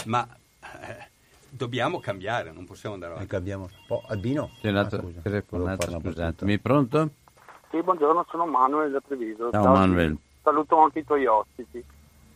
Ma 0.05 0.27
eh, 0.61 1.07
dobbiamo 1.49 1.99
cambiare, 1.99 2.51
non 2.51 2.65
possiamo 2.65 2.95
andare 2.95 3.13
avanti. 3.13 3.29
Cambiamo. 3.29 3.69
Oh, 3.89 4.03
Albino? 4.07 4.51
C'è 4.59 4.69
un 4.69 4.77
altro 4.77 4.99
ah, 4.99 5.21
telefonato, 5.21 5.99
scusatemi, 5.99 6.57
pronto? 6.59 7.09
Sì, 7.69 7.81
buongiorno, 7.81 8.25
sono 8.29 8.45
Manuel 8.45 8.91
da 8.91 9.01
Treviso. 9.01 9.51
Ciao, 9.51 9.63
Ciao 9.63 9.73
Manuel. 9.73 10.17
Saluto 10.41 10.79
anche 10.79 10.99
i 10.99 11.05
tuoi 11.05 11.25
ospiti. 11.25 11.83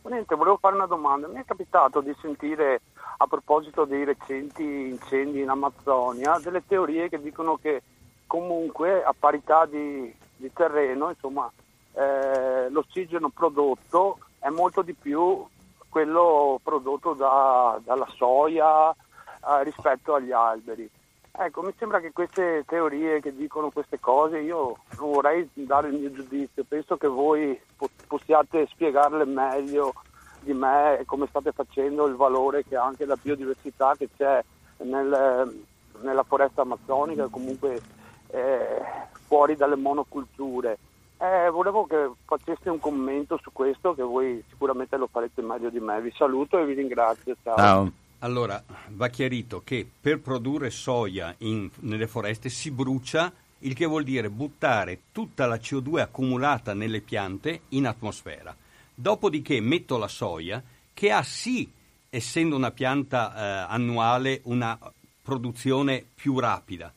Niente, 0.09 0.33
volevo 0.33 0.57
fare 0.57 0.73
una 0.73 0.87
domanda. 0.87 1.27
Mi 1.27 1.39
è 1.39 1.45
capitato 1.45 2.01
di 2.01 2.15
sentire 2.19 2.81
a 3.17 3.27
proposito 3.27 3.85
dei 3.85 4.03
recenti 4.03 4.63
incendi 4.63 5.41
in 5.41 5.49
Amazzonia 5.49 6.39
delle 6.39 6.65
teorie 6.65 7.09
che 7.09 7.21
dicono 7.21 7.57
che 7.57 7.83
comunque 8.25 9.03
a 9.03 9.13
parità 9.17 9.67
di, 9.67 10.11
di 10.35 10.51
terreno, 10.51 11.09
insomma, 11.09 11.51
eh, 11.93 12.69
l'ossigeno 12.71 13.29
prodotto 13.29 14.17
è 14.39 14.49
molto 14.49 14.81
di 14.81 14.95
più 14.95 15.45
quello 15.87 16.59
prodotto 16.63 17.13
da, 17.13 17.79
dalla 17.83 18.07
soia 18.15 18.89
eh, 18.91 19.63
rispetto 19.63 20.15
agli 20.15 20.31
alberi. 20.31 20.89
Ecco, 21.31 21.61
mi 21.61 21.73
sembra 21.77 21.99
che 21.99 22.11
queste 22.11 22.63
teorie 22.67 23.21
che 23.21 23.35
dicono 23.35 23.69
queste 23.69 23.99
cose, 23.99 24.39
io 24.39 24.77
non 24.97 25.11
vorrei 25.11 25.49
dare 25.53 25.89
il 25.89 25.99
mio 25.99 26.11
giudizio, 26.11 26.65
penso 26.67 26.97
che 26.97 27.07
voi 27.07 27.59
possiate 28.07 28.67
spiegarle 28.67 29.25
meglio 29.25 29.93
di 30.41 30.53
me 30.53 31.01
come 31.05 31.27
state 31.27 31.51
facendo 31.51 32.07
il 32.07 32.15
valore 32.15 32.63
che 32.65 32.75
ha 32.75 32.83
anche 32.83 33.05
la 33.05 33.17
biodiversità 33.21 33.95
che 33.97 34.09
c'è 34.17 34.43
nel, 34.77 35.63
nella 36.01 36.23
foresta 36.23 36.61
amazzonica, 36.61 37.27
comunque 37.27 37.79
eh, 38.27 38.81
fuori 39.27 39.55
dalle 39.55 39.75
monoculture. 39.75 40.77
Eh, 41.17 41.49
volevo 41.49 41.85
che 41.85 42.09
faceste 42.25 42.69
un 42.69 42.79
commento 42.79 43.37
su 43.41 43.51
questo, 43.51 43.93
che 43.93 44.03
voi 44.03 44.43
sicuramente 44.49 44.95
lo 44.97 45.07
farete 45.07 45.41
meglio 45.41 45.69
di 45.69 45.79
me. 45.79 46.01
Vi 46.01 46.13
saluto 46.15 46.57
e 46.57 46.65
vi 46.65 46.73
ringrazio. 46.73 47.35
Ciao. 47.43 47.55
Ciao. 47.55 47.91
Allora, 48.19 48.61
va 48.89 49.07
chiarito 49.07 49.61
che 49.63 49.87
per 49.99 50.19
produrre 50.19 50.71
soia 50.71 51.33
in, 51.39 51.69
nelle 51.79 52.07
foreste 52.07 52.49
si 52.49 52.69
brucia, 52.69 53.31
il 53.59 53.73
che 53.73 53.85
vuol 53.85 54.03
dire 54.03 54.29
buttare 54.29 54.99
tutta 55.13 55.45
la 55.45 55.55
CO2 55.55 55.99
accumulata 55.99 56.73
nelle 56.73 56.99
piante 56.99 57.61
in 57.69 57.87
atmosfera. 57.87 58.55
Dopodiché 58.93 59.61
metto 59.61 59.97
la 59.97 60.09
soia, 60.09 60.61
che 60.93 61.11
ha 61.11 61.23
sì, 61.23 61.69
essendo 62.09 62.57
una 62.57 62.71
pianta 62.71 63.33
eh, 63.33 63.71
annuale, 63.71 64.41
una 64.43 64.77
produzione 65.21 66.03
più 66.13 66.39
rapida, 66.39 66.93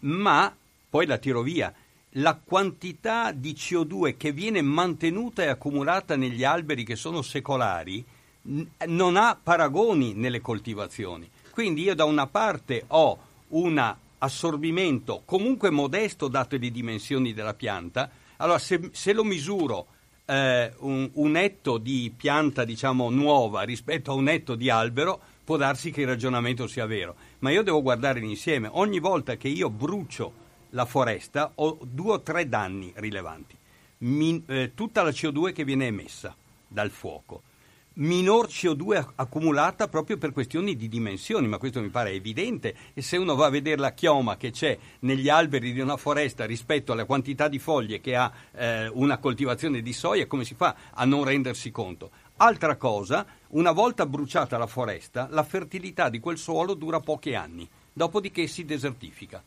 ma 0.00 0.52
poi 0.90 1.06
la 1.06 1.18
tiro 1.18 1.42
via. 1.42 1.72
La 2.16 2.34
quantità 2.34 3.30
di 3.30 3.52
CO2 3.52 4.16
che 4.16 4.32
viene 4.32 4.60
mantenuta 4.60 5.42
e 5.42 5.48
accumulata 5.48 6.16
negli 6.16 6.42
alberi 6.42 6.84
che 6.84 6.96
sono 6.96 7.22
secolari 7.22 8.04
non 8.86 9.16
ha 9.16 9.38
paragoni 9.40 10.14
nelle 10.14 10.40
coltivazioni. 10.40 11.28
Quindi 11.50 11.82
io 11.82 11.94
da 11.94 12.04
una 12.04 12.26
parte 12.26 12.84
ho 12.88 13.18
un 13.48 13.96
assorbimento 14.18 15.22
comunque 15.24 15.70
modesto 15.70 16.28
dato 16.28 16.56
le 16.56 16.70
dimensioni 16.70 17.32
della 17.32 17.54
pianta, 17.54 18.10
allora 18.38 18.58
se, 18.58 18.90
se 18.92 19.12
lo 19.12 19.22
misuro 19.22 19.86
eh, 20.24 20.72
un, 20.78 21.08
un, 21.14 21.36
etto 21.36 21.78
di 21.78 22.12
pianta 22.14 22.64
diciamo 22.64 23.10
nuova 23.10 23.62
rispetto 23.62 24.10
a 24.10 24.14
un 24.14 24.28
etto 24.28 24.54
di 24.54 24.70
albero, 24.70 25.20
può 25.44 25.56
darsi 25.56 25.90
che 25.90 26.00
il 26.00 26.06
ragionamento 26.06 26.66
sia 26.66 26.86
vero, 26.86 27.14
ma 27.40 27.50
io 27.50 27.62
devo 27.62 27.82
guardare 27.82 28.20
l'insieme. 28.20 28.68
Ogni 28.72 28.98
volta 28.98 29.36
che 29.36 29.48
io 29.48 29.70
brucio 29.70 30.42
la 30.70 30.86
foresta 30.86 31.52
ho 31.56 31.78
due 31.82 32.14
o 32.14 32.20
tre 32.20 32.48
danni 32.48 32.92
rilevanti. 32.96 33.56
Mi, 33.98 34.42
eh, 34.46 34.72
tutta 34.74 35.02
la 35.02 35.10
CO2 35.10 35.52
che 35.52 35.64
viene 35.64 35.86
emessa 35.86 36.34
dal 36.66 36.90
fuoco 36.90 37.42
minor 37.94 38.48
CO2 38.48 39.12
accumulata 39.14 39.86
proprio 39.86 40.16
per 40.16 40.32
questioni 40.32 40.74
di 40.74 40.88
dimensioni, 40.88 41.46
ma 41.46 41.58
questo 41.58 41.80
mi 41.80 41.90
pare 41.90 42.10
evidente 42.10 42.74
e 42.92 43.02
se 43.02 43.16
uno 43.16 43.34
va 43.36 43.46
a 43.46 43.50
vedere 43.50 43.80
la 43.80 43.92
chioma 43.92 44.36
che 44.36 44.50
c'è 44.50 44.76
negli 45.00 45.28
alberi 45.28 45.72
di 45.72 45.80
una 45.80 45.96
foresta 45.96 46.44
rispetto 46.44 46.92
alla 46.92 47.04
quantità 47.04 47.46
di 47.46 47.58
foglie 47.58 48.00
che 48.00 48.16
ha 48.16 48.32
eh, 48.52 48.88
una 48.88 49.18
coltivazione 49.18 49.80
di 49.80 49.92
soia, 49.92 50.26
come 50.26 50.44
si 50.44 50.54
fa 50.54 50.74
a 50.92 51.04
non 51.04 51.24
rendersi 51.24 51.70
conto? 51.70 52.10
Altra 52.38 52.76
cosa, 52.76 53.24
una 53.48 53.70
volta 53.70 54.06
bruciata 54.06 54.58
la 54.58 54.66
foresta, 54.66 55.28
la 55.30 55.44
fertilità 55.44 56.08
di 56.08 56.18
quel 56.18 56.38
suolo 56.38 56.74
dura 56.74 56.98
pochi 56.98 57.34
anni, 57.36 57.68
dopodiché 57.92 58.48
si 58.48 58.64
desertifica. 58.64 59.42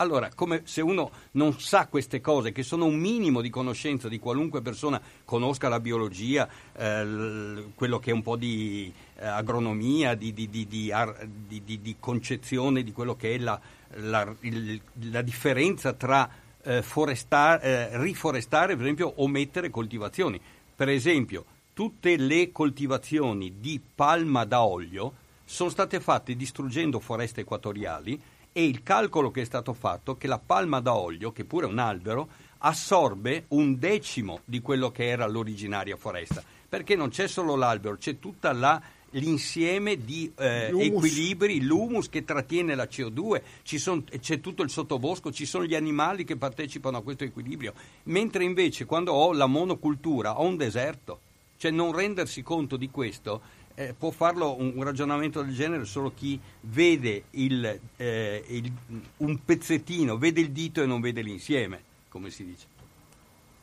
Allora, 0.00 0.30
come 0.32 0.62
se 0.64 0.80
uno 0.80 1.10
non 1.32 1.58
sa 1.58 1.88
queste 1.88 2.20
cose, 2.20 2.52
che 2.52 2.62
sono 2.62 2.84
un 2.84 2.96
minimo 2.96 3.40
di 3.40 3.50
conoscenza 3.50 4.08
di 4.08 4.20
qualunque 4.20 4.62
persona 4.62 5.00
conosca 5.24 5.68
la 5.68 5.80
biologia, 5.80 6.48
eh, 6.72 7.64
quello 7.74 7.98
che 7.98 8.10
è 8.10 8.14
un 8.14 8.22
po' 8.22 8.36
di 8.36 8.92
eh, 9.16 9.26
agronomia, 9.26 10.14
di, 10.14 10.32
di, 10.32 10.48
di, 10.48 10.66
di, 10.68 11.96
concezione 11.98 12.84
di 12.84 12.92
quello 12.92 13.16
che 13.16 13.34
è 13.34 13.38
la, 13.38 13.60
la, 13.96 14.32
il, 14.40 14.80
la 15.10 15.22
differenza 15.22 15.92
tra 15.94 16.30
eh, 16.62 16.80
forestare, 16.82 17.62
eh, 17.90 17.98
riforestare, 18.00 18.74
per 18.74 18.84
esempio, 18.84 19.12
o 19.16 19.26
mettere 19.26 19.68
coltivazioni. 19.68 20.40
Per 20.76 20.88
esempio, 20.88 21.44
tutte 21.72 22.16
le 22.16 22.52
coltivazioni 22.52 23.54
di 23.58 23.80
palma 23.94 24.44
da 24.44 24.62
olio 24.62 25.12
sono 25.44 25.70
state 25.70 25.98
fatte 25.98 26.36
distruggendo 26.36 27.00
foreste 27.00 27.40
equatoriali 27.40 28.20
e 28.58 28.64
il 28.64 28.82
calcolo 28.82 29.30
che 29.30 29.42
è 29.42 29.44
stato 29.44 29.72
fatto 29.72 30.14
è 30.14 30.18
che 30.18 30.26
la 30.26 30.40
palma 30.44 30.80
da 30.80 30.92
olio, 30.96 31.30
che 31.30 31.44
pure 31.44 31.66
è 31.66 31.68
un 31.68 31.78
albero, 31.78 32.28
assorbe 32.58 33.44
un 33.50 33.78
decimo 33.78 34.40
di 34.44 34.60
quello 34.60 34.90
che 34.90 35.06
era 35.06 35.28
l'originaria 35.28 35.96
foresta, 35.96 36.42
perché 36.68 36.96
non 36.96 37.08
c'è 37.08 37.28
solo 37.28 37.54
l'albero, 37.54 37.96
c'è 37.98 38.18
tutta 38.18 38.50
la 38.50 38.82
l'insieme 39.12 39.96
di 40.04 40.30
eh, 40.36 40.72
equilibri, 40.76 41.62
l'humus 41.62 42.08
che 42.08 42.24
trattiene 42.24 42.74
la 42.74 42.88
CO2, 42.90 43.42
son, 43.62 44.04
c'è 44.18 44.40
tutto 44.40 44.64
il 44.64 44.70
sottobosco, 44.70 45.30
ci 45.30 45.46
sono 45.46 45.64
gli 45.64 45.76
animali 45.76 46.24
che 46.24 46.36
partecipano 46.36 46.96
a 46.96 47.02
questo 47.02 47.22
equilibrio, 47.22 47.74
mentre 48.04 48.42
invece 48.42 48.86
quando 48.86 49.12
ho 49.12 49.32
la 49.32 49.46
monocultura 49.46 50.40
ho 50.40 50.44
un 50.44 50.56
deserto, 50.56 51.20
cioè 51.58 51.70
non 51.70 51.94
rendersi 51.94 52.42
conto 52.42 52.76
di 52.76 52.90
questo 52.90 53.40
eh, 53.78 53.94
può 53.96 54.10
farlo 54.10 54.58
un, 54.58 54.72
un, 54.74 54.82
ragionamento 54.82 55.40
del 55.40 55.54
genere 55.54 55.84
solo 55.84 56.12
chi 56.12 56.38
vede 56.62 57.24
il, 57.30 57.78
eh, 57.96 58.44
il, 58.48 58.72
un 59.18 59.44
pezzettino, 59.44 60.18
vede 60.18 60.40
il 60.40 60.50
dito 60.50 60.82
e 60.82 60.86
non 60.86 61.00
vede 61.00 61.22
l'insieme, 61.22 61.80
come 62.08 62.30
si 62.30 62.44
dice. 62.44 62.66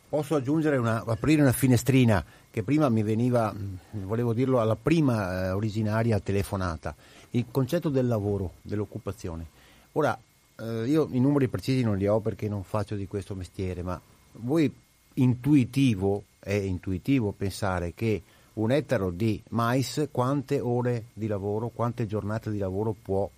Posso 0.08 0.36
aggiungere 0.36 0.78
una, 0.78 1.04
aprire 1.06 1.42
una 1.42 1.52
finestrina 1.52 2.24
che 2.50 2.64
prima 2.64 2.88
mi 2.88 3.04
veniva, 3.04 3.54
volevo 3.92 4.32
dirlo 4.32 4.62
alla 4.62 4.78
prima 4.78 5.48
eh, 5.48 5.52
originaria 5.52 6.18
telefonata, 6.22 6.96
il 7.32 7.48
concetto 7.52 7.90
del 7.90 8.08
lavoro, 8.08 8.54
dell'occupazione. 8.62 9.46
Ora, 9.94 10.18
eh, 10.58 10.86
io 10.86 11.10
i 11.12 11.20
numeri 11.20 11.50
precisi 11.50 11.84
non 11.84 11.98
li 11.98 12.08
ho 12.08 12.22
perché 12.22 12.48
non 12.48 12.64
faccio 12.64 12.96
di 12.96 13.06
questo 13.06 13.36
mestiere, 13.36 13.84
ma 13.84 14.00
voi 14.38 14.74
intuitivo, 15.16 16.24
è 16.40 16.54
intuitivo 16.54 17.34
pensare 17.34 17.94
che 17.94 18.22
un 18.56 18.72
ettaro 18.72 19.12
di 19.12 19.42
mais 19.50 20.08
quante 20.12 20.60
ore 20.60 21.06
di 21.14 21.28
lavoro, 21.28 21.70
quante 21.70 22.06
giornate 22.06 22.52
di 22.52 22.58
lavoro 22.58 22.96
può 23.00 23.30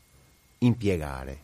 impiegare, 0.60 1.40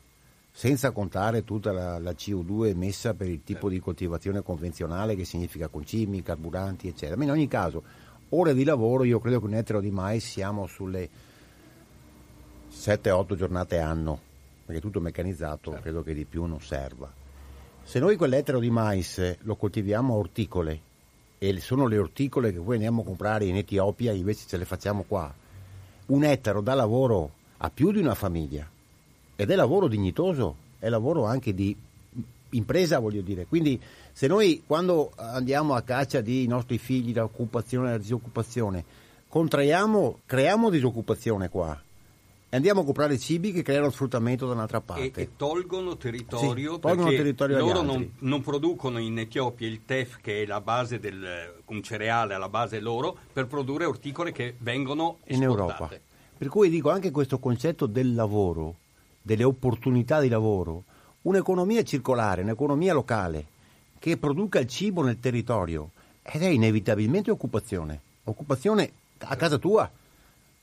senza 0.51 0.91
contare 0.91 1.43
tutta 1.43 1.71
la, 1.71 1.97
la 1.97 2.11
CO2 2.11 2.67
emessa 2.67 3.13
per 3.13 3.29
il 3.29 3.43
tipo 3.43 3.69
di 3.69 3.79
coltivazione 3.79 4.43
convenzionale 4.43 5.15
che 5.15 5.25
significa 5.25 5.67
concimi, 5.67 6.21
carburanti, 6.21 6.87
eccetera. 6.87 7.17
Ma 7.17 7.23
in 7.23 7.31
ogni 7.31 7.47
caso, 7.47 7.83
ore 8.29 8.53
di 8.53 8.63
lavoro, 8.63 9.03
io 9.03 9.19
credo 9.19 9.39
che 9.39 9.45
un 9.45 9.55
ettaro 9.55 9.81
di 9.81 9.91
mais 9.91 10.23
siamo 10.23 10.67
sulle 10.67 11.09
7-8 12.71 13.35
giornate 13.35 13.79
anno, 13.79 14.19
perché 14.65 14.81
tutto 14.81 14.99
meccanizzato, 14.99 15.71
certo. 15.71 15.81
credo 15.81 16.03
che 16.03 16.13
di 16.13 16.25
più 16.25 16.45
non 16.45 16.61
serva. 16.61 17.11
Se 17.83 17.99
noi 17.99 18.15
quell'ettaro 18.15 18.59
di 18.59 18.69
mais 18.69 19.37
lo 19.41 19.55
coltiviamo 19.55 20.13
a 20.13 20.17
orticole, 20.17 20.81
e 21.45 21.59
sono 21.59 21.87
le 21.87 21.97
orticole 21.97 22.53
che 22.53 22.59
poi 22.59 22.75
andiamo 22.75 23.01
a 23.01 23.03
comprare 23.03 23.43
in 23.43 23.57
Etiopia, 23.57 24.13
invece 24.13 24.47
ce 24.47 24.55
le 24.55 24.63
facciamo 24.63 25.03
qua. 25.05 25.33
Un 26.05 26.23
ettaro 26.23 26.61
dà 26.61 26.73
lavoro 26.73 27.31
a 27.57 27.69
più 27.69 27.91
di 27.91 27.99
una 27.99 28.15
famiglia 28.15 28.65
ed 29.35 29.51
è 29.51 29.55
lavoro 29.55 29.89
dignitoso, 29.89 30.55
è 30.79 30.87
lavoro 30.87 31.25
anche 31.25 31.53
di 31.53 31.75
impresa, 32.51 32.99
voglio 32.99 33.21
dire. 33.21 33.45
Quindi 33.45 33.77
se 34.13 34.27
noi 34.27 34.63
quando 34.65 35.11
andiamo 35.17 35.73
a 35.73 35.81
caccia 35.81 36.21
dei 36.21 36.47
nostri 36.47 36.77
figli 36.77 37.11
dall'occupazione 37.11 37.87
e 37.87 37.89
dalla 37.89 38.01
disoccupazione, 38.01 38.85
contraiamo, 39.27 40.19
creiamo 40.25 40.69
disoccupazione 40.69 41.49
qua 41.49 41.77
andiamo 42.55 42.81
a 42.81 42.83
comprare 42.85 43.17
cibi 43.17 43.51
che 43.51 43.61
creano 43.61 43.89
sfruttamento 43.89 44.45
da 44.45 44.53
un'altra 44.53 44.81
parte. 44.81 45.19
E, 45.19 45.23
e 45.23 45.29
tolgono 45.35 45.97
territorio 45.97 46.75
sì, 46.75 46.79
tolgono 46.79 47.09
territorio 47.09 47.59
loro 47.59 47.81
non, 47.81 48.13
non, 48.19 48.41
producono 48.41 48.99
in 48.99 49.17
Etiopia 49.17 49.67
il 49.67 49.81
tef 49.85 50.17
che 50.21 50.43
è 50.43 50.45
la 50.45 50.61
base 50.61 50.99
del 50.99 51.61
un 51.65 51.81
cereale 51.81 52.35
alla 52.35 52.49
base 52.49 52.79
loro 52.79 53.17
per 53.33 53.47
produrre 53.47 53.85
orticole 53.85 54.31
che 54.31 54.55
vengono 54.59 55.17
esportate. 55.23 55.35
in 55.35 55.43
Europa. 55.43 55.89
Per 56.37 56.47
cui 56.47 56.69
dico 56.69 56.91
anche 56.91 57.11
questo 57.11 57.39
concetto 57.39 57.87
del 57.87 58.13
lavoro, 58.13 58.75
delle 59.21 59.43
opportunità 59.43 60.19
di 60.19 60.29
lavoro, 60.29 60.83
un'economia 61.23 61.83
circolare, 61.83 62.43
un'economia 62.43 62.93
locale 62.93 63.45
che 63.97 64.17
produca 64.17 64.59
il 64.59 64.67
cibo 64.67 65.01
nel 65.01 65.19
territorio 65.19 65.91
ed 66.21 66.43
è 66.43 66.47
inevitabilmente 66.47 67.31
occupazione. 67.31 68.01
Occupazione 68.25 68.91
a 69.19 69.35
casa 69.35 69.57
tua 69.57 69.89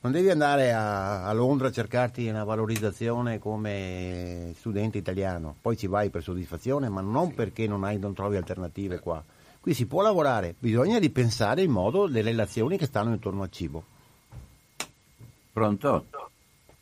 non 0.01 0.11
devi 0.11 0.29
andare 0.29 0.73
a, 0.73 1.25
a, 1.25 1.33
Londra 1.33 1.67
a 1.67 1.71
cercarti 1.71 2.27
una 2.27 2.43
valorizzazione 2.43 3.37
come 3.37 4.51
studente 4.55 4.97
italiano, 4.97 5.55
poi 5.61 5.77
ci 5.77 5.85
vai 5.85 6.09
per 6.09 6.23
soddisfazione, 6.23 6.89
ma 6.89 7.01
non 7.01 7.29
sì. 7.29 7.33
perché 7.35 7.67
non, 7.67 7.83
hai, 7.83 7.99
non 7.99 8.13
trovi 8.13 8.35
alternative 8.35 8.99
qua. 8.99 9.23
Qui 9.59 9.75
si 9.75 9.85
può 9.85 10.01
lavorare, 10.01 10.55
bisogna 10.57 10.97
ripensare 10.97 11.61
il 11.61 11.69
modo 11.69 12.07
le 12.07 12.23
relazioni 12.23 12.77
che 12.77 12.87
stanno 12.87 13.11
intorno 13.11 13.43
al 13.43 13.51
cibo. 13.51 13.83
Pronto? 15.53 16.05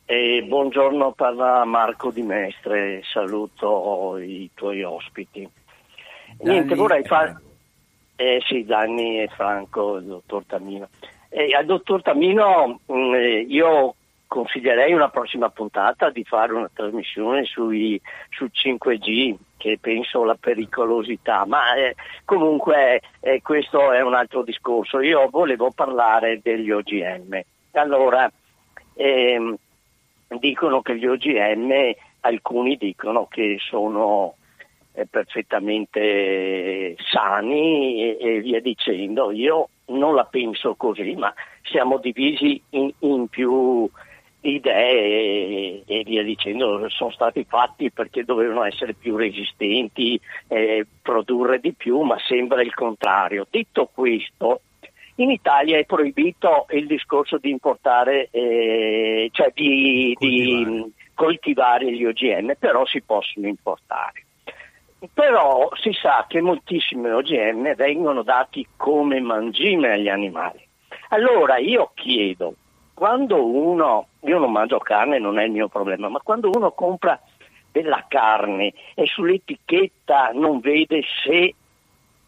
Eh, 0.06 0.42
buongiorno, 0.48 1.12
parla 1.12 1.62
Marco 1.66 2.10
Di 2.10 2.22
Mestre, 2.22 3.02
saluto 3.04 4.16
i 4.16 4.48
tuoi 4.54 4.82
ospiti. 4.82 5.46
Danni, 6.38 6.52
Niente, 6.52 6.74
vorrei 6.74 7.04
fare... 7.04 7.38
Eh 8.16 8.40
sì, 8.46 8.64
Danni 8.64 9.20
e 9.20 9.28
Franco, 9.28 9.96
il 9.96 10.04
dottor 10.04 10.44
Tamino. 10.46 10.88
Eh, 11.30 11.54
al 11.54 11.64
dottor 11.64 12.02
Tamino 12.02 12.80
mh, 12.86 12.92
mm, 12.92 13.14
eh, 13.14 13.40
io 13.48 13.94
consiglierei 14.26 14.92
una 14.92 15.08
prossima 15.08 15.48
puntata 15.48 16.10
di 16.10 16.24
fare 16.24 16.52
una 16.52 16.70
trasmissione 16.72 17.44
sui, 17.44 18.00
su 18.30 18.44
5G 18.44 19.36
che 19.56 19.78
penso 19.80 20.24
la 20.24 20.36
pericolosità, 20.36 21.44
ma 21.46 21.74
eh, 21.74 21.94
comunque 22.24 23.00
eh, 23.20 23.42
questo 23.42 23.92
è 23.92 24.00
un 24.00 24.14
altro 24.14 24.42
discorso. 24.42 25.00
Io 25.00 25.28
volevo 25.30 25.70
parlare 25.72 26.40
degli 26.42 26.70
OGM. 26.70 27.40
Allora, 27.72 28.30
ehm, 28.94 29.56
dicono 30.38 30.80
che 30.80 30.96
gli 30.96 31.06
OGM, 31.06 31.92
alcuni 32.20 32.76
dicono 32.76 33.26
che 33.26 33.58
sono 33.60 34.36
eh, 34.92 35.06
perfettamente 35.06 36.96
sani 37.10 38.02
e, 38.02 38.16
e 38.18 38.40
via 38.40 38.60
dicendo. 38.60 39.30
Io 39.32 39.68
non 39.90 40.14
la 40.14 40.24
penso 40.24 40.74
così, 40.74 41.14
ma 41.14 41.32
siamo 41.62 41.98
divisi 41.98 42.60
in, 42.70 42.92
in 43.00 43.28
più 43.28 43.88
idee 44.42 45.82
e, 45.82 45.82
e, 45.86 46.02
via 46.04 46.22
dicendo, 46.22 46.88
sono 46.88 47.10
stati 47.10 47.44
fatti 47.48 47.90
perché 47.90 48.24
dovevano 48.24 48.64
essere 48.64 48.94
più 48.94 49.16
resistenti, 49.16 50.18
eh, 50.48 50.86
produrre 51.02 51.60
di 51.60 51.72
più, 51.72 52.00
ma 52.00 52.16
sembra 52.26 52.62
il 52.62 52.74
contrario. 52.74 53.46
Detto 53.50 53.90
questo, 53.92 54.62
in 55.16 55.30
Italia 55.30 55.78
è 55.78 55.84
proibito 55.84 56.66
il 56.70 56.86
discorso 56.86 57.38
di 57.38 57.50
importare, 57.50 58.28
eh, 58.30 59.28
cioè 59.32 59.50
di 59.54 60.14
coltivare. 60.18 60.64
di 60.64 60.92
coltivare 61.14 61.92
gli 61.92 62.04
OGM, 62.04 62.54
però 62.58 62.86
si 62.86 63.02
possono 63.02 63.46
importare. 63.46 64.24
Però 65.14 65.70
si 65.76 65.92
sa 65.92 66.26
che 66.28 66.40
moltissimi 66.42 67.10
OGM 67.10 67.74
vengono 67.74 68.22
dati 68.22 68.66
come 68.76 69.20
mangime 69.20 69.92
agli 69.92 70.08
animali. 70.08 70.66
Allora 71.08 71.56
io 71.56 71.92
chiedo, 71.94 72.54
quando 72.92 73.44
uno, 73.44 74.08
io 74.20 74.38
non 74.38 74.52
mangio 74.52 74.78
carne, 74.78 75.18
non 75.18 75.38
è 75.38 75.44
il 75.44 75.52
mio 75.52 75.68
problema, 75.68 76.08
ma 76.08 76.20
quando 76.22 76.50
uno 76.52 76.72
compra 76.72 77.18
della 77.72 78.04
carne 78.08 78.74
e 78.94 79.06
sull'etichetta 79.06 80.32
non 80.34 80.60
vede 80.60 81.02
se 81.24 81.54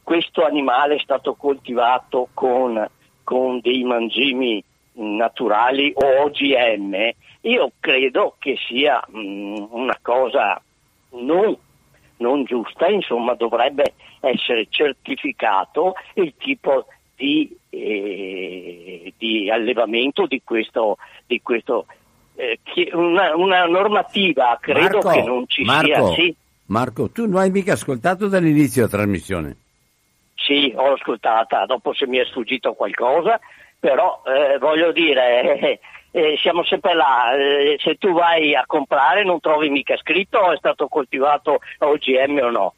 questo 0.03 0.45
animale 0.45 0.97
è 0.97 1.01
stato 1.01 1.35
coltivato 1.35 2.29
con, 2.33 2.89
con 3.23 3.61
dei 3.61 3.83
mangimi 3.85 4.62
naturali 4.95 5.93
o 5.95 6.23
OGM, 6.23 7.11
io 7.43 7.73
credo 7.81 8.37
che 8.39 8.57
sia 8.66 9.03
mh, 9.07 9.18
mm, 9.18 9.66
una 9.70 9.99
cosa 10.01 10.61
non 11.11 11.57
non 12.23 12.45
giusta, 12.45 12.89
insomma 12.89 13.35
dovrebbe 13.35 13.93
essere 14.20 14.66
certificato 14.70 15.95
il 16.14 16.33
tipo 16.39 16.87
di, 17.16 17.55
eh, 17.70 19.12
di 19.18 19.51
allevamento 19.51 20.27
di 20.27 20.41
questo, 20.45 20.97
di 21.27 21.43
questo 21.43 21.87
eh, 22.35 22.59
una, 22.93 23.35
una, 23.37 23.64
normativa 23.66 24.57
credo 24.61 25.01
Marco, 25.03 25.11
che 25.11 25.23
non 25.23 25.45
ci 25.47 25.62
Marco, 25.64 25.87
sia. 25.87 26.14
Sì. 26.14 26.35
Marco, 26.66 27.11
tu 27.11 27.27
non 27.27 27.41
hai 27.41 27.51
mica 27.51 27.75
ascoltato 27.75 28.29
dall'inizio 28.29 28.87
della 28.87 29.03
trasmissione? 29.03 29.57
Sì, 30.35 30.73
ho 30.75 30.93
ascoltata, 30.93 31.66
dopo 31.66 31.93
se 31.95 32.07
mi 32.07 32.18
è 32.18 32.25
sfuggito 32.25 32.73
qualcosa, 32.73 33.39
però 33.79 34.23
eh, 34.27 34.59
voglio 34.59 34.91
dire, 34.93 35.81
eh, 36.13 36.37
siamo 36.41 36.63
sempre 36.65 36.95
là, 36.95 37.35
eh, 37.35 37.77
se 37.81 37.97
tu 37.97 38.13
vai 38.13 38.55
a 38.55 38.65
comprare 38.67 39.25
non 39.25 39.41
trovi 39.41 39.71
mica 39.71 39.97
scritto 39.97 40.53
è 40.53 40.57
stato 40.57 40.87
coltivato 40.87 41.59
OGM 41.79 42.39
o 42.43 42.51
no. 42.51 42.75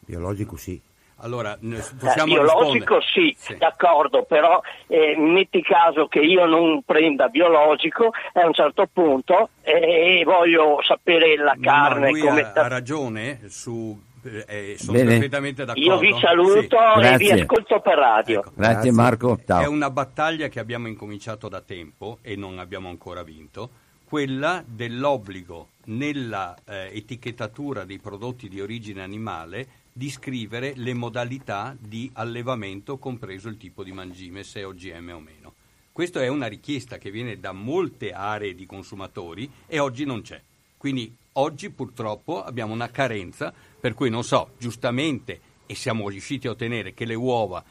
Biologico 0.00 0.56
sì. 0.56 0.80
Allora, 1.22 1.52
eh, 1.54 2.24
biologico 2.24 2.98
sì, 3.02 3.34
sì, 3.36 3.54
d'accordo, 3.56 4.22
però 4.22 4.58
eh, 4.86 5.14
metti 5.18 5.60
caso 5.60 6.06
che 6.06 6.20
io 6.20 6.46
non 6.46 6.82
prenda 6.82 7.28
biologico 7.28 8.10
a 8.32 8.46
un 8.46 8.54
certo 8.54 8.88
punto 8.90 9.50
e 9.60 10.22
voglio 10.24 10.80
sapere 10.82 11.36
la 11.36 11.54
carne 11.60 12.06
no, 12.06 12.10
lui 12.10 12.20
come 12.20 12.40
ha, 12.40 12.52
ha 12.54 12.68
ragione 12.68 13.40
su 13.48 13.94
eh, 14.22 14.76
sono 14.78 14.92
Bene. 14.98 15.10
perfettamente 15.10 15.64
d'accordo. 15.64 15.88
Io 15.88 15.98
vi 15.98 16.14
saluto 16.20 16.60
Sì. 16.60 17.00
e 17.06 17.16
vi 17.16 17.26
Grazie. 17.26 17.32
ascolto 17.42 17.80
per 17.80 17.98
radio. 17.98 18.40
Ecco. 18.40 18.52
Grazie 18.54 18.92
Marco, 18.92 19.38
È 19.38 19.44
ciao. 19.46 19.70
una 19.70 19.90
battaglia 19.90 20.48
che 20.48 20.60
abbiamo 20.60 20.88
incominciato 20.88 21.48
da 21.48 21.60
tempo 21.60 22.18
e 22.22 22.36
non 22.36 22.58
abbiamo 22.58 22.88
ancora 22.88 23.22
vinto, 23.22 23.70
quella 24.04 24.62
dell'obbligo 24.66 25.68
nella 25.86 26.56
eh, 26.66 26.90
etichettatura 26.92 27.84
dei 27.84 27.98
prodotti 27.98 28.48
di 28.48 28.60
origine 28.60 29.02
animale 29.02 29.66
di 29.92 30.08
scrivere 30.10 30.72
le 30.76 30.94
modalità 30.94 31.76
di 31.78 32.10
allevamento, 32.14 32.96
compreso 32.98 33.48
il 33.48 33.56
tipo 33.56 33.82
di 33.82 33.92
mangime, 33.92 34.42
se 34.44 34.60
è 34.60 34.66
OGM 34.66 35.12
o 35.14 35.20
meno. 35.20 35.54
Questa 35.92 36.22
è 36.22 36.28
una 36.28 36.46
richiesta 36.46 36.96
che 36.98 37.10
viene 37.10 37.38
da 37.40 37.52
molte 37.52 38.12
aree 38.12 38.54
di 38.54 38.66
consumatori 38.66 39.50
e 39.66 39.78
oggi 39.80 40.04
non 40.04 40.22
c'è. 40.22 40.40
Quindi 40.76 41.14
oggi 41.34 41.70
purtroppo 41.70 42.42
abbiamo 42.42 42.72
una 42.72 42.88
carenza 42.90 43.52
per 43.80 43.94
cui 43.94 44.10
non 44.10 44.22
so, 44.22 44.50
giustamente, 44.58 45.40
e 45.66 45.74
siamo 45.74 46.08
riusciti 46.08 46.46
a 46.46 46.50
ottenere 46.50 46.92
che 46.94 47.04
le 47.04 47.14
uova, 47.14 47.64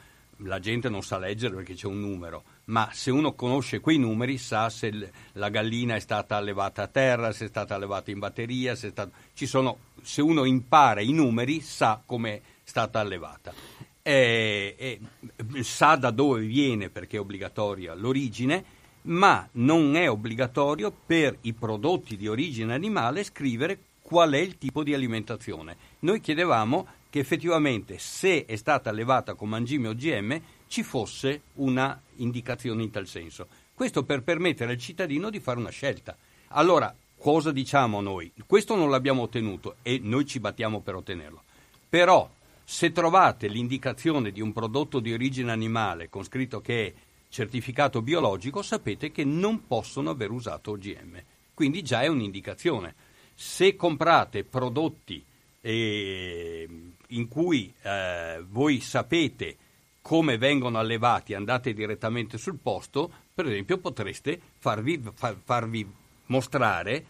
la 0.44 0.60
gente 0.60 0.90
non 0.90 1.04
sa 1.04 1.18
leggere 1.18 1.56
perché 1.56 1.74
c'è 1.74 1.88
un 1.88 2.00
numero, 2.00 2.44
ma 2.66 2.90
se 2.94 3.12
uno 3.12 3.34
conosce 3.34 3.80
quei 3.82 3.98
numeri 3.98 4.38
sa 4.38 4.70
se 4.70 5.12
la 5.34 5.50
gallina 5.50 5.96
è 5.96 6.00
stata 6.00 6.36
allevata 6.38 6.84
a 6.84 6.88
terra, 6.88 7.32
se 7.32 7.46
è 7.46 7.48
stata 7.48 7.76
allevata 7.76 8.10
in 8.12 8.20
batteria, 8.20 8.76
se, 8.76 8.90
stato- 8.90 9.12
sono- 9.34 9.78
se 10.02 10.22
uno 10.22 10.46
impara 10.46 11.02
i 11.02 11.12
numeri 11.12 11.60
sa 11.62 12.02
come 12.06 12.36
è 12.36 12.42
stata 12.64 13.00
allevata. 13.00 13.54
E- 14.02 14.76
e- 14.78 15.64
sa 15.64 15.96
da 15.96 16.10
dove 16.10 16.46
viene 16.46 16.90
perché 16.90 17.18
è 17.18 17.20
obbligatoria 17.20 17.94
l'origine, 17.94 18.64
ma 19.04 19.48
non 19.54 19.96
è 19.96 20.10
obbligatorio 20.10 20.92
per 21.06 21.38
i 21.42 21.54
prodotti 21.54 22.16
di 22.16 22.28
origine 22.28 22.74
animale 22.74 23.24
scrivere 23.24 23.78
qual 24.02 24.32
è 24.32 24.40
il 24.40 24.58
tipo 24.58 24.84
di 24.84 24.94
alimentazione. 24.94 25.89
Noi 26.00 26.22
chiedevamo 26.22 26.88
che 27.10 27.20
effettivamente 27.20 27.98
se 27.98 28.46
è 28.46 28.56
stata 28.56 28.90
allevata 28.90 29.34
con 29.34 29.50
mangime 29.50 29.90
OGM 29.90 30.42
ci 30.68 30.84
fosse 30.84 31.42
una 31.56 32.00
indicazione 32.18 32.84
in 32.84 32.92
tal 32.92 33.08
senso. 33.08 33.48
Questo 33.74 34.04
per 34.04 34.22
permettere 34.22 34.72
al 34.72 34.78
cittadino 34.78 35.30
di 35.30 35.40
fare 35.40 35.60
una 35.60 35.72
scelta. 35.72 36.16
Allora, 36.50 36.96
cosa 37.18 37.52
diciamo 37.52 38.02
noi? 38.02 38.32
Questo 38.46 38.76
non 38.76 38.90
l'abbiamo 38.90 39.24
ottenuto 39.24 39.76
e 39.82 40.00
noi 40.02 40.26
ci 40.26 40.40
battiamo 40.40 40.80
per 40.82 40.96
ottenerlo. 40.96 41.44
Però, 41.90 42.30
se 42.64 42.92
trovate 42.92 43.48
l'indicazione 43.48 44.32
di 44.32 44.42
un 44.42 44.54
prodotto 44.54 45.00
di 45.00 45.12
origine 45.12 45.52
animale 45.52 46.08
con 46.08 46.24
scritto 46.24 46.62
che 46.62 46.86
è 46.86 46.94
certificato 47.30 48.02
biologico, 48.02 48.62
sapete 48.62 49.12
che 49.12 49.24
non 49.24 49.66
possono 49.66 50.12
aver 50.12 50.32
usato 50.32 50.72
OGM. 50.72 51.22
Quindi 51.54 51.82
già 51.82 52.02
è 52.02 52.08
un'indicazione. 52.08 52.94
Se 53.34 53.76
comprate 53.76 54.44
prodotti 54.44 55.24
eh, 55.62 56.68
in 57.08 57.28
cui 57.28 57.74
eh, 57.82 58.44
voi 58.48 58.80
sapete 58.80 59.58
come 60.02 60.38
vengono 60.38 60.80
allevati, 60.80 61.34
andate 61.34 61.74
direttamente 61.74 62.38
sul 62.38 62.58
posto, 62.62 63.12
per 63.34 63.46
esempio 63.46 63.78
potreste 63.78 64.40
farvi, 64.58 65.02
fa- 65.14 65.36
farvi 65.44 65.88
mostrare 66.28 67.06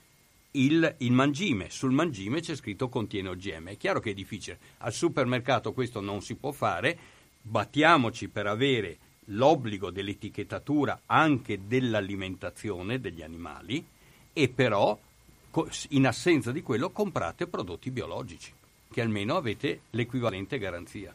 il, 0.51 0.95
il 0.97 1.11
mangime. 1.11 1.69
Sul 1.69 1.91
mangime 1.91 2.41
c'è 2.41 2.55
scritto 2.55 2.89
contiene 2.89 3.29
OGM. 3.29 3.69
È 3.69 3.77
chiaro 3.77 3.99
che 3.99 4.11
è 4.11 4.13
difficile. 4.13 4.59
Al 4.79 4.93
supermercato 4.93 5.73
questo 5.73 6.01
non 6.01 6.21
si 6.21 6.35
può 6.35 6.51
fare. 6.51 6.97
Battiamoci 7.41 8.27
per 8.27 8.47
avere 8.47 8.97
l'obbligo 9.25 9.91
dell'etichettatura 9.91 11.01
anche 11.05 11.67
dell'alimentazione 11.67 12.99
degli 12.99 13.21
animali 13.21 13.85
e 14.33 14.49
però 14.49 14.97
in 15.89 16.07
assenza 16.07 16.51
di 16.51 16.61
quello 16.61 16.89
comprate 16.91 17.47
prodotti 17.47 17.91
biologici, 17.91 18.51
che 18.91 19.01
almeno 19.01 19.35
avete 19.35 19.81
l'equivalente 19.91 20.57
garanzia. 20.57 21.13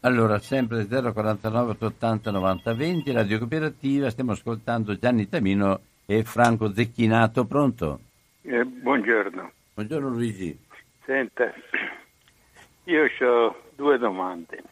Allora, 0.00 0.38
sempre 0.38 0.86
049 0.86 1.70
880 1.72 2.30
90 2.30 2.74
20, 2.74 3.12
Radio 3.12 3.38
Cooperativa, 3.38 4.10
stiamo 4.10 4.32
ascoltando 4.32 4.96
Gianni 4.96 5.28
Tamino 5.28 5.80
e 6.06 6.22
Franco 6.22 6.72
Zecchinato, 6.72 7.44
pronto? 7.44 8.00
Eh, 8.42 8.64
buongiorno. 8.64 9.50
Buongiorno 9.74 10.08
Luigi. 10.08 10.56
Senta, 11.04 11.52
io 12.84 13.08
ho 13.20 13.62
due 13.74 13.98
domande. 13.98 14.62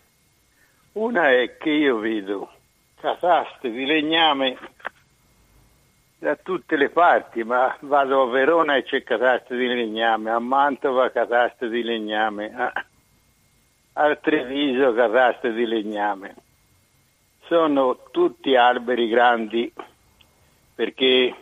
Una 0.93 1.31
è 1.31 1.57
che 1.59 1.71
io 1.71 1.99
vedo 1.99 2.51
cataste 3.01 3.71
di 3.71 3.85
legname 3.85 4.57
da 6.19 6.37
tutte 6.37 6.77
le 6.77 6.89
parti, 6.89 7.45
ma 7.45 7.77
vado 7.81 8.23
a 8.23 8.31
Verona 8.31 8.77
e 8.77 8.85
c'è 8.85 9.03
cataste 9.03 9.57
di 9.57 9.67
legname, 9.67 10.31
a 10.31 10.39
Mantova 10.39 11.11
cataste 11.11 11.69
di 11.69 11.83
legname, 11.83 12.53
a, 13.93 14.17
Treviso 14.17 14.95
cataste 14.95 15.53
di 15.53 15.67
legname. 15.67 16.35
Sono 17.47 17.99
tutti 18.11 18.57
alberi 18.57 19.09
grandi 19.09 19.73
perché 20.75 21.35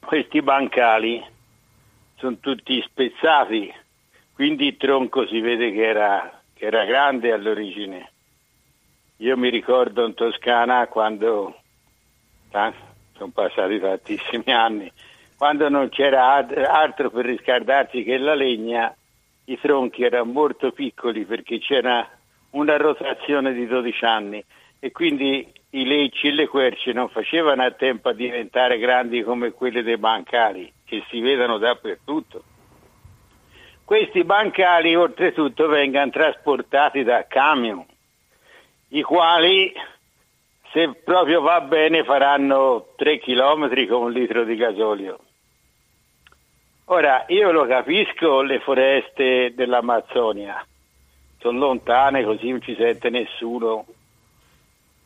questi 0.00 0.40
bancali 0.40 1.24
sono 2.16 2.38
tutti 2.38 2.80
spezzati, 2.82 3.72
quindi 4.32 4.68
il 4.68 4.76
tronco 4.76 5.26
si 5.26 5.40
vede 5.40 5.72
che 5.72 5.84
era, 5.84 6.42
che 6.54 6.66
era 6.66 6.84
grande 6.84 7.32
all'origine. 7.32 8.10
Io 9.18 9.36
mi 9.36 9.50
ricordo 9.50 10.04
in 10.06 10.14
Toscana 10.14 10.86
quando, 10.88 11.60
ah, 12.52 12.72
sono 13.16 13.30
passati 13.32 13.80
tantissimi 13.80 14.52
anni, 14.52 14.90
quando 15.36 15.68
non 15.68 15.88
c'era 15.88 16.34
altro 16.34 17.10
per 17.10 17.24
riscaldarsi 17.24 18.02
che 18.02 18.16
la 18.18 18.34
legna, 18.34 18.94
i 19.46 19.58
tronchi 19.60 20.02
erano 20.02 20.32
molto 20.32 20.72
piccoli 20.72 21.24
perché 21.24 21.58
c'era 21.58 22.08
una 22.50 22.76
rotazione 22.76 23.52
di 23.52 23.66
12 23.66 24.04
anni 24.04 24.44
e 24.78 24.92
quindi 24.92 25.46
i 25.70 25.84
lecci 25.84 26.28
e 26.28 26.32
le 26.32 26.46
querce 26.46 26.92
non 26.92 27.08
facevano 27.08 27.62
a 27.62 27.70
tempo 27.70 28.08
a 28.08 28.14
diventare 28.14 28.78
grandi 28.78 29.22
come 29.22 29.52
quelle 29.52 29.82
dei 29.82 29.98
bancali 29.98 30.72
che 30.84 31.04
si 31.10 31.20
vedono 31.20 31.58
dappertutto. 31.58 32.42
Questi 33.84 34.24
bancali 34.24 34.94
oltretutto 34.94 35.68
vengono 35.68 36.10
trasportati 36.10 37.04
da 37.04 37.26
camion, 37.28 37.84
i 38.88 39.02
quali 39.02 39.72
se 40.76 40.92
proprio 41.02 41.40
va 41.40 41.62
bene 41.62 42.04
faranno 42.04 42.88
3 42.96 43.18
km 43.20 43.86
con 43.86 44.02
un 44.02 44.12
litro 44.12 44.44
di 44.44 44.56
gasolio. 44.56 45.18
Ora, 46.88 47.24
io 47.28 47.50
lo 47.50 47.64
capisco, 47.64 48.42
le 48.42 48.60
foreste 48.60 49.54
dell'Amazzonia 49.54 50.62
sono 51.38 51.58
lontane, 51.60 52.24
così 52.24 52.50
non 52.50 52.60
ci 52.60 52.74
sente 52.74 53.08
nessuno, 53.08 53.86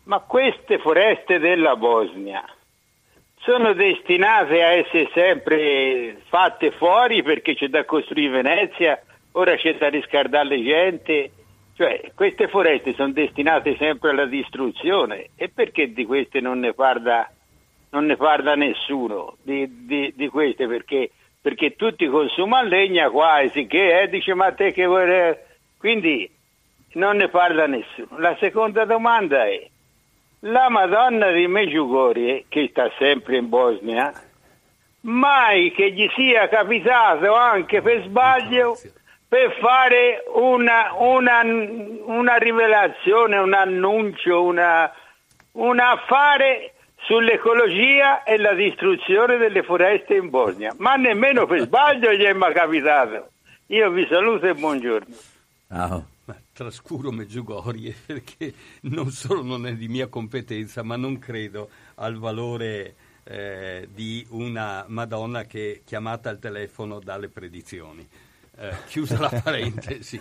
ma 0.05 0.19
queste 0.19 0.79
foreste 0.79 1.39
della 1.39 1.77
Bosnia 1.77 2.45
sono 3.43 3.73
destinate 3.73 4.65
a 4.65 4.73
essere 4.73 5.09
sempre 5.15 6.21
fatte 6.27 6.73
fuori 6.73 7.23
perché 7.23 7.55
c'è 7.55 7.69
da 7.69 7.85
costruire 7.85 8.43
Venezia, 8.43 9.01
ora 9.33 9.55
c'è 9.55 9.77
da 9.77 9.89
riscaldare 9.89 10.49
le 10.49 10.63
gente, 10.65 11.31
cioè 11.81 12.13
queste 12.15 12.47
foreste 12.49 12.93
sono 12.93 13.13
destinate 13.13 13.75
sempre 13.79 14.11
alla 14.11 14.27
distruzione 14.27 15.31
e 15.35 15.49
perché 15.49 15.95
di 15.95 16.05
queste 16.05 16.39
non 16.39 16.59
ne 16.59 16.75
parla, 16.75 17.27
non 17.93 18.05
ne 18.05 18.17
parla 18.17 18.55
nessuno 18.55 19.39
di, 19.43 19.87
di, 19.87 20.13
di 20.15 20.29
queste? 20.29 20.67
Perché, 20.67 21.11
perché 21.41 21.77
tutti 21.77 22.07
consumano 22.07 22.69
legna 22.69 23.09
qua 23.09 23.41
e 23.41 23.49
sicché 23.49 24.03
eh, 24.03 24.09
dice 24.11 24.35
ma 24.35 24.53
te 24.53 24.73
che 24.73 24.85
vuoi 24.85 25.35
quindi 25.79 26.31
non 26.97 27.17
ne 27.17 27.29
parla 27.29 27.67
nessuno. 27.67 28.19
La 28.19 28.37
seconda 28.39 28.85
domanda 28.85 29.47
è 29.47 29.67
la 30.41 30.69
Madonna 30.69 31.31
di 31.31 31.47
Meggiugorie, 31.47 32.45
che 32.51 32.69
sta 32.69 32.93
sempre 32.99 33.39
in 33.39 33.49
Bosnia, 33.49 34.13
mai 35.03 35.73
che 35.73 35.93
gli 35.93 36.07
sia 36.15 36.47
capitato 36.49 37.35
anche 37.35 37.81
per 37.81 38.03
sbaglio 38.03 38.77
per 39.31 39.57
fare 39.61 40.25
una, 40.35 40.93
una, 40.99 41.43
una 41.45 42.35
rivelazione, 42.35 43.39
un 43.39 43.55
annuncio, 43.55 44.43
una, 44.43 44.93
un 45.53 45.79
affare 45.79 46.75
sull'ecologia 47.03 48.25
e 48.25 48.37
la 48.39 48.55
distruzione 48.55 49.37
delle 49.37 49.63
foreste 49.63 50.17
in 50.17 50.31
Bosnia, 50.31 50.75
ma 50.79 50.97
nemmeno 50.97 51.47
per 51.47 51.61
sbaglio 51.61 52.13
gli 52.13 52.25
è 52.25 52.33
mai 52.33 52.53
capitato. 52.53 53.31
Io 53.67 53.89
vi 53.91 54.05
saluto 54.11 54.49
e 54.49 54.55
buongiorno. 54.55 55.15
Ciao. 55.69 56.07
Ma 56.25 56.37
trascuro 56.53 57.13
Meggiugorie 57.13 57.95
perché 58.05 58.53
non 58.83 59.11
solo 59.11 59.45
non 59.45 59.65
è 59.65 59.75
di 59.75 59.87
mia 59.87 60.09
competenza, 60.09 60.83
ma 60.83 60.97
non 60.97 61.21
credo 61.21 61.69
al 61.95 62.19
valore 62.19 62.95
eh, 63.23 63.89
di 63.95 64.27
una 64.31 64.85
Madonna 64.89 65.45
che 65.45 65.73
è 65.73 65.81
chiamata 65.85 66.31
al 66.31 66.41
telefono 66.41 66.99
dalle 66.99 67.29
predizioni. 67.29 68.09
Eh, 68.63 68.77
chiusa 68.89 69.19
la 69.19 69.41
parentesi, 69.43 70.21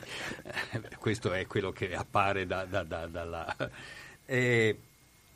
eh, 0.71 0.81
questo 0.97 1.33
è 1.33 1.45
quello 1.45 1.71
che 1.71 1.93
appare 1.93 2.47
da, 2.47 2.63
da, 2.63 2.83
da, 2.83 3.05
dalla... 3.05 3.53
E, 4.25 4.77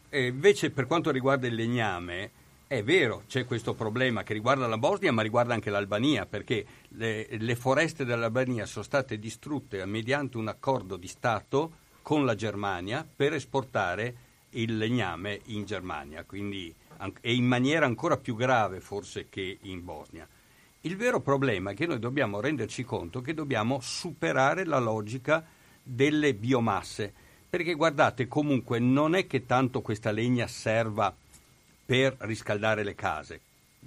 e 0.08 0.26
invece 0.28 0.70
per 0.70 0.88
quanto 0.88 1.12
riguarda 1.12 1.46
il 1.46 1.54
legname, 1.54 2.32
è 2.66 2.82
vero, 2.82 3.24
c'è 3.28 3.44
questo 3.44 3.74
problema 3.74 4.24
che 4.24 4.32
riguarda 4.32 4.68
la 4.68 4.78
Bosnia 4.78 5.12
ma 5.12 5.22
riguarda 5.22 5.54
anche 5.54 5.70
l'Albania 5.70 6.26
perché 6.26 6.66
le, 6.92 7.28
le, 7.30 7.56
foreste 7.58 8.06
dell'Albania 8.06 8.66
sono 8.66 8.86
state 8.86 9.20
distrutte 9.20 9.84
mediante 9.86 10.38
un 10.38 10.48
accordo 10.48 10.96
di 10.96 11.08
Stato 11.08 11.72
con 12.02 12.24
la 12.24 12.36
Germania 12.36 13.06
per 13.14 13.34
esportare 13.34 14.16
il 14.52 14.78
legname 14.78 15.42
in 15.48 15.66
Germania 15.66 16.24
quindi, 16.24 16.74
e 17.20 17.34
in 17.34 17.46
maniera 17.46 17.86
ancora 17.86 18.16
più 18.16 18.38
grave 18.38 18.80
forse 18.80 19.28
che 19.28 19.58
in 19.64 19.84
Bosnia. 19.84 20.26
Il 20.86 20.98
vero 20.98 21.22
problema 21.22 21.72
è 21.72 21.76
che 21.76 21.86
noi 21.86 21.98
dobbiamo 21.98 22.42
renderci 22.42 22.84
conto 22.84 23.22
che 23.22 23.34
dobbiamo 23.34 23.80
superare 23.80 24.66
la 24.66 24.80
logica 24.80 25.46
delle 25.82 26.34
biomasse, 26.34 27.14
perché 27.50 27.74
guardate, 27.74 28.28
comunque 28.28 28.80
non 28.80 29.16
è 29.16 29.26
che 29.26 29.46
tanto 29.46 29.80
questa 29.80 30.12
legna 30.12 30.46
serva 30.46 31.16
per 31.86 32.18
riscaldare 32.20 32.84
le 32.84 32.96
case, 32.96 33.40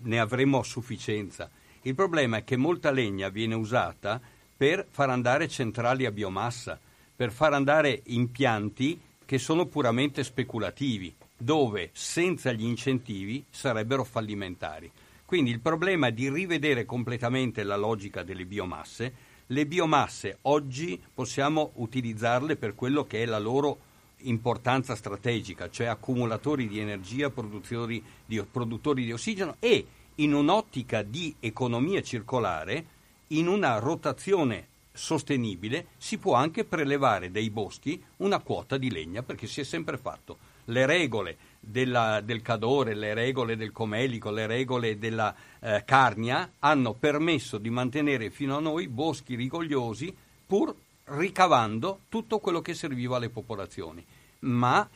ne 0.04 0.18
avremo 0.18 0.60
a 0.60 0.64
sufficienza. 0.64 1.50
Il 1.82 1.94
problema 1.94 2.38
è 2.38 2.44
che 2.44 2.56
molta 2.56 2.90
legna 2.90 3.28
viene 3.28 3.56
usata 3.56 4.18
per 4.56 4.86
far 4.88 5.10
andare 5.10 5.48
centrali 5.48 6.06
a 6.06 6.10
biomassa, 6.10 6.80
per 7.14 7.30
far 7.30 7.52
andare 7.52 8.00
impianti 8.04 8.98
che 9.22 9.36
sono 9.36 9.66
puramente 9.66 10.24
speculativi, 10.24 11.14
dove 11.36 11.90
senza 11.92 12.52
gli 12.52 12.64
incentivi 12.64 13.44
sarebbero 13.50 14.02
fallimentari. 14.02 14.90
Quindi 15.26 15.50
il 15.50 15.60
problema 15.60 16.06
è 16.06 16.12
di 16.12 16.30
rivedere 16.30 16.84
completamente 16.84 17.64
la 17.64 17.76
logica 17.76 18.22
delle 18.22 18.46
biomasse. 18.46 19.34
Le 19.48 19.66
biomasse 19.66 20.38
oggi 20.42 21.02
possiamo 21.12 21.72
utilizzarle 21.74 22.54
per 22.56 22.76
quello 22.76 23.04
che 23.06 23.24
è 23.24 23.26
la 23.26 23.40
loro 23.40 23.78
importanza 24.18 24.94
strategica, 24.94 25.68
cioè 25.68 25.88
accumulatori 25.88 26.68
di 26.68 26.78
energia, 26.78 27.30
produttori 27.30 28.02
di, 28.24 28.42
produttori 28.48 29.04
di 29.04 29.12
ossigeno 29.12 29.56
e 29.58 29.86
in 30.16 30.32
un'ottica 30.32 31.02
di 31.02 31.34
economia 31.40 32.02
circolare, 32.02 32.86
in 33.28 33.48
una 33.48 33.78
rotazione 33.78 34.68
sostenibile, 34.92 35.88
si 35.98 36.18
può 36.18 36.34
anche 36.34 36.64
prelevare 36.64 37.32
dai 37.32 37.50
boschi 37.50 38.02
una 38.18 38.38
quota 38.38 38.78
di 38.78 38.90
legna 38.90 39.22
perché 39.22 39.48
si 39.48 39.60
è 39.60 39.64
sempre 39.64 39.98
fatto. 39.98 40.38
Le 40.66 40.86
regole 40.86 41.36
della, 41.66 42.20
del 42.20 42.42
Cadore, 42.42 42.94
le 42.94 43.12
regole 43.12 43.56
del 43.56 43.72
Comelico, 43.72 44.30
le 44.30 44.46
regole 44.46 44.98
della 44.98 45.34
eh, 45.60 45.82
Carnia 45.84 46.52
hanno 46.60 46.92
permesso 46.92 47.58
di 47.58 47.70
mantenere 47.70 48.30
fino 48.30 48.56
a 48.56 48.60
noi 48.60 48.86
boschi 48.86 49.34
rigogliosi 49.34 50.14
pur 50.46 50.74
ricavando 51.06 52.00
tutto 52.08 52.38
quello 52.38 52.60
che 52.60 52.74
serviva 52.74 53.16
alle 53.16 53.30
popolazioni. 53.30 54.04
Ma 54.40 54.88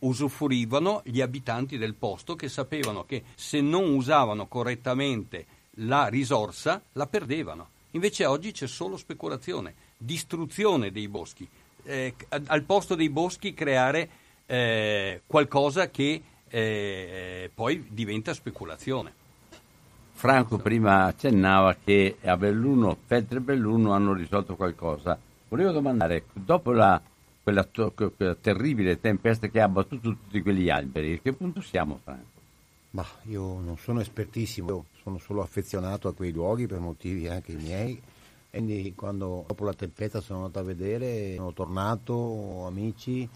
usufruivano 0.00 1.02
gli 1.04 1.20
abitanti 1.20 1.78
del 1.78 1.94
posto 1.94 2.36
che 2.36 2.48
sapevano 2.48 3.04
che 3.04 3.24
se 3.34 3.60
non 3.60 3.92
usavano 3.94 4.46
correttamente 4.46 5.46
la 5.84 6.08
risorsa 6.08 6.82
la 6.92 7.06
perdevano. 7.06 7.68
Invece 7.92 8.24
oggi 8.26 8.52
c'è 8.52 8.66
solo 8.66 8.96
speculazione, 8.96 9.74
distruzione 9.96 10.92
dei 10.92 11.08
boschi. 11.08 11.48
Eh, 11.82 12.14
al 12.28 12.62
posto 12.62 12.94
dei 12.94 13.08
boschi 13.08 13.54
creare 13.54 14.08
eh, 14.50 15.22
qualcosa 15.26 15.90
che 15.90 16.20
eh, 16.48 17.50
poi 17.54 17.86
diventa 17.88 18.34
speculazione. 18.34 19.12
Franco 20.12 20.58
prima 20.58 21.04
accennava 21.04 21.76
che 21.82 22.16
a 22.24 22.36
Belluno, 22.36 22.96
Feltre 23.06 23.38
e 23.38 23.42
Belluno 23.42 23.92
hanno 23.92 24.12
risolto 24.12 24.56
qualcosa. 24.56 25.16
Volevo 25.48 25.70
domandare, 25.70 26.24
dopo 26.32 26.72
la, 26.72 27.00
quella, 27.40 27.62
to- 27.62 27.92
quella, 27.92 28.34
terribile 28.34 29.00
tempesta 29.00 29.46
che 29.46 29.60
ha 29.60 29.64
abbattuto 29.64 30.10
tutti 30.10 30.42
quegli 30.42 30.68
alberi, 30.68 31.14
a 31.14 31.18
che 31.22 31.32
punto 31.32 31.60
siamo 31.60 32.00
Franco? 32.02 32.38
Ma 32.90 33.06
io 33.26 33.60
non 33.60 33.78
sono 33.78 34.00
espertissimo, 34.00 34.86
sono 35.00 35.18
solo 35.18 35.42
affezionato 35.42 36.08
a 36.08 36.12
quei 36.12 36.32
luoghi 36.32 36.66
per 36.66 36.80
motivi 36.80 37.28
anche 37.28 37.52
i 37.52 37.56
miei. 37.56 38.02
Quindi 38.50 38.92
quando 38.96 39.44
dopo 39.46 39.64
la 39.64 39.74
tempesta 39.74 40.20
sono 40.20 40.40
andato 40.40 40.58
a 40.58 40.62
vedere, 40.62 41.36
sono 41.36 41.52
tornato, 41.52 42.66
amici, 42.66 43.28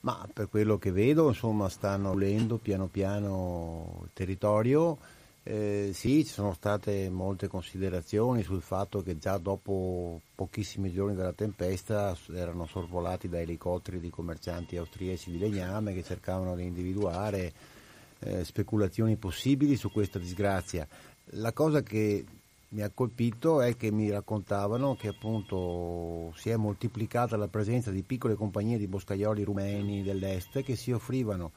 ma 0.00 0.28
per 0.32 0.48
quello 0.48 0.78
che 0.78 0.92
vedo, 0.92 1.28
insomma, 1.28 1.68
stanno 1.68 2.10
volendo 2.10 2.56
piano 2.56 2.86
piano 2.86 4.00
il 4.04 4.10
territorio. 4.12 4.98
Eh, 5.42 5.90
sì, 5.94 6.24
ci 6.24 6.32
sono 6.32 6.52
state 6.52 7.08
molte 7.08 7.48
considerazioni 7.48 8.42
sul 8.42 8.60
fatto 8.60 9.02
che 9.02 9.18
già 9.18 9.38
dopo 9.38 10.20
pochissimi 10.34 10.92
giorni 10.92 11.14
dalla 11.14 11.32
tempesta 11.32 12.16
erano 12.34 12.66
sorvolati 12.66 13.28
da 13.28 13.40
elicotteri 13.40 14.00
di 14.00 14.10
commercianti 14.10 14.76
austriaci 14.76 15.30
di 15.30 15.38
legname 15.38 15.94
che 15.94 16.02
cercavano 16.02 16.54
di 16.56 16.64
individuare 16.64 17.52
eh, 18.20 18.44
speculazioni 18.44 19.16
possibili 19.16 19.76
su 19.76 19.90
questa 19.90 20.18
disgrazia. 20.18 20.86
La 21.34 21.52
cosa 21.52 21.82
che 21.82 22.24
mi 22.72 22.82
ha 22.82 22.90
colpito 22.94 23.60
è 23.60 23.76
che 23.76 23.90
mi 23.90 24.10
raccontavano 24.10 24.94
che 24.94 25.08
appunto 25.08 26.32
si 26.36 26.50
è 26.50 26.56
moltiplicata 26.56 27.36
la 27.36 27.48
presenza 27.48 27.90
di 27.90 28.02
piccole 28.02 28.34
compagnie 28.34 28.78
di 28.78 28.86
boscaioli 28.86 29.42
rumeni 29.42 30.02
dell'est 30.02 30.62
che 30.62 30.76
si 30.76 30.92
offrivano 30.92 31.50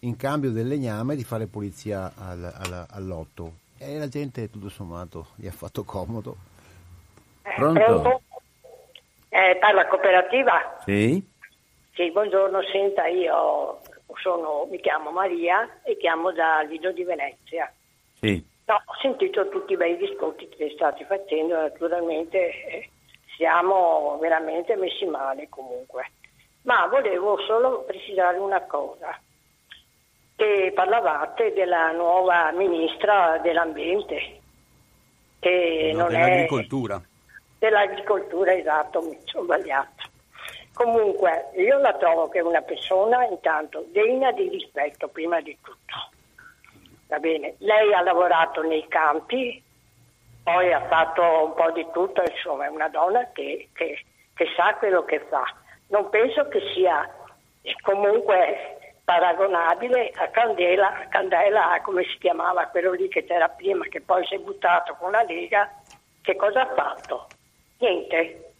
in 0.00 0.16
cambio 0.16 0.52
del 0.52 0.68
legname 0.68 1.16
di 1.16 1.24
fare 1.24 1.48
pulizia 1.48 2.12
al, 2.16 2.44
al, 2.44 2.86
all'otto 2.90 3.62
e 3.78 3.98
la 3.98 4.06
gente 4.06 4.48
tutto 4.48 4.68
sommato 4.68 5.28
gli 5.34 5.48
ha 5.48 5.52
fatto 5.52 5.82
comodo. 5.82 6.36
Eh, 7.42 7.54
pronto? 7.56 8.22
Eh, 9.30 9.56
parla 9.58 9.88
cooperativa? 9.88 10.78
Sì. 10.84 11.32
Sì, 11.94 12.10
buongiorno, 12.12 12.60
senta, 12.70 13.06
io 13.06 13.80
sono, 14.20 14.68
mi 14.70 14.80
chiamo 14.80 15.10
Maria 15.10 15.82
e 15.82 15.96
chiamo 15.96 16.32
da 16.32 16.60
Lido 16.62 16.92
di 16.92 17.02
Venezia. 17.02 17.72
Sì. 18.14 18.52
No, 18.66 18.76
ho 18.76 18.94
sentito 19.02 19.46
tutti 19.50 19.74
i 19.74 19.76
bei 19.76 19.96
discorsi 19.98 20.48
che 20.48 20.70
state 20.74 21.04
facendo, 21.04 21.54
naturalmente 21.54 22.38
eh, 22.66 22.90
siamo 23.36 24.16
veramente 24.18 24.74
messi 24.76 25.04
male 25.04 25.48
comunque. 25.50 26.10
Ma 26.62 26.86
volevo 26.86 27.38
solo 27.46 27.82
precisare 27.82 28.38
una 28.38 28.62
cosa, 28.62 29.18
che 30.34 30.72
parlavate 30.74 31.52
della 31.52 31.90
nuova 31.92 32.52
ministra 32.52 33.36
dell'ambiente, 33.42 34.40
che 35.40 35.90
no, 35.92 36.04
non 36.04 36.08
dell'agricoltura. 36.08 36.96
è... 36.96 37.12
Dell'agricoltura, 37.58 38.54
esatto, 38.54 39.02
mi 39.02 39.18
sono 39.24 39.44
sbagliato. 39.44 40.04
Comunque, 40.72 41.50
io 41.56 41.78
la 41.78 41.92
trovo 41.94 42.30
che 42.30 42.38
è 42.38 42.42
una 42.42 42.62
persona 42.62 43.26
intanto 43.26 43.84
degna 43.90 44.32
di 44.32 44.48
rispetto 44.48 45.08
prima 45.08 45.40
di 45.42 45.56
tutto 45.62 46.12
Va 47.14 47.20
bene, 47.20 47.54
lei 47.58 47.94
ha 47.94 48.02
lavorato 48.02 48.60
nei 48.62 48.88
campi, 48.88 49.62
poi 50.42 50.72
ha 50.72 50.84
fatto 50.88 51.22
un 51.22 51.54
po' 51.54 51.70
di 51.70 51.86
tutto, 51.92 52.24
insomma 52.28 52.64
è 52.64 52.68
una 52.68 52.88
donna 52.88 53.30
che, 53.30 53.68
che, 53.72 54.04
che 54.34 54.46
sa 54.56 54.74
quello 54.74 55.04
che 55.04 55.20
fa. 55.28 55.44
Non 55.90 56.10
penso 56.10 56.48
che 56.48 56.60
sia 56.74 57.08
comunque 57.82 58.96
paragonabile 59.04 60.10
a 60.16 60.26
Candela, 60.30 61.02
a 61.02 61.06
Candela, 61.06 61.80
come 61.84 62.02
si 62.02 62.18
chiamava 62.18 62.66
quello 62.66 62.90
lì 62.94 63.06
che 63.06 63.24
c'era 63.24 63.48
prima, 63.48 63.84
che 63.84 64.00
poi 64.00 64.26
si 64.26 64.34
è 64.34 64.38
buttato 64.38 64.96
con 64.98 65.12
la 65.12 65.22
Lega, 65.22 65.72
che 66.20 66.34
cosa 66.34 66.62
ha 66.62 66.74
fatto? 66.74 67.28
Niente. 67.78 68.54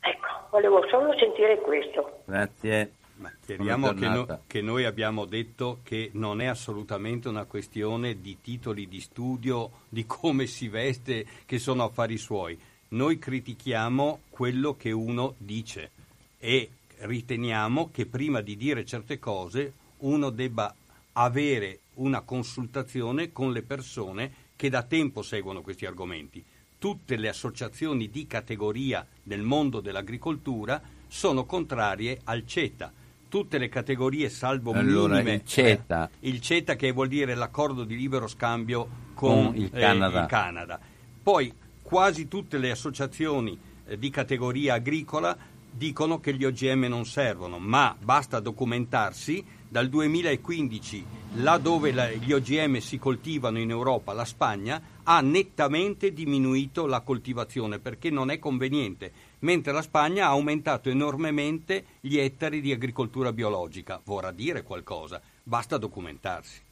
Ecco, 0.00 0.28
volevo 0.50 0.84
solo 0.88 1.16
sentire 1.16 1.58
questo. 1.58 2.22
Grazie. 2.24 2.90
Ma 3.18 3.32
chiariamo 3.44 3.94
che, 3.94 4.08
no, 4.08 4.42
che, 4.46 4.62
noi 4.62 4.84
abbiamo 4.84 5.24
detto 5.24 5.80
che 5.82 6.10
non 6.12 6.40
è 6.40 6.46
assolutamente 6.46 7.28
una 7.28 7.44
questione 7.44 8.20
di 8.20 8.38
titoli 8.40 8.86
di 8.86 9.00
studio, 9.00 9.82
di 9.88 10.06
come 10.06 10.46
si 10.46 10.68
veste, 10.68 11.26
che 11.44 11.58
sono 11.58 11.84
affari 11.84 12.16
suoi. 12.16 12.58
Noi 12.90 13.18
critichiamo 13.18 14.20
quello 14.30 14.76
che 14.76 14.92
uno 14.92 15.34
dice 15.36 15.90
e 16.38 16.70
riteniamo 16.98 17.90
che 17.90 18.06
prima 18.06 18.40
di 18.40 18.56
dire 18.56 18.84
certe 18.84 19.18
cose 19.18 19.72
uno 19.98 20.30
debba 20.30 20.72
avere 21.12 21.80
una 21.94 22.20
consultazione 22.20 23.32
con 23.32 23.52
le 23.52 23.62
persone 23.62 24.32
che 24.54 24.70
da 24.70 24.84
tempo 24.84 25.22
seguono 25.22 25.60
questi 25.60 25.86
argomenti. 25.86 26.44
Tutte 26.78 27.16
le 27.16 27.28
associazioni 27.28 28.08
di 28.08 28.28
categoria 28.28 29.04
nel 29.24 29.42
mondo 29.42 29.80
dell'agricoltura 29.80 30.80
sono 31.08 31.44
contrarie 31.44 32.20
al 32.24 32.46
CETA 32.46 32.92
tutte 33.28 33.58
le 33.58 33.68
categorie 33.68 34.28
salvo 34.28 34.72
allora, 34.72 35.16
minime. 35.16 35.34
Il 35.34 35.44
CETA. 35.44 36.10
Eh, 36.20 36.28
il 36.28 36.40
CETA 36.40 36.76
che 36.76 36.90
vuol 36.92 37.08
dire 37.08 37.34
l'accordo 37.34 37.84
di 37.84 37.96
libero 37.96 38.26
scambio 38.26 38.88
con, 39.14 39.46
con 39.46 39.56
il, 39.56 39.70
Canada. 39.70 40.18
Eh, 40.18 40.22
il, 40.22 40.28
Canada. 40.28 40.80
Poi 41.22 41.52
quasi 41.82 42.28
tutte 42.28 42.58
le 42.58 42.70
associazioni 42.70 43.58
eh, 43.86 43.98
di 43.98 44.10
categoria 44.10 44.74
agricola 44.74 45.36
dicono 45.70 46.18
che 46.18 46.34
gli 46.34 46.44
OGM 46.44 46.86
non 46.88 47.06
servono, 47.06 47.58
ma 47.58 47.94
basta 47.98 48.40
documentarsi 48.40 49.44
dal 49.68 49.88
2015 49.88 51.04
là 51.34 51.58
dove 51.58 51.92
la, 51.92 52.10
gli 52.10 52.32
OGM 52.32 52.78
si 52.78 52.98
coltivano 52.98 53.58
in 53.58 53.70
Europa, 53.70 54.12
la 54.12 54.24
Spagna, 54.24 54.80
ha 55.02 55.20
nettamente 55.20 56.12
diminuito 56.12 56.86
la 56.86 57.00
coltivazione 57.00 57.78
perché 57.78 58.10
non 58.10 58.30
è 58.30 58.38
conveniente, 58.38 59.12
mentre 59.40 59.72
la 59.72 59.82
Spagna 59.82 60.26
ha 60.26 60.30
aumentato 60.30 60.88
enormemente 60.88 61.84
gli 62.00 62.18
ettari 62.18 62.60
di 62.60 62.72
agricoltura 62.72 63.32
biologica. 63.32 64.00
Vorrà 64.04 64.30
dire 64.30 64.62
qualcosa, 64.62 65.20
basta 65.42 65.76
documentarsi. 65.76 66.62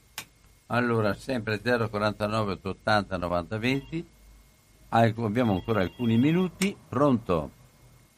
Allora, 0.69 1.15
sempre 1.15 1.61
049 1.61 2.53
880 2.53 3.17
90 3.17 3.59
20. 3.59 4.07
Abbiamo 4.89 5.53
ancora 5.53 5.81
alcuni 5.81 6.17
minuti. 6.17 6.77
Pronto? 6.89 7.51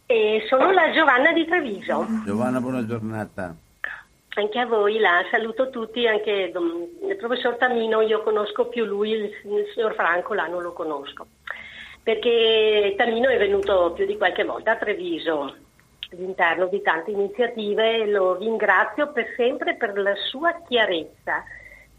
Eh, 0.06 0.46
sono 0.48 0.70
la 0.72 0.90
Giovanna 0.90 1.32
di 1.32 1.44
Treviso. 1.44 2.06
Giovanna, 2.24 2.60
buona 2.60 2.86
giornata. 2.86 3.54
Anche 4.36 4.58
a 4.58 4.66
voi, 4.66 4.98
la 4.98 5.22
saluto 5.30 5.68
tutti, 5.68 6.06
anche 6.06 6.52
il 6.52 7.16
professor 7.16 7.56
Tamino, 7.56 8.00
io 8.00 8.22
conosco 8.22 8.68
più 8.68 8.84
lui, 8.84 9.10
il, 9.10 9.24
il 9.24 9.70
signor 9.74 9.94
Franco 9.94 10.32
là 10.32 10.46
non 10.46 10.62
lo 10.62 10.72
conosco, 10.72 11.26
perché 12.08 12.94
Tamino 12.96 13.28
è 13.28 13.36
venuto 13.36 13.92
più 13.92 14.06
di 14.06 14.16
qualche 14.16 14.42
volta 14.42 14.70
a 14.70 14.76
Treviso 14.76 15.54
all'interno 16.10 16.66
di 16.68 16.80
tante 16.80 17.10
iniziative 17.10 17.96
e 17.96 18.06
lo 18.06 18.38
ringrazio 18.38 19.12
per 19.12 19.34
sempre 19.36 19.74
per 19.74 19.98
la 19.98 20.14
sua 20.14 20.58
chiarezza, 20.66 21.44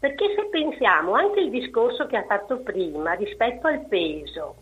perché 0.00 0.34
se 0.34 0.48
pensiamo 0.50 1.12
anche 1.12 1.38
il 1.38 1.50
discorso 1.50 2.06
che 2.06 2.16
ha 2.16 2.24
fatto 2.24 2.58
prima 2.58 3.12
rispetto 3.12 3.68
al 3.68 3.86
peso 3.86 4.56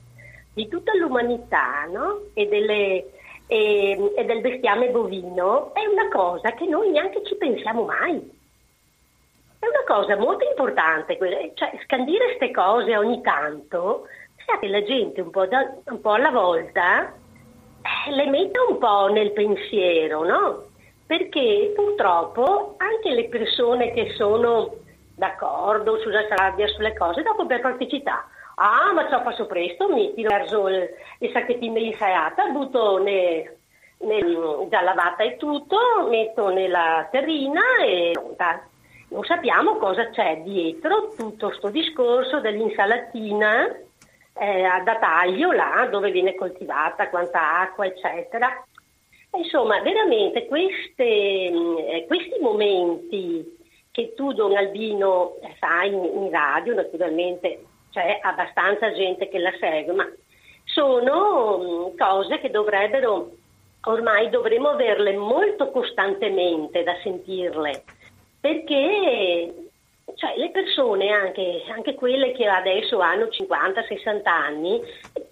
di 0.52 0.68
tutta 0.68 0.94
l'umanità 0.96 1.88
no? 1.90 2.24
e 2.34 2.46
delle 2.46 3.06
e, 3.46 4.12
e 4.16 4.24
del 4.26 4.42
bestiame 4.42 4.90
bovino 4.90 5.72
è 5.72 5.86
una 5.86 6.10
cosa 6.10 6.52
che 6.52 6.66
noi 6.66 6.90
neanche 6.90 7.24
ci 7.24 7.34
pensiamo 7.36 7.84
mai. 7.84 8.36
È 9.60 9.66
una 9.66 9.84
cosa 9.86 10.14
molto 10.18 10.44
importante, 10.44 11.16
cioè 11.54 11.72
scandire 11.84 12.36
queste 12.36 12.50
cose 12.50 12.94
ogni 12.98 13.22
tanto, 13.22 14.06
che 14.58 14.68
la 14.68 14.82
gente 14.82 15.20
un 15.20 15.30
po', 15.30 15.46
da, 15.46 15.74
un 15.84 16.00
po 16.00 16.12
alla 16.12 16.30
volta 16.30 17.06
eh, 17.06 18.10
le 18.12 18.26
metta 18.26 18.60
un 18.68 18.78
po' 18.78 19.08
nel 19.08 19.32
pensiero, 19.32 20.24
no? 20.24 20.64
Perché 21.06 21.72
purtroppo 21.74 22.74
anche 22.78 23.10
le 23.10 23.28
persone 23.28 23.92
che 23.92 24.12
sono 24.16 24.74
d'accordo 25.14 25.98
sulla 25.98 26.26
sabbia, 26.28 26.66
sulle 26.68 26.94
cose, 26.94 27.22
dopo 27.22 27.46
per 27.46 27.60
praticità, 27.60 28.26
Ah, 28.60 28.92
ma 28.92 29.08
ciò 29.08 29.22
faccio 29.22 29.46
presto, 29.46 29.88
mi 29.88 30.12
tiro 30.14 30.30
verso 30.30 30.66
il, 30.66 30.88
il 31.20 31.30
sacchettino 31.30 31.74
di 31.74 31.86
insalata, 31.86 32.48
butto 32.48 33.00
ne, 33.00 33.56
nel, 33.98 34.66
già 34.68 34.82
lavata 34.82 35.22
e 35.22 35.36
tutto, 35.36 35.78
metto 36.08 36.48
nella 36.48 37.06
terrina 37.08 37.60
e 37.84 38.12
non 39.10 39.24
sappiamo 39.24 39.76
cosa 39.76 40.10
c'è 40.10 40.40
dietro 40.42 41.14
tutto 41.16 41.46
questo 41.46 41.68
discorso 41.70 42.40
dell'insalatina 42.40 43.76
eh, 44.38 44.82
da 44.84 44.96
taglio 44.96 45.52
là 45.52 45.86
dove 45.90 46.10
viene 46.10 46.34
coltivata, 46.34 47.08
quanta 47.08 47.60
acqua, 47.60 47.86
eccetera. 47.86 48.64
Insomma, 49.36 49.80
veramente 49.82 50.46
queste, 50.46 51.04
eh, 51.04 52.04
questi 52.06 52.38
momenti 52.40 53.56
che 53.90 54.14
tu, 54.14 54.32
Don 54.32 54.56
Albino, 54.56 55.34
sai 55.58 55.92
in, 55.92 56.04
in 56.04 56.30
radio, 56.30 56.74
naturalmente 56.74 57.64
c'è 57.90 58.18
abbastanza 58.22 58.92
gente 58.92 59.28
che 59.28 59.38
la 59.38 59.52
segue, 59.58 59.92
ma 59.92 60.08
sono 60.64 61.58
mm, 61.58 61.96
cose 61.96 62.38
che 62.38 62.50
dovrebbero, 62.50 63.32
ormai 63.84 64.30
dovremmo 64.30 64.68
averle 64.70 65.16
molto 65.16 65.70
costantemente 65.70 66.82
da 66.82 66.96
sentirle, 67.02 67.82
perché 68.40 69.67
cioè, 70.14 70.36
le 70.36 70.50
persone, 70.50 71.10
anche, 71.10 71.64
anche, 71.68 71.94
quelle 71.94 72.32
che 72.32 72.46
adesso 72.46 73.00
hanno 73.00 73.26
50-60 73.26 74.20
anni, 74.24 74.80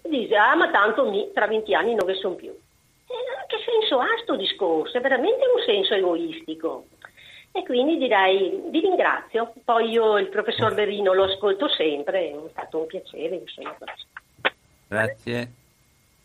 dicono, 0.01 0.41
ah 0.41 0.55
ma 0.55 0.69
tanto 0.71 1.09
mi, 1.09 1.31
tra 1.33 1.47
20 1.47 1.73
anni 1.73 1.95
non 1.95 2.07
ne 2.07 2.15
sono 2.15 2.35
più. 2.35 2.49
E 2.49 3.13
che 3.47 3.57
senso 3.65 3.99
ha 3.99 4.07
questo 4.07 4.35
discorso? 4.35 4.97
È 4.97 5.01
veramente 5.01 5.45
un 5.53 5.63
senso 5.65 5.93
egoistico. 5.93 6.87
E 7.51 7.63
quindi 7.63 7.97
direi 7.97 8.61
vi 8.69 8.81
ringrazio. 8.81 9.53
Poi 9.63 9.89
io 9.89 10.17
il 10.17 10.27
professor 10.27 10.73
Berino 10.73 11.13
lo 11.13 11.23
ascolto 11.23 11.67
sempre, 11.69 12.29
è 12.29 12.49
stato 12.51 12.79
un 12.79 12.85
piacere. 12.85 13.35
Insomma. 13.35 13.75
Grazie. 14.87 15.51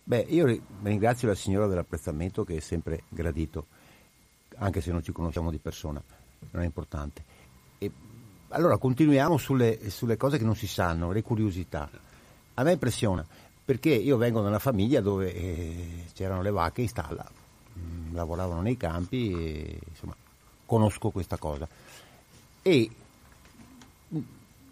Beh, 0.05 0.27
io 0.29 0.47
ringrazio 0.83 1.29
la 1.29 1.35
signora 1.35 1.67
dell'apprezzamento 1.69 2.45
che 2.45 2.57
è 2.57 2.61
sempre 2.61 3.05
gradito, 3.09 3.67
anche 4.57 4.81
se 4.81 4.91
non 4.91 5.03
ci 5.03 5.13
conosciamo 5.13 5.51
di 5.51 5.59
persona, 5.59 6.03
non 6.51 6.63
è 6.63 6.67
importante. 6.67 7.23
E, 7.79 7.91
allora 8.53 8.77
continuiamo 8.77 9.37
sulle, 9.37 9.91
sulle 9.91 10.17
cose 10.17 10.39
che 10.39 10.45
non 10.45 10.55
si 10.55 10.67
sanno, 10.67 11.13
le 11.13 11.23
curiosità. 11.23 11.89
A 12.55 12.63
me 12.63 12.73
impressiona, 12.73 13.25
perché 13.65 13.91
io 13.91 14.17
vengo 14.17 14.41
da 14.41 14.49
una 14.49 14.59
famiglia 14.59 15.01
dove 15.01 15.35
eh, 15.35 16.05
c'erano 16.13 16.43
le 16.43 16.51
vacche 16.51 16.83
in 16.83 16.89
stalla, 16.89 17.25
mh, 17.73 17.81
mm, 17.81 18.15
lavoravano 18.15 18.61
nei 18.61 18.77
campi 18.77 19.33
e 19.33 19.79
insomma 19.89 20.15
conosco 20.67 21.11
questa 21.11 21.39
cosa. 21.39 21.67
E 22.63 22.91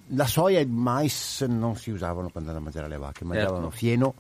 la 0.09 0.27
soia 0.27 0.59
e 0.59 0.63
il 0.63 0.69
mais 0.69 1.43
non 1.43 1.77
si 1.77 1.91
usavano 1.91 2.29
per 2.29 2.39
andare 2.39 2.59
a 2.59 2.61
mangiare 2.61 2.89
le 2.89 2.99
vacche, 2.99 3.25
mangiavano 3.25 3.71
certo. 3.71 3.77
fieno, 3.77 4.15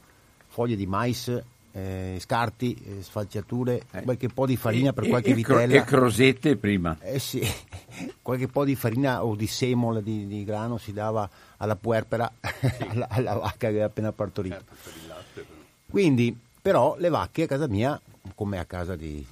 foglie 0.49 0.77
di 0.77 0.87
mais, 0.87 1.43
eh, 1.73 2.17
scarti, 2.19 2.75
eh, 2.75 3.03
sfalciature, 3.03 3.83
eh. 3.93 4.03
qualche 4.03 4.29
po' 4.29 4.47
di 4.47 4.57
farina 4.57 4.93
per 4.93 5.09
qualche 5.09 5.31
e, 5.31 5.35
vitella. 5.35 5.75
E 5.75 5.85
crosette 5.85 6.57
prima. 6.57 6.97
Eh 7.01 7.19
sì, 7.19 7.41
qualche 8.23 8.49
po' 8.49 8.65
di 8.65 8.75
farina 8.75 9.25
o 9.25 9.35
di 9.35 9.47
semola 9.47 10.01
di, 10.01 10.27
di 10.27 10.45
grano 10.45 10.79
si 10.79 10.93
dava 10.93 11.29
alla 11.59 11.77
puerpera, 11.77 12.31
sì. 12.41 12.87
alla, 12.89 13.07
alla, 13.09 13.35
vacca 13.35 13.57
che 13.59 13.67
aveva 13.67 13.87
appena 13.87 14.13
partorito. 14.13 14.57
Certo, 14.57 15.45
Quindi, 15.89 16.37
però, 16.61 16.97
le 16.99 17.09
vacche 17.09 17.45
a 17.45 17.47
casa 17.47 17.69
mia, 17.69 18.01
come 18.35 18.59
a 18.59 18.65
casa 18.65 18.97
di 18.97 19.25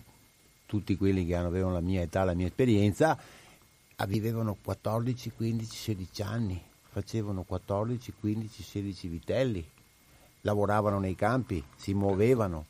tutti 0.66 0.96
quelli 0.96 1.26
che 1.26 1.34
avevano 1.34 1.72
la 1.72 1.80
mia 1.80 2.02
età, 2.02 2.24
la 2.24 2.34
mia 2.34 2.46
esperienza, 2.46 3.18
vivevano 4.06 4.56
14, 4.62 5.32
15, 5.34 5.76
16 5.76 6.22
anni, 6.22 6.62
facevano 6.90 7.42
14, 7.42 8.12
15, 8.20 8.62
16 8.62 9.08
vitelli, 9.08 9.70
lavoravano 10.42 10.98
nei 10.98 11.14
campi, 11.14 11.62
si 11.76 11.94
muovevano, 11.94 12.66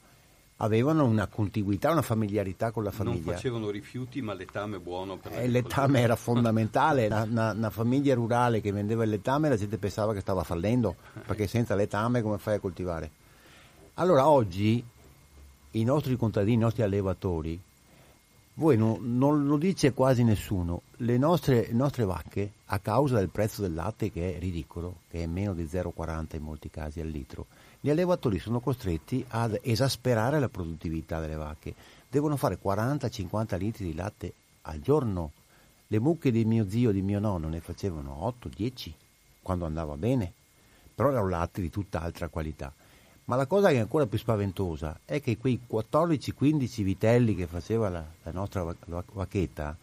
avevano 0.56 1.04
una 1.04 1.26
contiguità, 1.26 1.90
una 1.90 2.02
familiarità 2.02 2.70
con 2.70 2.84
la 2.84 2.90
famiglia. 2.90 3.24
Non 3.24 3.34
facevano 3.34 3.70
rifiuti, 3.70 4.20
ma 4.22 4.34
letame 4.34 4.78
buono. 4.78 5.16
Per 5.16 5.32
eh, 5.32 5.44
il 5.44 5.50
letame 5.50 6.00
era 6.00 6.16
fondamentale, 6.16 7.06
una, 7.06 7.22
una, 7.22 7.52
una, 7.52 7.70
famiglia 7.70 8.14
rurale 8.14 8.60
che 8.60 8.72
vendeva 8.72 9.04
il 9.04 9.10
letame 9.10 9.48
la 9.48 9.56
gente 9.56 9.78
pensava 9.78 10.12
che 10.12 10.20
stava 10.20 10.42
fallendo, 10.42 10.96
perché 11.26 11.46
senza 11.46 11.74
letame 11.74 12.22
come 12.22 12.38
fai 12.38 12.56
a 12.56 12.60
coltivare? 12.60 13.10
Allora 13.94 14.28
oggi 14.28 14.84
i 15.72 15.84
nostri 15.84 16.16
contadini, 16.16 16.54
i 16.54 16.58
nostri 16.58 16.82
allevatori, 16.82 17.60
voi 18.54 18.76
non, 18.76 19.16
non, 19.16 19.46
lo 19.46 19.56
dice 19.56 19.92
quasi 19.92 20.24
nessuno, 20.24 20.82
le 20.96 21.16
nostre, 21.16 21.68
nostre, 21.72 22.04
vacche, 22.04 22.52
a 22.66 22.80
causa 22.80 23.16
del 23.16 23.28
prezzo 23.28 23.62
del 23.62 23.72
latte 23.72 24.10
che 24.10 24.34
è 24.34 24.38
ridicolo, 24.38 25.00
che 25.08 25.22
è 25.22 25.26
meno 25.26 25.54
di 25.54 25.62
0,40 25.62 26.36
in 26.36 26.42
molti 26.42 26.68
casi 26.68 27.00
al 27.00 27.06
litro, 27.06 27.46
gli 27.80 27.90
allevatori 27.90 28.40
sono 28.40 28.58
costretti 28.58 29.24
ad 29.28 29.58
esasperare 29.62 30.40
la 30.40 30.48
produttività 30.48 31.20
delle 31.20 31.36
vacche. 31.36 31.74
Devono 32.08 32.36
fare 32.36 32.58
40-50 32.62 33.56
litri 33.56 33.84
di 33.84 33.94
latte 33.94 34.32
al 34.62 34.80
giorno. 34.80 35.32
Le 35.86 36.00
mucche 36.00 36.32
di 36.32 36.44
mio 36.44 36.68
zio 36.68 36.90
e 36.90 36.92
di 36.92 37.02
mio 37.02 37.20
nonno 37.20 37.48
ne 37.48 37.60
facevano 37.60 38.34
8-10 38.42 38.92
quando 39.42 39.64
andava 39.64 39.96
bene, 39.96 40.32
però 40.94 41.10
era 41.10 41.22
un 41.22 41.30
latte 41.30 41.60
di 41.60 41.70
tutt'altra 41.70 42.28
qualità. 42.28 42.72
Ma 43.26 43.36
la 43.36 43.46
cosa 43.46 43.68
che 43.68 43.76
è 43.76 43.80
ancora 43.80 44.06
più 44.06 44.18
spaventosa 44.18 45.00
è 45.04 45.20
che 45.20 45.36
quei 45.36 45.60
14-15 45.70 46.82
vitelli 46.82 47.34
che 47.34 47.46
faceva 47.46 47.88
la, 47.88 48.04
la 48.22 48.32
nostra 48.32 48.74
vacchetta 49.12 49.76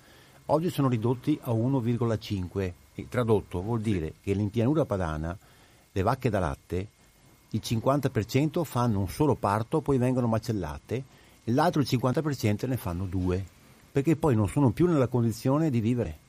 oggi 0.48 0.70
sono 0.70 0.90
ridotti 0.90 1.40
a 1.44 1.52
1,5. 1.52 2.74
E 2.98 3.08
tradotto 3.10 3.62
vuol 3.62 3.82
dire 3.82 4.16
che 4.22 4.32
in 4.32 4.50
pianura 4.50 4.86
padana 4.86 5.38
le 5.92 6.02
vacche 6.02 6.30
da 6.30 6.40
latte 6.40 6.88
il 7.50 7.62
50% 7.64 8.64
fanno 8.64 9.00
un 9.00 9.08
solo 9.08 9.36
parto, 9.36 9.82
poi 9.82 9.98
vengono 9.98 10.28
macellate, 10.28 11.04
e 11.44 11.52
l'altro 11.52 11.82
50% 11.82 12.68
ne 12.68 12.78
fanno 12.78 13.06
due, 13.06 13.44
perché 13.92 14.16
poi 14.16 14.36
non 14.36 14.48
sono 14.48 14.72
più 14.72 14.88
nella 14.88 15.08
condizione 15.08 15.70
di 15.70 15.80
vivere. 15.80 16.20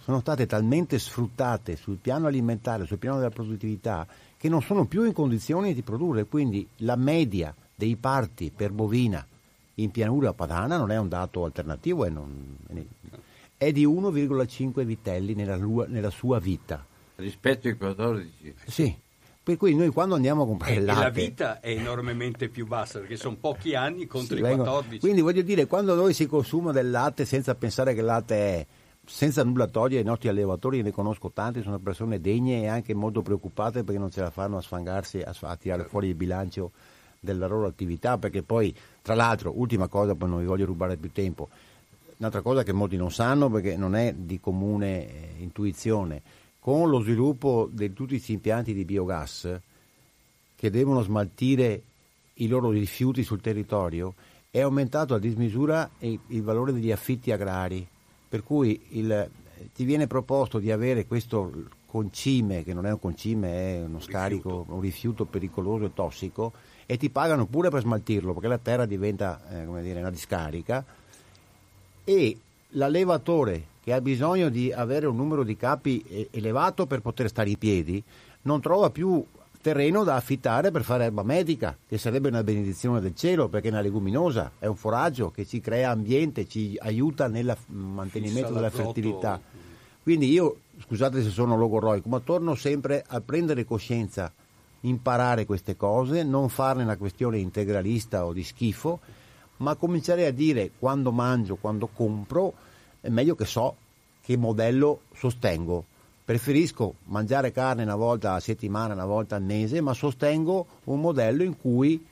Sono 0.00 0.20
state 0.20 0.46
talmente 0.46 0.98
sfruttate 0.98 1.76
sul 1.76 1.98
piano 1.98 2.26
alimentare, 2.26 2.86
sul 2.86 2.98
piano 2.98 3.18
della 3.18 3.30
produttività, 3.30 4.06
che 4.36 4.48
non 4.48 4.62
sono 4.62 4.86
più 4.86 5.04
in 5.04 5.12
condizioni 5.12 5.74
di 5.74 5.82
produrre, 5.82 6.24
quindi 6.24 6.66
la 6.78 6.96
media 6.96 7.54
dei 7.74 7.96
parti 7.96 8.50
per 8.54 8.72
bovina 8.72 9.24
in 9.76 9.90
pianura 9.90 10.32
padana 10.32 10.76
non 10.76 10.90
è 10.90 10.98
un 10.98 11.08
dato 11.08 11.44
alternativo, 11.44 12.04
è, 12.04 12.10
non, 12.10 12.56
è 13.56 13.72
di 13.72 13.86
1,5 13.86 14.82
vitelli 14.84 15.34
nella, 15.34 15.56
nella, 15.86 16.10
sua 16.10 16.38
vita. 16.38 16.84
Rispetto 17.16 17.68
ai 17.68 17.76
14? 17.76 18.54
Sì, 18.66 18.96
per 19.48 19.56
cui 19.56 19.74
noi 19.74 19.88
quando 19.88 20.14
andiamo 20.14 20.42
a 20.42 20.46
comprare 20.46 20.74
il 20.74 20.84
latte... 20.84 21.00
la 21.00 21.08
vita 21.08 21.60
è 21.60 21.70
enormemente 21.70 22.50
più 22.50 22.66
bassa 22.66 22.98
perché 22.98 23.16
sono 23.16 23.36
pochi 23.40 23.74
anni 23.74 24.06
contro 24.06 24.36
sì, 24.36 24.42
i 24.42 24.44
14. 24.44 24.98
Quindi 24.98 25.22
voglio 25.22 25.40
dire, 25.40 25.64
quando 25.64 25.94
noi 25.94 26.12
si 26.12 26.26
consuma 26.26 26.70
del 26.70 26.90
latte 26.90 27.24
senza 27.24 27.54
pensare 27.54 27.94
che 27.94 28.00
il 28.00 28.04
latte 28.04 28.34
è 28.36 28.66
senza 29.06 29.42
nulla 29.44 29.66
togliere 29.66 30.00
ai 30.00 30.04
nostri 30.04 30.28
allevatori, 30.28 30.82
ne 30.82 30.92
conosco 30.92 31.30
tanti, 31.30 31.62
sono 31.62 31.78
persone 31.78 32.20
degne 32.20 32.64
e 32.64 32.66
anche 32.66 32.92
molto 32.92 33.22
preoccupate 33.22 33.84
perché 33.84 33.98
non 33.98 34.10
ce 34.10 34.20
la 34.20 34.28
fanno 34.28 34.58
a 34.58 34.60
sfangarsi, 34.60 35.22
a, 35.22 35.34
a 35.40 35.56
tirare 35.56 35.84
fuori 35.84 36.08
il 36.08 36.14
bilancio 36.14 36.72
della 37.18 37.46
loro 37.46 37.66
attività, 37.66 38.18
perché 38.18 38.42
poi, 38.42 38.76
tra 39.00 39.14
l'altro, 39.14 39.54
ultima 39.56 39.88
cosa, 39.88 40.14
poi 40.14 40.28
non 40.28 40.40
vi 40.40 40.44
voglio 40.44 40.66
rubare 40.66 40.98
più 40.98 41.10
tempo, 41.10 41.48
un'altra 42.18 42.42
cosa 42.42 42.62
che 42.64 42.74
molti 42.74 42.98
non 42.98 43.10
sanno 43.10 43.48
perché 43.48 43.78
non 43.78 43.94
è 43.94 44.12
di 44.14 44.40
comune 44.40 45.08
eh, 45.08 45.34
intuizione, 45.38 46.20
con 46.60 46.90
lo 46.90 47.00
sviluppo 47.00 47.68
di 47.70 47.92
tutti 47.92 48.14
questi 48.14 48.32
impianti 48.32 48.74
di 48.74 48.84
biogas 48.84 49.60
che 50.54 50.70
devono 50.70 51.02
smaltire 51.02 51.82
i 52.34 52.48
loro 52.48 52.70
rifiuti 52.70 53.22
sul 53.22 53.40
territorio, 53.40 54.14
è 54.50 54.60
aumentato 54.60 55.14
a 55.14 55.18
dismisura 55.18 55.88
il, 56.00 56.18
il 56.28 56.42
valore 56.42 56.72
degli 56.72 56.90
affitti 56.90 57.30
agrari, 57.30 57.86
per 58.28 58.42
cui 58.42 58.80
il, 58.90 59.28
ti 59.74 59.84
viene 59.84 60.06
proposto 60.06 60.58
di 60.58 60.70
avere 60.70 61.06
questo 61.06 61.52
concime, 61.86 62.64
che 62.64 62.74
non 62.74 62.86
è 62.86 62.90
un 62.90 62.98
concime, 62.98 63.76
è 63.76 63.84
uno 63.84 64.00
scarico, 64.00 64.48
rifiuto. 64.48 64.74
un 64.74 64.80
rifiuto 64.80 65.24
pericoloso 65.24 65.84
e 65.86 65.94
tossico, 65.94 66.52
e 66.86 66.96
ti 66.96 67.10
pagano 67.10 67.46
pure 67.46 67.70
per 67.70 67.82
smaltirlo, 67.82 68.32
perché 68.32 68.48
la 68.48 68.58
terra 68.58 68.86
diventa 68.86 69.40
eh, 69.48 69.82
dire, 69.82 70.00
una 70.00 70.10
discarica, 70.10 70.84
e 72.04 72.38
l'allevatore 72.70 73.76
che 73.82 73.92
ha 73.92 74.00
bisogno 74.00 74.48
di 74.48 74.72
avere 74.72 75.06
un 75.06 75.16
numero 75.16 75.42
di 75.42 75.56
capi 75.56 76.28
elevato 76.30 76.86
per 76.86 77.00
poter 77.00 77.28
stare 77.28 77.50
in 77.50 77.58
piedi, 77.58 78.02
non 78.42 78.60
trova 78.60 78.90
più 78.90 79.24
terreno 79.60 80.04
da 80.04 80.14
affittare 80.14 80.70
per 80.70 80.82
fare 80.82 81.04
erba 81.04 81.22
medica, 81.22 81.76
che 81.86 81.98
sarebbe 81.98 82.28
una 82.28 82.44
benedizione 82.44 83.00
del 83.00 83.14
cielo 83.14 83.48
perché 83.48 83.68
è 83.68 83.70
una 83.70 83.80
leguminosa, 83.80 84.52
è 84.58 84.66
un 84.66 84.76
foraggio 84.76 85.30
che 85.30 85.46
ci 85.46 85.60
crea 85.60 85.90
ambiente, 85.90 86.46
ci 86.46 86.76
aiuta 86.78 87.26
nel 87.28 87.56
mantenimento 87.66 88.52
della 88.52 88.70
fertilità. 88.70 89.40
Quindi 90.02 90.30
io, 90.30 90.60
scusate 90.80 91.22
se 91.22 91.30
sono 91.30 91.56
logorroico, 91.56 92.08
ma 92.08 92.20
torno 92.20 92.54
sempre 92.54 93.04
a 93.06 93.20
prendere 93.20 93.64
coscienza, 93.64 94.32
imparare 94.82 95.44
queste 95.44 95.76
cose, 95.76 96.22
non 96.22 96.48
farne 96.48 96.82
una 96.82 96.96
questione 96.96 97.38
integralista 97.38 98.24
o 98.24 98.32
di 98.32 98.44
schifo, 98.44 99.00
ma 99.58 99.74
cominciare 99.76 100.26
a 100.26 100.30
dire 100.30 100.70
quando 100.78 101.12
mangio, 101.12 101.56
quando 101.56 101.88
compro, 101.88 102.54
è 103.00 103.08
meglio 103.08 103.34
che 103.34 103.44
so 103.44 103.76
che 104.20 104.36
modello 104.36 105.02
sostengo. 105.14 105.84
Preferisco 106.24 106.96
mangiare 107.04 107.52
carne 107.52 107.84
una 107.84 107.96
volta 107.96 108.34
a 108.34 108.40
settimana, 108.40 108.92
una 108.92 109.06
volta 109.06 109.36
al 109.36 109.42
mese, 109.42 109.80
ma 109.80 109.94
sostengo 109.94 110.66
un 110.84 111.00
modello 111.00 111.42
in 111.42 111.56
cui 111.56 112.04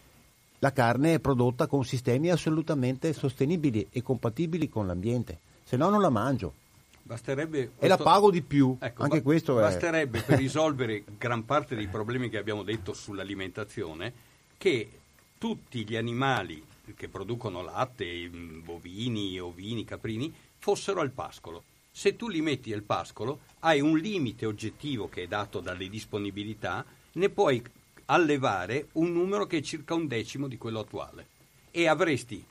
la 0.60 0.72
carne 0.72 1.14
è 1.14 1.20
prodotta 1.20 1.66
con 1.66 1.84
sistemi 1.84 2.30
assolutamente 2.30 3.12
sostenibili 3.12 3.86
e 3.90 4.02
compatibili 4.02 4.68
con 4.70 4.86
l'ambiente, 4.86 5.38
se 5.64 5.76
no 5.76 5.90
non 5.90 6.00
la 6.00 6.08
mangio. 6.08 6.54
Basterebbe 7.02 7.68
questo... 7.68 7.84
E 7.84 7.88
la 7.88 7.98
pago 7.98 8.30
di 8.30 8.42
più, 8.42 8.76
ecco, 8.80 9.02
anche 9.02 9.18
ba- 9.18 9.22
questo 9.22 9.54
basterebbe 9.54 10.22
per 10.22 10.38
risolvere 10.40 11.04
gran 11.18 11.44
parte 11.44 11.76
dei 11.76 11.86
problemi 11.86 12.30
che 12.30 12.38
abbiamo 12.38 12.62
detto 12.62 12.94
sull'alimentazione 12.94 14.12
che 14.56 14.90
tutti 15.38 15.86
gli 15.86 15.94
animali 15.94 16.64
che 16.94 17.08
producono 17.08 17.62
latte, 17.62 18.28
bovini, 18.28 19.38
ovini, 19.38 19.84
caprini, 19.84 20.32
fossero 20.58 21.00
al 21.00 21.10
pascolo. 21.10 21.64
Se 21.90 22.16
tu 22.16 22.28
li 22.28 22.42
metti 22.42 22.72
al 22.72 22.82
pascolo 22.82 23.40
hai 23.60 23.80
un 23.80 23.98
limite 23.98 24.46
oggettivo 24.46 25.08
che 25.08 25.22
è 25.22 25.26
dato 25.26 25.60
dalle 25.60 25.88
disponibilità, 25.88 26.84
ne 27.12 27.28
puoi 27.30 27.62
allevare 28.06 28.88
un 28.92 29.12
numero 29.12 29.46
che 29.46 29.58
è 29.58 29.62
circa 29.62 29.94
un 29.94 30.06
decimo 30.06 30.46
di 30.46 30.58
quello 30.58 30.80
attuale. 30.80 31.28
E 31.70 31.88
avresti 31.88 32.44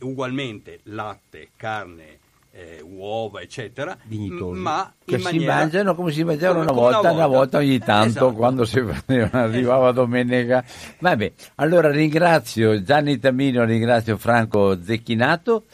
ugualmente 0.00 0.80
latte, 0.84 1.50
carne, 1.56 2.18
eh, 2.58 2.82
uova, 2.82 3.40
eccetera, 3.40 3.96
Dignitosi. 4.02 4.58
ma 4.58 4.92
che 5.04 5.20
si 5.20 5.38
mangiano 5.44 5.94
come 5.94 6.10
si 6.10 6.24
mangiavano 6.24 6.62
una 6.62 6.72
volta, 6.72 6.98
una 6.98 7.08
volta, 7.10 7.26
una 7.26 7.36
volta 7.38 7.58
ogni 7.58 7.78
tanto 7.78 8.08
esatto. 8.08 8.32
quando 8.32 8.64
si 8.64 8.80
arrivava 9.30 9.92
domenica. 9.92 10.64
Vabbè, 10.98 11.32
allora 11.56 11.88
ringrazio 11.90 12.82
Gianni 12.82 13.20
Tamino, 13.20 13.64
ringrazio 13.64 14.16
Franco 14.16 14.82
Zecchinato 14.82 15.66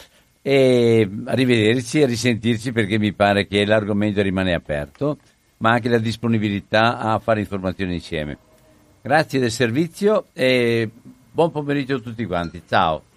e 0.43 1.09
arrivederci 1.25 2.03
e 2.03 2.07
risentirci 2.07 2.73
perché 2.73 2.99
mi 2.99 3.15
pare 3.15 3.47
che 3.47 3.65
l'argomento 3.65 4.21
rimane 4.21 4.53
aperto, 4.53 5.17
ma 5.59 5.71
anche 5.71 5.89
la 5.89 5.99
disponibilità 5.99 6.99
a 6.99 7.19
fare 7.19 7.41
informazioni 7.41 7.95
insieme. 7.95 8.37
Grazie 9.01 9.41
del 9.41 9.51
servizio 9.51 10.27
e 10.35 10.91
buon 11.31 11.51
pomeriggio 11.51 11.97
a 11.97 12.01
tutti 12.01 12.27
quanti. 12.27 12.63
Ciao. 12.69 13.14